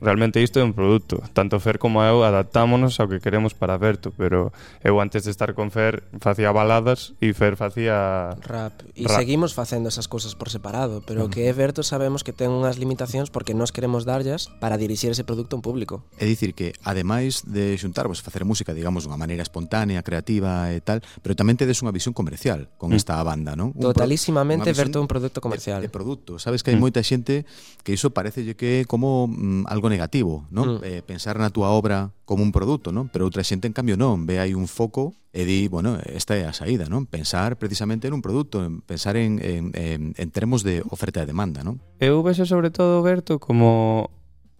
Realmente 0.03 0.43
isto 0.43 0.59
é 0.59 0.63
un 0.67 0.75
produto. 0.75 1.23
Tanto 1.31 1.63
Fer 1.63 1.79
como 1.79 2.03
eu 2.03 2.27
adaptámonos 2.27 2.99
ao 2.99 3.07
que 3.07 3.23
queremos 3.23 3.55
para 3.55 3.79
Berto, 3.79 4.11
pero 4.11 4.51
eu 4.83 4.99
antes 4.99 5.23
de 5.23 5.31
estar 5.31 5.55
con 5.55 5.71
Fer 5.71 6.03
facía 6.19 6.51
baladas 6.51 7.15
e 7.23 7.31
Fer 7.31 7.55
facía 7.55 8.35
rap. 8.43 8.83
E 8.99 9.07
seguimos 9.07 9.55
facendo 9.55 9.87
esas 9.87 10.11
cousas 10.11 10.35
por 10.35 10.51
separado, 10.51 10.99
pero 11.07 11.23
o 11.23 11.31
que 11.31 11.47
é 11.47 11.55
Berto 11.55 11.87
sabemos 11.87 12.27
que 12.27 12.35
ten 12.35 12.51
unhas 12.51 12.75
limitacións 12.75 13.31
porque 13.31 13.55
nós 13.55 13.71
queremos 13.71 14.03
darllas 14.03 14.51
para 14.59 14.75
dirixir 14.75 15.15
ese 15.15 15.23
produto 15.23 15.55
a 15.55 15.57
un 15.57 15.63
público. 15.63 16.03
É 16.19 16.27
dicir 16.27 16.51
que 16.51 16.75
ademais 16.83 17.47
de 17.47 17.79
xuntarvos 17.79 18.19
facer 18.19 18.43
música, 18.43 18.75
digamos, 18.75 19.07
dunha 19.07 19.15
maneira 19.15 19.39
espontánea, 19.39 20.03
creativa 20.03 20.67
e 20.75 20.83
tal, 20.83 20.99
pero 21.23 21.31
tamén 21.31 21.55
tedes 21.55 21.79
unha 21.79 21.95
visión 21.95 22.11
comercial 22.11 22.67
con 22.75 22.91
mm. 22.91 22.99
esta 22.99 23.15
banda, 23.23 23.55
non? 23.55 23.71
Un 23.71 23.87
Totalísimamente 23.87 24.75
Berto 24.75 24.99
é 24.99 25.01
un 25.01 25.07
produto 25.07 25.39
comercial. 25.39 25.79
De, 25.79 25.87
de 25.87 25.95
produto, 25.95 26.43
sabes 26.43 26.59
que 26.59 26.75
hai 26.75 26.77
mm. 26.77 26.83
moita 26.83 26.99
xente 26.99 27.47
que 27.87 27.95
iso 27.95 28.11
parecelle 28.11 28.59
que 28.59 28.83
é 28.83 28.89
como 28.89 29.31
mm, 29.31 29.71
algo 29.71 29.92
negativo, 29.93 30.49
non? 30.49 30.81
Mm. 30.81 30.89
Eh, 30.89 31.01
pensar 31.05 31.37
na 31.37 31.53
túa 31.53 31.69
obra 31.69 32.09
como 32.25 32.41
un 32.41 32.49
produto, 32.49 32.89
non? 32.89 33.13
Pero 33.13 33.29
outra 33.29 33.45
xente, 33.45 33.69
en 33.69 33.77
cambio, 33.77 33.93
non. 33.93 34.25
Ve 34.25 34.41
aí 34.41 34.57
un 34.57 34.65
foco 34.65 35.13
e 35.29 35.45
di, 35.45 35.69
bueno, 35.69 36.01
esta 36.09 36.33
é 36.33 36.49
a 36.49 36.53
saída, 36.57 36.89
non? 36.89 37.05
Pensar 37.05 37.61
precisamente 37.61 38.09
en 38.09 38.17
un 38.17 38.25
produto, 38.25 38.65
pensar 38.89 39.13
en, 39.21 39.37
en, 39.37 39.69
en, 39.77 40.01
en 40.17 40.29
termos 40.33 40.65
de 40.65 40.81
oferta 40.89 41.21
e 41.21 41.29
demanda, 41.29 41.61
non? 41.61 41.77
Eu 42.01 42.25
vexo 42.25 42.49
sobre 42.49 42.73
todo, 42.73 43.05
Berto, 43.05 43.37
como 43.37 44.09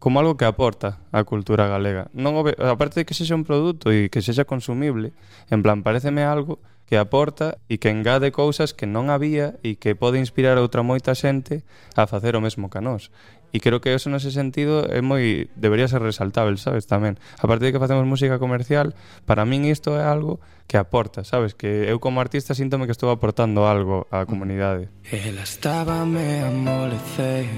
como 0.03 0.19
algo 0.19 0.35
que 0.35 0.43
aporta 0.43 0.99
á 1.15 1.23
cultura 1.23 1.63
galega. 1.71 2.11
Non 2.11 2.35
aparte 2.59 2.99
de 2.99 3.05
que 3.07 3.15
sexa 3.15 3.39
un 3.39 3.47
produto 3.47 3.87
e 3.87 4.11
que 4.11 4.19
sexa 4.19 4.43
consumible, 4.43 5.15
en 5.47 5.63
plan, 5.63 5.79
pareceme 5.79 6.27
algo 6.27 6.59
que 6.93 7.01
aporta 7.01 7.57
e 7.73 7.81
que 7.81 7.89
engade 7.89 8.29
cousas 8.29 8.77
que 8.77 8.85
non 8.85 9.09
había 9.09 9.57
e 9.65 9.81
que 9.81 9.97
pode 9.97 10.21
inspirar 10.21 10.61
a 10.61 10.63
outra 10.63 10.85
moita 10.85 11.17
xente 11.17 11.65
a 11.97 12.05
facer 12.05 12.37
o 12.37 12.43
mesmo 12.45 12.69
que 12.69 12.85
nós. 12.85 13.09
E 13.49 13.57
creo 13.57 13.81
que 13.81 13.97
eso 13.97 14.13
nese 14.13 14.29
sentido 14.29 14.85
é 14.85 15.01
moi 15.01 15.49
debería 15.57 15.89
ser 15.89 16.05
resaltável, 16.05 16.53
sabes, 16.61 16.85
tamén. 16.85 17.17
A 17.41 17.49
partir 17.49 17.65
de 17.65 17.73
que 17.73 17.81
facemos 17.81 18.05
música 18.05 18.37
comercial, 18.37 18.93
para 19.25 19.41
min 19.41 19.65
isto 19.65 19.97
é 19.97 20.05
algo 20.05 20.37
que 20.69 20.77
aporta, 20.77 21.25
sabes, 21.25 21.57
que 21.57 21.89
eu 21.89 21.97
como 21.97 22.21
artista 22.21 22.53
síntome 22.53 22.85
que 22.85 22.93
estou 22.93 23.09
aportando 23.09 23.65
algo 23.65 24.05
á 24.13 24.29
comunidade. 24.29 24.93
Ela 25.09 25.49
estaba 25.49 26.05
me 26.05 26.45
amolecer 26.45 27.49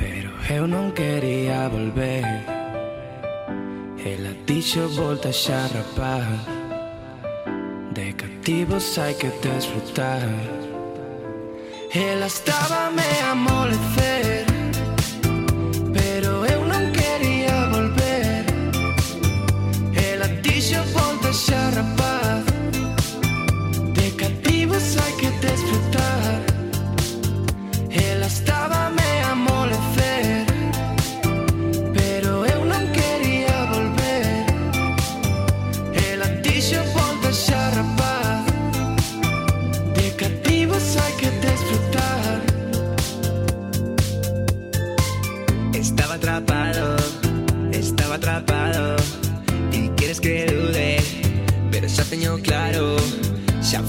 Pero 0.00 0.32
eu 0.48 0.64
non 0.64 0.96
quería 0.96 1.68
volver 1.68 2.24
Ela 4.00 4.32
dixo 4.48 4.88
volta 4.96 5.28
xa 5.28 5.68
rapaz 5.68 6.55
de 7.96 8.14
cativos 8.14 8.98
hay 8.98 9.14
que 9.14 9.30
disfrutar. 9.30 10.20
Ela 11.92 12.26
estaba 12.26 12.90
me 12.90 13.20
amolecer, 13.30 14.44
pero 15.94 16.44
eu 16.44 16.60
non 16.72 16.92
quería 16.92 17.56
volver. 17.74 18.44
Ela 20.10 20.28
dixo 20.44 20.80
volta 20.92 21.32
xa 21.32 21.70
rapaz. 21.70 21.95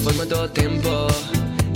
foi 0.04 0.26
todo 0.28 0.50
tempo. 0.50 1.08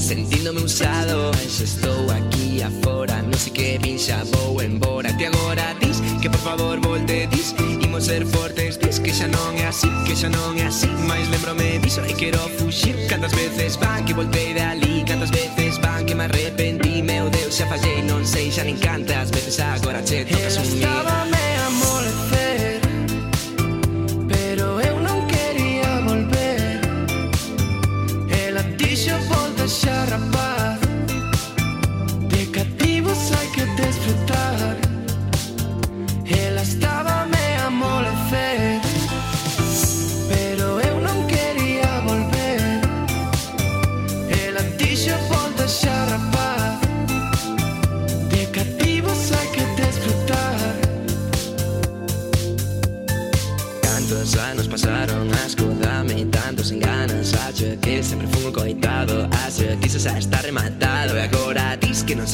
Sentíndome 0.01 0.61
usado 0.61 1.31
Mas 1.35 1.61
estou 1.61 2.09
aquí 2.09 2.59
afora 2.63 3.21
Non 3.21 3.37
sei 3.37 3.53
que 3.53 3.77
vin 3.77 4.01
xa 4.01 4.25
vou 4.33 4.57
embora 4.59 5.13
Te 5.13 5.29
agora 5.29 5.77
dis 5.77 6.01
que 6.17 6.27
por 6.27 6.41
favor 6.41 6.81
volte 6.81 7.29
dis 7.29 7.53
Imos 7.85 8.09
ser 8.09 8.25
fortes 8.25 8.81
dis 8.81 8.97
que 8.97 9.13
xa 9.13 9.29
non 9.29 9.53
é 9.61 9.69
así 9.69 9.87
Que 10.09 10.17
xa 10.17 10.27
non 10.33 10.57
é 10.57 10.65
así. 10.65 10.89
Mais 11.05 11.29
lembrome 11.29 11.77
diso 11.85 12.01
e 12.01 12.17
quero 12.17 12.41
fuxir 12.57 12.97
Cantas 13.05 13.31
veces 13.37 13.77
van 13.77 14.01
que 14.01 14.17
voltei 14.17 14.57
de 14.57 14.65
ali 14.65 15.05
Cantas 15.05 15.29
veces 15.29 15.77
van 15.77 16.01
que 16.03 16.17
me 16.17 16.25
arrepentí. 16.25 17.05
Meu 17.05 17.29
Deus 17.29 17.53
xa 17.53 17.69
fallei 17.69 18.01
non 18.01 18.25
sei 18.25 18.49
xa 18.49 18.65
nin 18.65 18.81
cantas 18.81 19.29
veces 19.29 19.61
Agora 19.61 20.01
che 20.01 20.25
tocas 20.25 20.57
un 20.57 20.65
mí 20.65 20.81
Estaba 20.81 21.50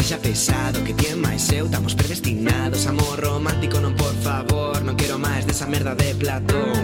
xa 0.07 0.17
pesado 0.19 0.81
que 0.85 0.93
tiene 0.93 1.19
máis 1.19 1.51
eu 1.51 1.65
Estamos 1.65 1.93
predestinados, 1.93 2.87
amor 2.87 3.19
romántico 3.19 3.75
Non, 3.83 3.91
por 3.91 4.15
favor, 4.23 4.79
non 4.79 4.95
quero 4.95 5.19
máis 5.19 5.43
desa 5.43 5.67
merda 5.67 5.99
de 5.99 6.15
Platón. 6.15 6.76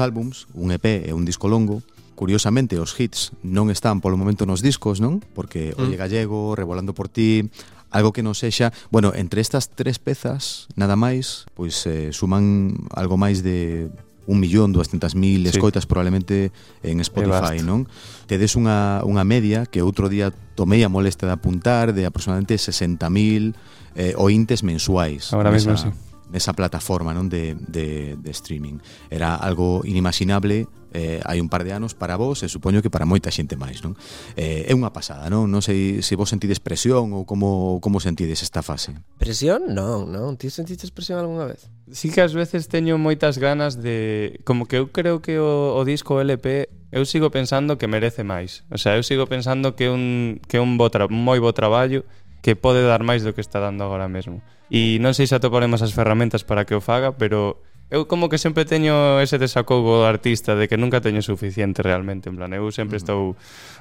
dous 0.00 0.08
álbums, 0.08 0.48
un 0.54 0.72
EP 0.72 1.04
e 1.04 1.12
un 1.12 1.28
disco 1.28 1.48
longo, 1.48 1.82
curiosamente 2.16 2.80
os 2.80 2.96
hits 2.96 3.36
non 3.44 3.68
están 3.68 4.00
polo 4.00 4.16
momento 4.16 4.48
nos 4.48 4.64
discos, 4.64 5.04
non? 5.04 5.20
Porque 5.36 5.76
mm. 5.76 5.80
Olle 5.80 5.96
Gallego, 6.00 6.56
Revolando 6.56 6.96
por 6.96 7.12
ti, 7.12 7.44
algo 7.92 8.16
que 8.16 8.24
non 8.24 8.32
sexa, 8.32 8.72
bueno, 8.88 9.12
entre 9.12 9.44
estas 9.44 9.68
tres 9.76 10.00
pezas 10.00 10.72
nada 10.72 10.96
máis, 10.96 11.44
pois 11.52 11.84
eh, 11.84 12.16
suman 12.16 12.80
algo 12.96 13.20
máis 13.20 13.44
de 13.44 13.92
un 14.30 14.38
millón, 14.38 14.70
200.000 14.72 15.50
escoitas 15.50 15.84
sí. 15.84 15.88
probablemente 15.90 16.54
en 16.86 17.02
Spotify, 17.04 17.60
non? 17.60 17.84
Tedes 18.24 18.56
unha, 18.56 19.04
unha 19.04 19.26
media 19.26 19.68
que 19.68 19.84
outro 19.84 20.08
día 20.08 20.32
tomei 20.56 20.80
a 20.80 20.88
molestia 20.88 21.28
de 21.28 21.36
apuntar 21.36 21.92
de 21.92 22.08
aproximadamente 22.08 22.56
60.000 22.56 23.52
eh, 24.00 24.14
ointes 24.16 24.64
mensuais. 24.64 25.34
Ahora 25.34 25.52
mesmo, 25.52 25.76
sí 25.76 25.92
nesa 26.30 26.54
plataforma 26.54 27.12
non 27.12 27.28
de, 27.28 27.58
de, 27.58 28.16
de 28.16 28.30
streaming. 28.30 28.78
Era 29.10 29.36
algo 29.36 29.82
inimaginable 29.84 30.70
eh, 30.92 31.20
hai 31.24 31.38
un 31.38 31.48
par 31.48 31.62
de 31.64 31.72
anos 31.72 31.94
para 31.94 32.16
vos 32.16 32.42
e 32.42 32.48
supoño 32.50 32.82
que 32.82 32.90
para 32.90 33.06
moita 33.06 33.30
xente 33.30 33.54
máis, 33.54 33.82
non? 33.82 33.94
Eh, 34.34 34.66
é 34.66 34.72
unha 34.74 34.90
pasada, 34.90 35.30
non? 35.30 35.46
Non 35.46 35.62
sei 35.62 36.02
se 36.02 36.18
vos 36.18 36.30
sentides 36.30 36.58
presión 36.58 37.14
ou 37.14 37.22
como 37.22 37.78
como 37.78 38.02
sentides 38.02 38.42
esta 38.42 38.62
fase. 38.62 38.98
Presión? 39.18 39.70
Non, 39.70 40.10
non. 40.10 40.34
Ti 40.34 40.50
sentiste 40.50 40.90
presión 40.90 41.22
algunha 41.22 41.46
vez? 41.46 41.70
Sí 41.90 42.10
que 42.10 42.22
ás 42.22 42.34
veces 42.34 42.66
teño 42.66 42.98
moitas 42.98 43.38
ganas 43.38 43.78
de... 43.78 44.38
Como 44.46 44.66
que 44.66 44.78
eu 44.78 44.90
creo 44.90 45.22
que 45.22 45.38
o, 45.38 45.78
o 45.78 45.82
disco 45.86 46.18
LP 46.18 46.70
eu 46.90 47.06
sigo 47.06 47.30
pensando 47.30 47.78
que 47.78 47.86
merece 47.86 48.26
máis. 48.26 48.66
O 48.70 48.78
sea, 48.78 48.98
eu 48.98 49.06
sigo 49.06 49.30
pensando 49.30 49.78
que 49.78 49.86
un, 49.86 50.42
que 50.50 50.58
un 50.58 50.74
bo 50.74 50.90
tra... 50.90 51.06
moi 51.06 51.38
bo 51.38 51.54
traballo 51.54 52.02
que 52.40 52.56
pode 52.56 52.80
dar 52.82 53.04
máis 53.04 53.20
do 53.22 53.36
que 53.36 53.44
está 53.44 53.60
dando 53.60 53.84
agora 53.84 54.08
mesmo. 54.08 54.40
E 54.72 54.98
non 55.02 55.12
sei 55.12 55.28
se 55.28 55.36
atoparemos 55.36 55.84
as 55.84 55.92
ferramentas 55.92 56.42
para 56.44 56.64
que 56.64 56.74
o 56.74 56.80
faga, 56.80 57.12
pero 57.16 57.60
eu 57.90 58.06
como 58.06 58.30
que 58.30 58.38
sempre 58.38 58.62
teño 58.62 59.18
ese 59.18 59.34
desacougo 59.36 59.98
do 59.98 60.06
artista 60.06 60.54
de 60.54 60.70
que 60.70 60.78
nunca 60.78 61.02
teño 61.02 61.26
suficiente 61.26 61.82
realmente, 61.82 62.30
en 62.30 62.38
plan, 62.38 62.54
eu 62.54 62.70
sempre 62.70 62.96
mm. 62.96 63.02
estou 63.02 63.20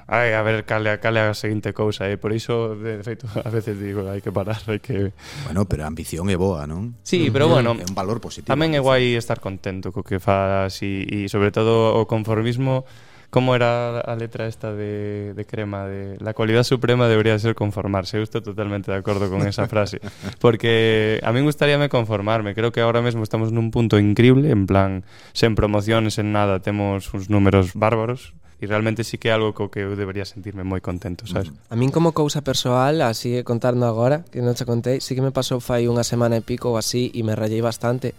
ai, 0.10 0.34
a 0.34 0.42
ver 0.42 0.66
cale, 0.66 0.98
cale 0.98 1.22
a 1.22 1.38
seguinte 1.38 1.78
cousa, 1.78 2.10
e 2.10 2.14
eh? 2.14 2.18
por 2.18 2.34
iso 2.34 2.74
de 2.74 3.06
feito 3.06 3.30
a 3.46 3.54
veces 3.54 3.78
digo, 3.78 4.10
hai 4.10 4.18
que 4.18 4.34
parar, 4.34 4.58
hai 4.66 4.82
que 4.82 5.14
Bueno, 5.46 5.70
pero 5.70 5.86
a 5.86 5.88
ambición 5.94 6.26
é 6.34 6.38
boa, 6.42 6.66
non? 6.66 6.98
Sí, 7.06 7.30
pero 7.30 7.46
bueno, 7.46 7.78
é 7.78 7.86
un 7.86 7.94
valor 7.94 8.18
positivo. 8.18 8.50
Tamén 8.50 8.74
é 8.74 8.82
guai 8.82 9.14
estar 9.14 9.38
contento 9.38 9.94
co 9.94 10.02
que 10.02 10.18
fas 10.18 10.82
e, 10.82 11.06
e 11.06 11.18
sobre 11.30 11.54
todo 11.54 11.94
o 11.94 12.10
conformismo 12.10 12.90
Como 13.30 13.54
era 13.54 14.02
a 14.02 14.16
letra 14.16 14.48
esta 14.48 14.74
de, 14.74 15.34
de 15.36 15.46
crema? 15.46 15.86
De, 15.86 16.18
la 16.20 16.34
cualidad 16.34 16.64
suprema 16.64 17.08
debería 17.08 17.38
ser 17.38 17.54
conformarse. 17.54 18.18
eu 18.18 18.26
estou 18.26 18.42
totalmente 18.42 18.90
de 18.90 18.98
acordo 18.98 19.30
con 19.30 19.46
esa 19.46 19.70
frase. 19.70 20.02
Porque 20.42 21.22
a 21.22 21.30
mí 21.32 21.46
me 21.46 21.90
conformarme. 21.90 22.56
Creo 22.56 22.72
que 22.72 22.82
ahora 22.82 23.02
mesmo 23.06 23.22
estamos 23.22 23.54
nun 23.54 23.70
punto 23.70 24.02
increíble, 24.02 24.50
en 24.50 24.66
plan, 24.66 25.06
sen 25.38 25.54
promociones, 25.54 26.18
en 26.18 26.34
nada, 26.34 26.58
temos 26.58 27.14
uns 27.14 27.30
números 27.30 27.78
bárbaros, 27.78 28.34
e 28.60 28.68
realmente 28.68 29.08
sí 29.08 29.18
que 29.18 29.32
é 29.32 29.34
algo 29.34 29.56
co 29.56 29.72
que 29.72 29.80
eu 29.80 29.96
debería 29.96 30.28
sentirme 30.28 30.68
moi 30.68 30.84
contento, 30.84 31.24
sabes? 31.24 31.48
A 31.72 31.80
min 31.80 31.96
como 31.96 32.12
cousa 32.12 32.44
persoal, 32.44 33.00
así 33.00 33.40
contando 33.48 33.88
agora, 33.88 34.28
que 34.28 34.44
non 34.44 34.52
te 34.52 34.68
contei, 34.68 35.00
sí 35.00 35.16
que 35.16 35.24
me 35.24 35.32
pasou 35.32 35.64
fai 35.64 35.88
unha 35.88 36.04
semana 36.04 36.36
e 36.36 36.44
pico 36.44 36.76
ou 36.76 36.76
así 36.76 37.08
e 37.16 37.24
me 37.24 37.40
rayei 37.40 37.64
bastante 37.64 38.12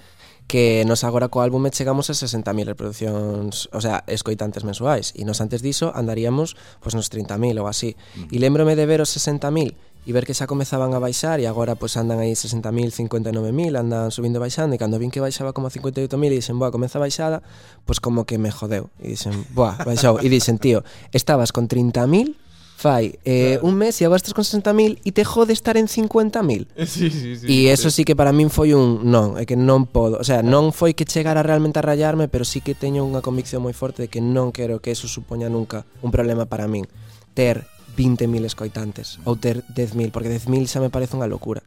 que 0.50 0.82
nos 0.82 1.06
agora 1.06 1.30
co 1.30 1.46
álbume 1.46 1.70
chegamos 1.70 2.10
a 2.10 2.14
60.000 2.18 2.74
reproduccións, 2.74 3.70
o 3.70 3.78
sea, 3.78 4.02
escoitantes 4.10 4.66
mensuais, 4.66 5.14
e 5.14 5.22
nos 5.22 5.38
antes 5.38 5.62
diso 5.62 5.94
andaríamos 5.94 6.58
pois 6.82 6.98
nos 6.98 7.06
30.000 7.06 7.62
ou 7.62 7.70
así. 7.70 7.94
Mm. 8.18 8.34
E 8.34 8.36
lembrome 8.42 8.74
de 8.74 8.82
ver 8.82 8.98
os 8.98 9.14
60.000 9.14 9.78
e 9.78 10.10
ver 10.10 10.26
que 10.26 10.34
xa 10.34 10.50
comezaban 10.50 10.90
a 10.90 10.98
baixar 10.98 11.38
e 11.38 11.46
agora 11.46 11.78
pois 11.78 11.94
andan 11.94 12.18
aí 12.18 12.34
60.000, 12.34 12.66
59.000, 12.66 13.78
andan 13.78 14.10
subindo 14.10 14.42
e 14.42 14.50
baixando 14.50 14.74
e 14.74 14.78
cando 14.82 14.98
vin 14.98 15.14
que 15.14 15.22
baixaba 15.22 15.54
como 15.54 15.70
a 15.70 15.72
58.000 15.72 16.18
e 16.18 16.42
dixen, 16.42 16.58
"Boa, 16.58 16.74
comeza 16.74 16.98
a 16.98 17.06
baixada", 17.06 17.46
pois 17.86 18.02
como 18.02 18.26
que 18.26 18.34
me 18.34 18.50
jodeu. 18.50 18.90
E 18.98 19.14
dixen, 19.14 19.46
"Boa, 19.54 19.78
baixou." 19.86 20.18
e 20.18 20.26
dixen, 20.26 20.58
"Tío, 20.58 20.82
estabas 21.14 21.54
con 21.54 21.70
30.000 21.70 22.34
fai 22.80 23.20
eh, 23.28 23.60
claro. 23.60 23.68
un 23.68 23.74
mes 23.76 24.00
e 24.00 24.08
agora 24.08 24.16
estás 24.16 24.32
con 24.32 24.48
60.000 24.48 25.04
e 25.04 25.12
te 25.12 25.20
jode 25.28 25.52
estar 25.52 25.76
en 25.76 25.84
50.000. 25.84 26.72
Sí, 26.88 27.12
sí, 27.12 27.36
sí. 27.36 27.44
E 27.44 27.68
eso 27.68 27.92
sí. 27.92 28.00
sí 28.00 28.02
que 28.08 28.16
para 28.16 28.32
min 28.32 28.48
foi 28.48 28.72
un 28.72 29.04
non, 29.04 29.36
é 29.36 29.44
que 29.44 29.52
non 29.54 29.84
podo, 29.84 30.16
o 30.16 30.24
sea, 30.24 30.40
non 30.40 30.72
foi 30.72 30.96
que 30.96 31.04
chegara 31.04 31.44
realmente 31.44 31.76
a 31.76 31.84
rayarme, 31.84 32.32
pero 32.32 32.48
sí 32.48 32.64
que 32.64 32.72
teño 32.72 33.04
unha 33.04 33.20
convicción 33.20 33.60
moi 33.60 33.76
forte 33.76 34.08
de 34.08 34.08
que 34.08 34.24
non 34.24 34.48
quero 34.48 34.80
que 34.80 34.96
eso 34.96 35.12
supoña 35.12 35.52
nunca 35.52 35.84
un 36.00 36.08
problema 36.08 36.48
para 36.48 36.64
min 36.64 36.88
ter 37.36 37.68
20.000 38.00 38.48
escoitantes 38.48 39.20
ou 39.28 39.36
ter 39.36 39.60
10.000, 39.68 40.08
porque 40.08 40.32
10.000 40.32 40.64
xa 40.64 40.80
me 40.80 40.88
parece 40.88 41.20
unha 41.20 41.28
locura. 41.28 41.60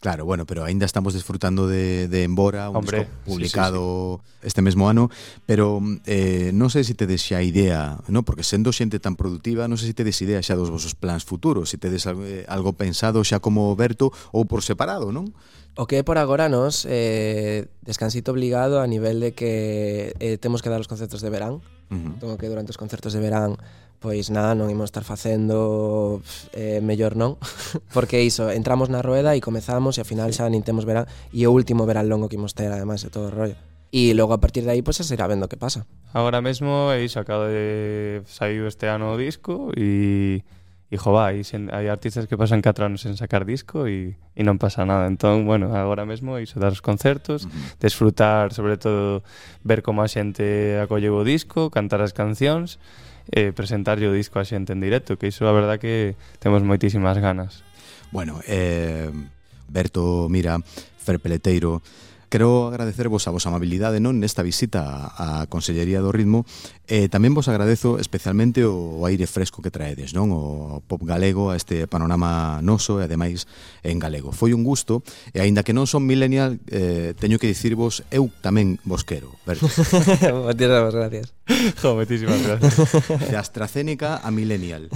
Claro, 0.00 0.24
bueno, 0.24 0.46
pero 0.46 0.64
aínda 0.64 0.86
estamos 0.86 1.12
desfrutando 1.12 1.68
de, 1.68 2.08
de 2.08 2.24
Embora, 2.24 2.70
un 2.70 2.76
Hombre, 2.76 3.00
disco 3.00 3.12
publicado 3.26 4.20
sí, 4.24 4.24
sí, 4.24 4.38
sí. 4.40 4.46
este 4.48 4.62
mesmo 4.62 4.88
ano, 4.88 5.10
pero 5.44 5.78
eh, 6.08 6.56
non 6.56 6.72
sei 6.72 6.88
se 6.88 6.96
tedes 6.96 7.20
xa 7.20 7.44
idea, 7.44 8.00
no? 8.08 8.24
porque 8.24 8.40
sendo 8.40 8.72
xente 8.72 8.96
tan 8.96 9.12
produtiva, 9.12 9.68
non 9.68 9.76
sei 9.76 9.92
se 9.92 9.96
tedes 10.00 10.16
idea 10.24 10.40
xa 10.40 10.56
dos 10.56 10.72
vosos 10.72 10.96
plans 10.96 11.28
futuros, 11.28 11.68
se 11.68 11.76
tedes 11.76 12.08
eh, 12.08 12.48
algo 12.48 12.72
pensado 12.72 13.20
xa 13.28 13.44
como 13.44 13.76
Berto 13.76 14.08
ou 14.32 14.48
por 14.48 14.64
separado, 14.64 15.12
non? 15.12 15.36
O 15.76 15.84
que 15.84 16.00
é 16.00 16.02
por 16.02 16.16
agora 16.16 16.48
nos 16.48 16.88
eh, 16.88 17.68
descansito 17.84 18.32
obligado 18.32 18.80
a 18.80 18.88
nivel 18.88 19.20
de 19.20 19.36
que 19.36 20.16
eh, 20.16 20.40
temos 20.40 20.64
que 20.64 20.72
dar 20.72 20.80
os 20.80 20.88
concertos 20.88 21.20
de 21.20 21.28
verán, 21.28 21.60
uh 21.60 21.92
-huh. 21.92 22.16
tengo 22.16 22.40
que 22.40 22.48
durante 22.48 22.72
os 22.72 22.80
concertos 22.80 23.12
de 23.12 23.20
verán 23.20 23.60
pois 24.00 24.32
nada, 24.32 24.56
non 24.56 24.72
imos 24.72 24.88
estar 24.88 25.04
facendo 25.04 26.24
eh, 26.56 26.80
mellor 26.80 27.14
non, 27.20 27.36
porque 27.94 28.24
iso, 28.24 28.48
entramos 28.48 28.88
na 28.88 29.04
rueda 29.04 29.36
e 29.36 29.44
comezamos 29.44 30.00
e 30.00 30.02
ao 30.02 30.08
final 30.08 30.32
xa 30.32 30.48
nin 30.48 30.64
temos 30.64 30.88
verán 30.88 31.04
e 31.30 31.44
o 31.44 31.52
último 31.52 31.84
verán 31.84 32.08
longo 32.08 32.32
que 32.32 32.40
imos 32.40 32.56
ter 32.56 32.72
ademais 32.72 33.04
de 33.04 33.12
todo 33.12 33.28
o 33.28 33.34
rollo. 33.34 33.60
E 33.92 34.16
logo 34.16 34.32
a 34.32 34.40
partir 34.40 34.64
de 34.64 34.72
aí 34.72 34.80
pois 34.80 34.96
se 34.96 35.12
irá 35.12 35.28
vendo 35.28 35.52
que 35.52 35.60
pasa. 35.60 35.84
Agora 36.16 36.40
mesmo 36.40 36.88
é 36.88 37.04
iso, 37.04 37.20
acaba 37.20 37.52
de 37.52 38.24
saíu 38.24 38.64
este 38.64 38.88
ano 38.88 39.12
o 39.12 39.20
disco 39.20 39.68
e 39.76 40.42
e 40.90 40.98
jova, 40.98 41.30
hai, 41.30 41.46
hai 41.46 41.86
artistas 41.86 42.26
que 42.26 42.34
pasan 42.34 42.58
4 42.58 42.82
anos 42.82 43.06
en 43.06 43.14
sacar 43.14 43.46
disco 43.46 43.86
e, 43.86 44.18
e 44.34 44.42
non 44.42 44.58
pasa 44.58 44.82
nada. 44.82 45.06
Entón, 45.06 45.46
bueno, 45.46 45.70
agora 45.70 46.02
mesmo 46.02 46.34
iso 46.42 46.58
dar 46.58 46.74
os 46.74 46.82
concertos, 46.82 47.46
desfrutar, 47.78 48.50
sobre 48.50 48.74
todo 48.74 49.22
ver 49.62 49.86
como 49.86 50.02
a 50.02 50.10
xente 50.10 50.82
acolle 50.82 51.06
o 51.06 51.22
disco, 51.22 51.70
cantar 51.70 52.02
as 52.02 52.10
cancións 52.10 52.82
eh, 53.28 53.52
presentarlle 53.52 54.08
o 54.08 54.16
disco 54.16 54.40
a 54.40 54.48
xente 54.48 54.72
en 54.72 54.80
directo, 54.80 55.20
que 55.20 55.28
iso 55.28 55.44
a 55.44 55.52
verdad 55.52 55.76
que 55.76 56.16
temos 56.40 56.64
moitísimas 56.64 57.20
ganas. 57.20 57.62
Bueno, 58.10 58.40
eh, 58.48 59.12
Berto 59.68 60.26
Mira, 60.32 60.58
Fer 60.98 61.20
Peleteiro, 61.20 61.84
Quero 62.30 62.68
agradecervos 62.68 63.26
a 63.26 63.34
vosa 63.34 63.50
amabilidade 63.50 63.98
non 63.98 64.22
nesta 64.22 64.46
visita 64.46 65.10
á 65.18 65.50
Consellería 65.50 65.98
do 65.98 66.14
Ritmo 66.14 66.46
e 66.86 67.10
tamén 67.10 67.34
vos 67.34 67.50
agradezo 67.50 67.98
especialmente 67.98 68.62
o 68.62 69.02
aire 69.02 69.26
fresco 69.26 69.58
que 69.66 69.74
traedes, 69.74 70.14
non? 70.14 70.30
O 70.30 70.78
pop 70.86 71.02
galego 71.02 71.50
a 71.50 71.58
este 71.58 71.90
panorama 71.90 72.62
noso 72.62 73.02
e 73.02 73.10
ademais 73.10 73.50
en 73.82 73.98
galego. 73.98 74.30
Foi 74.30 74.54
un 74.54 74.62
gusto 74.62 75.02
e 75.34 75.42
aínda 75.42 75.66
que 75.66 75.74
non 75.74 75.90
son 75.90 76.06
millennial, 76.06 76.62
eh, 76.70 77.18
teño 77.18 77.42
que 77.42 77.50
dicirvos 77.50 78.06
eu 78.14 78.30
tamén 78.46 78.78
vos 78.86 79.02
quero. 79.02 79.34
Moitísimas 80.46 80.94
gracias. 80.94 81.39
Jo, 81.82 81.94
moitísimas 81.94 82.42
gracias. 82.42 82.74
De 83.30 83.36
AstraZeneca 83.36 84.18
a 84.18 84.30
Millennial. 84.30 84.88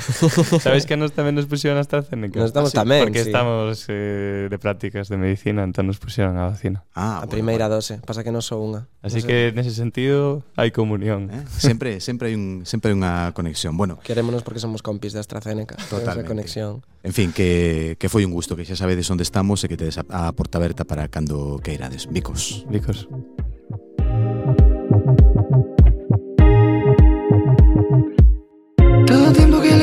¿Sabéis 0.60 0.86
que 0.86 0.96
nos 0.96 1.12
tamén 1.12 1.34
nos 1.34 1.46
pusieron 1.50 1.78
AstraZeneca? 1.78 2.38
Nos 2.38 2.54
estamos 2.54 2.70
ah, 2.70 2.74
sí, 2.74 2.78
tamén, 2.78 3.02
Porque 3.06 3.22
sí. 3.22 3.30
estamos 3.30 3.86
eh, 3.88 4.46
de 4.48 4.58
prácticas 4.58 5.10
de 5.10 5.16
medicina, 5.18 5.66
entón 5.66 5.90
nos 5.90 5.98
pusieron 5.98 6.38
a 6.38 6.54
vacina. 6.54 6.86
Ah, 6.94 7.22
a 7.22 7.26
bueno, 7.26 7.30
primeira 7.30 7.66
bueno. 7.66 7.82
dose, 7.82 7.98
pasa 8.02 8.22
que 8.22 8.30
non 8.30 8.42
sou 8.44 8.62
unha. 8.62 8.86
Así 9.02 9.22
no 9.22 9.28
que 9.28 9.50
sé. 9.50 9.56
nese 9.56 9.72
sentido 9.74 10.46
hai 10.54 10.70
comunión. 10.70 11.28
Eh? 11.30 11.42
Sempre 11.50 11.98
sempre 11.98 12.30
hai 12.30 12.34
un 12.38 12.62
sempre 12.64 12.94
hai 12.94 12.96
unha 12.96 13.34
conexión. 13.34 13.74
Bueno, 13.74 13.98
querémonos 14.00 14.46
porque 14.46 14.62
somos 14.62 14.80
compis 14.80 15.12
de 15.12 15.20
AstraZeneca. 15.20 15.76
Totalmente. 15.90 16.22
Esa 16.22 16.28
conexión. 16.28 16.72
En 17.04 17.12
fin, 17.12 17.36
que, 17.36 18.00
que 18.00 18.08
foi 18.08 18.24
un 18.24 18.32
gusto, 18.32 18.56
que 18.56 18.64
xa 18.64 18.78
sabedes 18.78 19.10
onde 19.10 19.26
estamos 19.26 19.60
e 19.64 19.68
que 19.68 19.76
tedes 19.76 20.00
a, 20.00 20.04
a 20.08 20.32
porta 20.32 20.56
aberta 20.56 20.88
para 20.88 21.10
cando 21.10 21.60
queirades. 21.60 22.08
Vicos. 22.08 22.64
Vicos. 22.70 23.10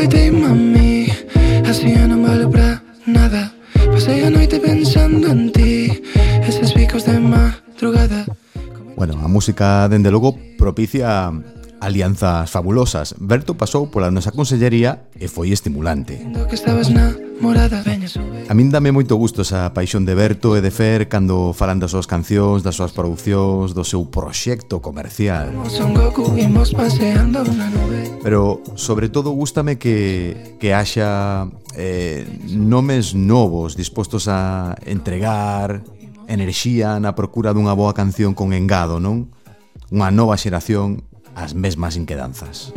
aproveitei, 0.01 0.31
mami 0.31 1.07
Así 1.69 1.93
eu 1.93 2.07
non 2.07 2.23
valo 2.25 2.49
pra 2.49 2.81
nada. 3.05 3.53
Pasei 3.73 4.25
a 4.25 4.29
noite 4.29 4.59
pensando 4.59 5.29
en 5.29 5.51
ti 5.53 6.01
Eses 6.41 6.73
picos 6.73 7.05
de 7.05 7.19
madrugada. 7.19 8.25
Bueno, 8.97 9.21
a 9.23 9.27
música, 9.27 9.87
dende 9.87 10.11
logo, 10.11 10.37
propicia 10.57 11.31
alianzas 11.81 12.49
fabulosas. 12.49 13.17
Berto 13.17 13.57
pasou 13.57 13.89
pola 13.89 14.13
nosa 14.13 14.31
consellería 14.31 15.09
e 15.17 15.25
foi 15.25 15.49
estimulante. 15.51 16.21
A 18.47 18.53
min 18.53 18.69
dame 18.69 18.93
moito 18.93 19.17
gusto 19.17 19.41
esa 19.41 19.73
paixón 19.73 20.05
de 20.05 20.13
Berto 20.13 20.53
e 20.53 20.61
de 20.61 20.69
Fer 20.69 21.09
cando 21.09 21.57
falan 21.57 21.81
das 21.81 21.97
súas 21.97 22.05
cancións, 22.05 22.61
das 22.61 22.77
súas 22.77 22.93
producións, 22.93 23.73
do 23.73 23.81
seu 23.81 24.05
proxecto 24.05 24.77
comercial. 24.77 25.49
Pero, 28.21 28.61
sobre 28.77 29.09
todo, 29.09 29.33
gustame 29.33 29.81
que, 29.81 30.55
que 30.61 30.77
haxa 30.77 31.49
eh, 31.73 32.29
nomes 32.45 33.17
novos 33.17 33.73
dispostos 33.73 34.29
a 34.29 34.77
entregar 34.85 35.81
enerxía 36.29 37.01
na 37.01 37.17
procura 37.17 37.57
dunha 37.57 37.73
boa 37.73 37.97
canción 37.97 38.37
con 38.37 38.53
engado, 38.53 39.01
non? 39.01 39.33
Unha 39.89 40.13
nova 40.13 40.37
xeración 40.37 41.10
as 41.35 41.53
mesmas 41.53 41.95
inquedanzas. 41.95 42.73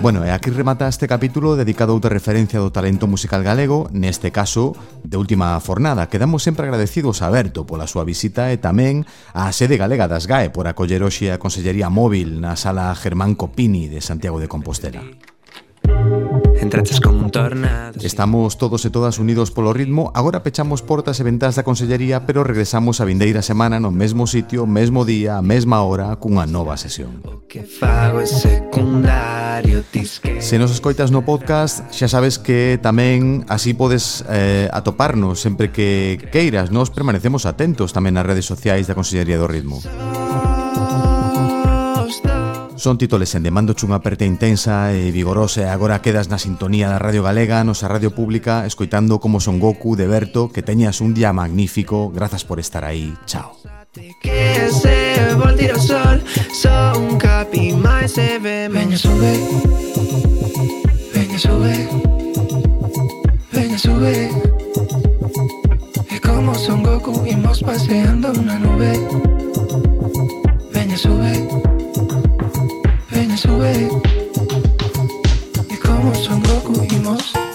Bueno, 0.00 0.24
e 0.24 0.32
aquí 0.32 0.48
remata 0.48 0.88
este 0.88 1.04
capítulo 1.04 1.60
dedicado 1.60 1.92
a 1.92 1.98
outra 2.00 2.08
referencia 2.08 2.56
do 2.56 2.72
talento 2.72 3.04
musical 3.04 3.44
galego, 3.44 3.92
neste 3.92 4.32
caso, 4.32 4.72
de 5.04 5.20
última 5.20 5.60
fornada. 5.60 6.08
Quedamos 6.08 6.40
sempre 6.40 6.64
agradecidos 6.64 7.20
a 7.20 7.28
Berto 7.28 7.68
pola 7.68 7.84
súa 7.84 8.08
visita 8.08 8.48
e 8.48 8.56
tamén 8.56 9.04
á 9.36 9.52
sede 9.52 9.76
galega 9.76 10.08
das 10.08 10.24
GAE 10.24 10.56
por 10.56 10.72
acoller 10.72 11.04
hoxe 11.04 11.28
a 11.28 11.36
Consellería 11.36 11.92
Móvil 11.92 12.40
na 12.40 12.56
sala 12.56 12.88
Germán 12.96 13.36
Copini 13.36 13.92
de 13.92 14.00
Santiago 14.00 14.40
de 14.40 14.48
Compostela. 14.48 15.04
Entraches 16.60 17.00
como 17.00 17.18
un 17.18 17.30
tornado 17.30 17.98
Estamos 18.02 18.58
todos 18.58 18.84
e 18.84 18.92
todas 18.92 19.16
unidos 19.16 19.48
polo 19.48 19.72
ritmo. 19.72 20.12
Agora 20.12 20.44
pechamos 20.44 20.84
portas 20.84 21.16
e 21.16 21.24
ventas 21.24 21.56
da 21.56 21.64
Consellería 21.64 22.28
Pero 22.28 22.44
regresamos 22.44 23.00
a 23.00 23.08
vindeira 23.08 23.40
semana 23.40 23.80
no 23.80 23.88
mesmo 23.88 24.28
sitio, 24.28 24.68
mesmo 24.68 25.08
día, 25.08 25.40
mesma 25.40 25.80
hora 25.80 26.12
Cunha 26.20 26.44
nova 26.44 26.76
sesión. 26.76 27.24
O 27.24 27.48
que 27.48 27.64
fago 27.64 28.20
é 28.20 28.28
secundario 28.28 29.80
Se 30.40 30.60
nos 30.60 30.70
escoitas 30.70 31.08
no 31.08 31.24
podcast 31.24 31.88
Xa 31.88 32.12
sabes 32.12 32.36
que 32.36 32.76
tamén 32.76 33.48
así 33.48 33.72
podes 33.72 34.20
eh, 34.28 34.68
atoparnos 34.68 35.40
Sempre 35.40 35.72
que 35.72 36.20
queiras. 36.28 36.68
Nos 36.68 36.92
permanecemos 36.92 37.48
atentos 37.48 37.96
tamén 37.96 38.20
nas 38.20 38.28
redes 38.28 38.44
sociais 38.44 38.84
da 38.84 38.92
Consellería 38.92 39.40
do 39.40 39.48
Ritmo. 39.48 39.80
Música 39.80 40.39
Son 42.80 42.96
títoles 42.96 43.34
en 43.34 43.42
demando 43.42 43.76
chunha 43.76 44.00
aperta 44.00 44.24
intensa 44.24 44.88
e 44.96 45.12
vigorosa 45.12 45.60
e 45.60 45.68
agora 45.68 46.00
quedas 46.00 46.32
na 46.32 46.40
sintonía 46.40 46.88
da 46.88 46.96
Radio 46.96 47.20
Galega, 47.20 47.60
nosa 47.60 47.92
radio 47.92 48.16
pública, 48.16 48.64
escoitando 48.64 49.20
como 49.20 49.36
Son 49.36 49.60
Goku 49.60 50.00
de 50.00 50.08
Berto, 50.08 50.48
que 50.48 50.64
teñas 50.64 51.04
un 51.04 51.12
día 51.12 51.36
magnífico, 51.36 52.08
grazas 52.08 52.48
por 52.48 52.56
estar 52.56 52.88
aí, 52.88 53.12
chao. 53.28 53.52
Que 54.24 54.72
se 54.72 55.36
voltir 55.36 55.76
o 55.76 55.78
sol 55.78 56.24
Son 56.56 56.96
un 57.04 57.16
capi 57.20 57.76
máis 57.76 58.16
se 58.16 58.40
ve 58.40 58.72
Veña 58.72 58.96
sube. 58.96 59.28
Veña 61.12 61.36
sube. 61.36 61.74
Veña 63.52 63.76
sube. 63.76 64.32
E 66.08 66.16
como 66.16 66.56
Son 66.56 66.80
Goku 66.80 67.28
imos 67.28 67.60
paseando 67.60 68.32
unha 68.32 68.56
nube. 68.56 68.96
Veña 70.72 70.96
sube. 70.96 71.59
Y 75.68 75.76
como 75.76 76.14
Son 76.14 76.42
Goku 76.42 76.82
y 76.90 76.96
Moss. 77.00 77.49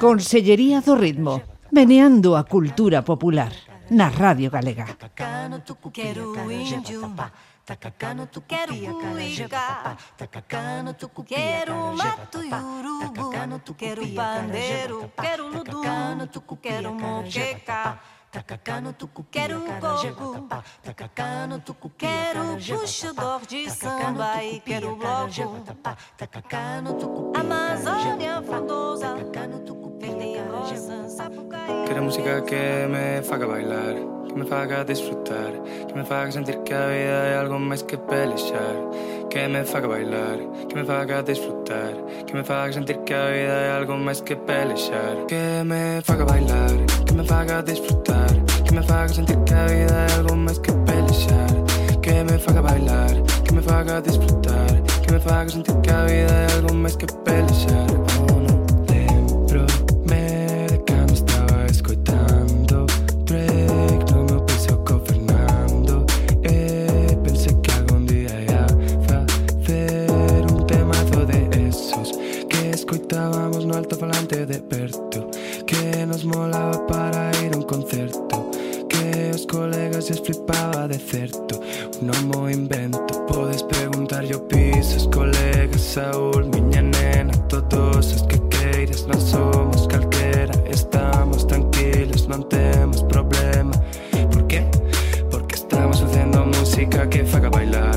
Consellería 0.00 0.80
do 0.80 0.94
Ritmo, 0.94 1.42
meneando 1.70 2.36
a 2.36 2.44
cultura 2.44 3.02
popular 3.02 3.52
na 3.90 4.08
Radio 4.08 4.50
Galega. 4.50 4.86
Tacacano, 4.86 5.60
tucupia, 5.60 6.34
carajé, 6.34 6.80
Tacacano, 10.16 10.94
tucupia, 10.94 11.36
quero 11.36 11.94
mato 11.94 12.40
e 12.40 12.48
urubu. 12.48 13.00
Tacacano, 13.00 13.60
tucupia, 13.60 13.94
quero 13.94 14.14
pandeiro. 14.14 15.12
Quero 15.14 15.48
ludum, 15.48 16.26
quero 16.62 16.94
moqueca. 16.94 18.00
Tacacá 18.30 18.80
no 18.80 18.92
tucu, 18.92 19.24
quero 19.30 19.58
o 19.58 20.48
Tacacá 20.82 21.46
tucu, 21.64 21.90
quero 21.96 22.58
puxador 22.58 23.40
de 23.46 23.70
samba 23.70 24.44
e 24.44 24.60
quero 24.60 24.96
bloco. 24.96 25.64
Tacacá 26.16 26.82
tucu, 26.92 27.32
Amazônia 27.34 28.42
fundosa. 28.42 29.14
Tacacá 29.14 29.48
tucu, 29.60 29.98
verde 29.98 30.38
rosa, 30.50 31.08
sapucaí. 31.08 31.84
Quero 31.86 32.02
música 32.02 32.42
que 32.42 32.86
me 32.86 33.22
faça 33.22 33.46
bailar. 33.46 34.17
me 34.38 34.44
faga 34.44 34.84
disfrutar 34.84 35.52
Que 35.88 35.94
me 35.94 36.04
faga 36.04 36.30
sentir 36.30 36.58
que 36.62 36.72
a 36.72 36.86
vida 36.86 37.18
é 37.32 37.38
algo 37.38 37.58
máis 37.58 37.82
que 37.82 37.96
pelexar 37.96 38.76
Que 39.28 39.48
me 39.48 39.64
faga 39.64 39.88
bailar, 39.88 40.38
que 40.68 40.74
me 40.76 40.84
faga 40.84 41.22
disfrutar 41.22 41.92
Que 42.24 42.34
me 42.34 42.44
faga 42.44 42.72
sentir 42.72 42.98
que 42.98 43.14
a 43.14 43.26
vida 43.30 43.58
é 43.66 43.70
algo 43.72 43.96
máis 43.96 44.20
que 44.20 44.36
pelexar 44.36 45.26
Que 45.26 45.64
me 45.64 46.00
faga 46.02 46.24
bailar, 46.24 46.76
que 47.04 47.14
me 47.14 47.24
faga 47.24 47.62
disfrutar 47.62 48.30
Que 48.64 48.74
me 48.74 48.82
faga 48.82 49.08
sentir 49.08 49.38
que 49.44 49.54
a 49.54 49.66
vida 49.66 50.06
é 50.06 50.14
algo 50.14 50.36
máis 50.36 50.58
que 50.58 50.72
pelexar 50.86 51.54
Que 52.00 52.22
me 52.22 52.38
faga 52.38 52.62
bailar, 52.62 53.14
que 53.44 53.52
me 53.52 53.62
faga 53.62 54.00
disfrutar 54.00 54.82
Que 55.02 55.12
me 55.12 55.18
faga 55.18 55.50
sentir 55.50 55.74
que 55.82 55.90
a 55.90 56.04
vida 56.04 56.32
é 56.32 56.46
algo 56.54 56.74
máis 56.74 56.96
que 56.96 57.06
pelexar 57.24 58.07
no 74.30 74.46
de 74.46 74.62
Que 75.64 76.06
nos 76.06 76.24
molaba 76.24 76.86
para 76.86 77.30
ir 77.42 77.54
a 77.54 77.56
un 77.56 77.62
concerto 77.62 78.50
Que 78.88 79.30
os 79.34 79.46
colegas 79.46 80.08
lles 80.08 80.20
flipaba 80.20 80.86
de 80.86 80.98
certo 80.98 81.60
Un 82.02 82.10
homo 82.10 82.50
invento. 82.50 83.26
Podes 83.26 83.62
preguntar 83.62 84.24
yo 84.24 84.46
piso 84.46 85.10
colegas 85.10 85.80
Saúl, 85.80 86.46
miña 86.48 86.82
nena 86.82 87.32
Todos 87.48 88.12
os 88.12 88.22
que 88.24 88.38
queiras 88.48 89.06
Non 89.06 89.20
somos 89.20 89.86
calquera 89.88 90.52
Estamos 90.68 91.46
tranquilos, 91.46 92.28
non 92.28 92.44
temos 92.44 93.02
problema. 93.08 93.72
Por 94.30 94.46
qué? 94.46 94.68
Porque 95.30 95.56
estamos 95.56 96.00
facendo 96.00 96.44
música 96.44 97.08
que 97.08 97.24
faga 97.24 97.48
bailar 97.48 97.87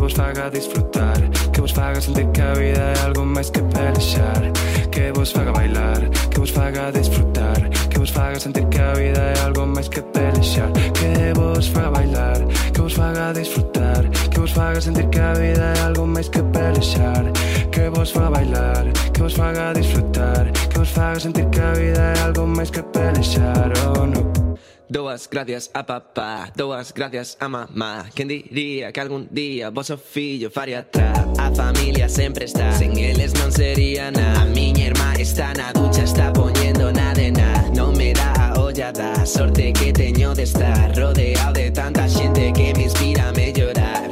vos 0.00 0.14
faga 0.14 0.50
disfrutar 0.50 1.20
Que 1.52 1.60
vos 1.60 1.72
faga 1.72 2.00
sentir 2.00 2.26
que 2.32 2.40
a 2.40 2.54
vida 2.54 2.92
é 2.96 2.98
algo 3.04 3.24
máis 3.24 3.50
que 3.50 3.60
pelexar 3.60 4.42
Que 4.90 5.12
vos 5.12 5.30
faga 5.30 5.52
bailar 5.52 6.00
Que 6.30 6.40
vos 6.40 6.50
faga 6.50 6.90
disfrutar 6.90 7.68
Que 7.90 7.98
vos 7.98 8.10
faga 8.10 8.40
sentir 8.40 8.66
que 8.68 8.78
a 8.80 8.94
vida 8.94 9.20
é 9.20 9.40
algo 9.40 9.66
máis 9.66 9.88
que 9.88 10.00
pelexar 10.00 10.72
Que 10.94 11.32
vos 11.34 11.68
faga 11.68 11.90
bailar 11.90 12.38
Que 12.72 12.80
vos 12.80 12.94
faga 12.94 13.32
disfrutar 13.32 14.08
Que 14.32 14.40
vos 14.40 14.52
faga 14.52 14.80
sentir 14.80 15.08
que 15.10 15.20
a 15.20 15.34
vida 15.34 15.74
é 15.76 15.80
algo 15.80 16.06
máis 16.06 16.28
que 16.30 16.42
pelexar 16.42 17.24
Que 17.70 17.90
vos 17.90 18.10
faga 18.10 18.30
bailar 18.30 18.84
Que 19.12 19.22
vos 19.22 19.34
faga 19.34 19.74
disfrutar 19.74 20.50
Que 20.52 20.78
vos 20.78 20.88
faga 20.88 21.20
sentir 21.20 21.46
que 21.50 21.60
a 21.60 21.72
vida 21.74 22.14
é 22.16 22.20
algo 22.20 22.46
máis 22.46 22.70
que 22.70 22.82
pelexar 22.82 23.72
Oh 23.84 24.06
no 24.06 24.49
Doas 24.90 25.28
gracias 25.30 25.70
a 25.72 25.86
papá, 25.86 26.50
doas 26.56 26.92
gracias 26.92 27.36
a 27.38 27.48
mamá. 27.48 28.10
¿Quién 28.12 28.26
diría 28.26 28.90
que 28.90 29.00
algún 29.00 29.28
día 29.30 29.70
vos 29.70 29.88
o 29.90 29.96
fillo 29.96 30.50
faria 30.50 30.80
atrás? 30.80 31.28
A 31.38 31.52
familia 31.52 32.08
siempre 32.08 32.46
está, 32.46 32.72
sen 32.74 32.98
eles 32.98 33.30
non 33.38 33.54
sería 33.54 34.10
nada. 34.10 34.42
A 34.42 34.44
miña 34.50 34.90
irmá 34.90 35.14
está 35.14 35.54
na 35.54 35.70
ducha, 35.70 36.02
está 36.02 36.32
poniendo 36.34 36.90
nada 36.90 37.14
de 37.14 37.30
nada. 37.30 37.70
No 37.70 37.94
me 37.94 38.10
da 38.10 38.34
a 38.34 38.58
ollada, 38.58 39.14
sorte 39.26 39.72
que 39.72 39.94
teño 39.94 40.34
de 40.34 40.42
estar 40.42 40.90
rodeado 40.98 41.54
de 41.54 41.70
tanta 41.70 42.10
gente 42.10 42.50
que 42.50 42.74
me 42.74 42.90
inspira 42.90 43.30
a 43.30 43.32
mellorar. 43.32 44.10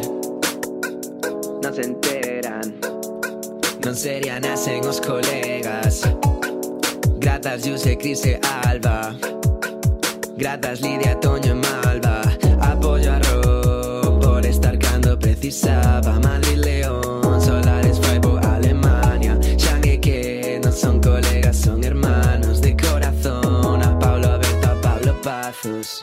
Non 1.59 1.74
se 1.74 1.91
enteran, 1.91 2.79
non 3.83 3.99
serían 3.99 4.47
as 4.47 4.62
en 4.70 4.87
os 4.87 5.03
colegas. 5.03 6.07
Gratas, 7.18 7.66
Yuse, 7.66 7.99
Crise, 7.99 8.39
Alba. 8.62 9.38
Gratas, 10.39 10.80
Lidia, 10.80 11.18
Toño, 11.18 11.57
Malva. 11.57 12.22
Apoyo 12.61 13.12
a 13.12 13.18
Rob 13.18 14.20
por 14.20 14.47
estar 14.47 14.78
cuando 14.78 15.18
precisaba. 15.18 16.20
Madrid, 16.20 16.59
León, 16.59 17.41
Solares, 17.41 17.99
Freiburg, 17.99 18.47
Alemania. 18.47 19.36
Shang 19.57 20.01
que 20.01 20.61
no 20.62 20.70
son 20.70 21.01
colegas, 21.01 21.57
son 21.57 21.82
hermanos 21.82 22.61
de 22.61 22.76
corazón. 22.76 23.82
A 23.82 23.99
Pablo 23.99 24.28
Aberto, 24.28 24.68
a 24.68 24.80
Pablo 24.80 25.20
Pazos. 25.22 26.03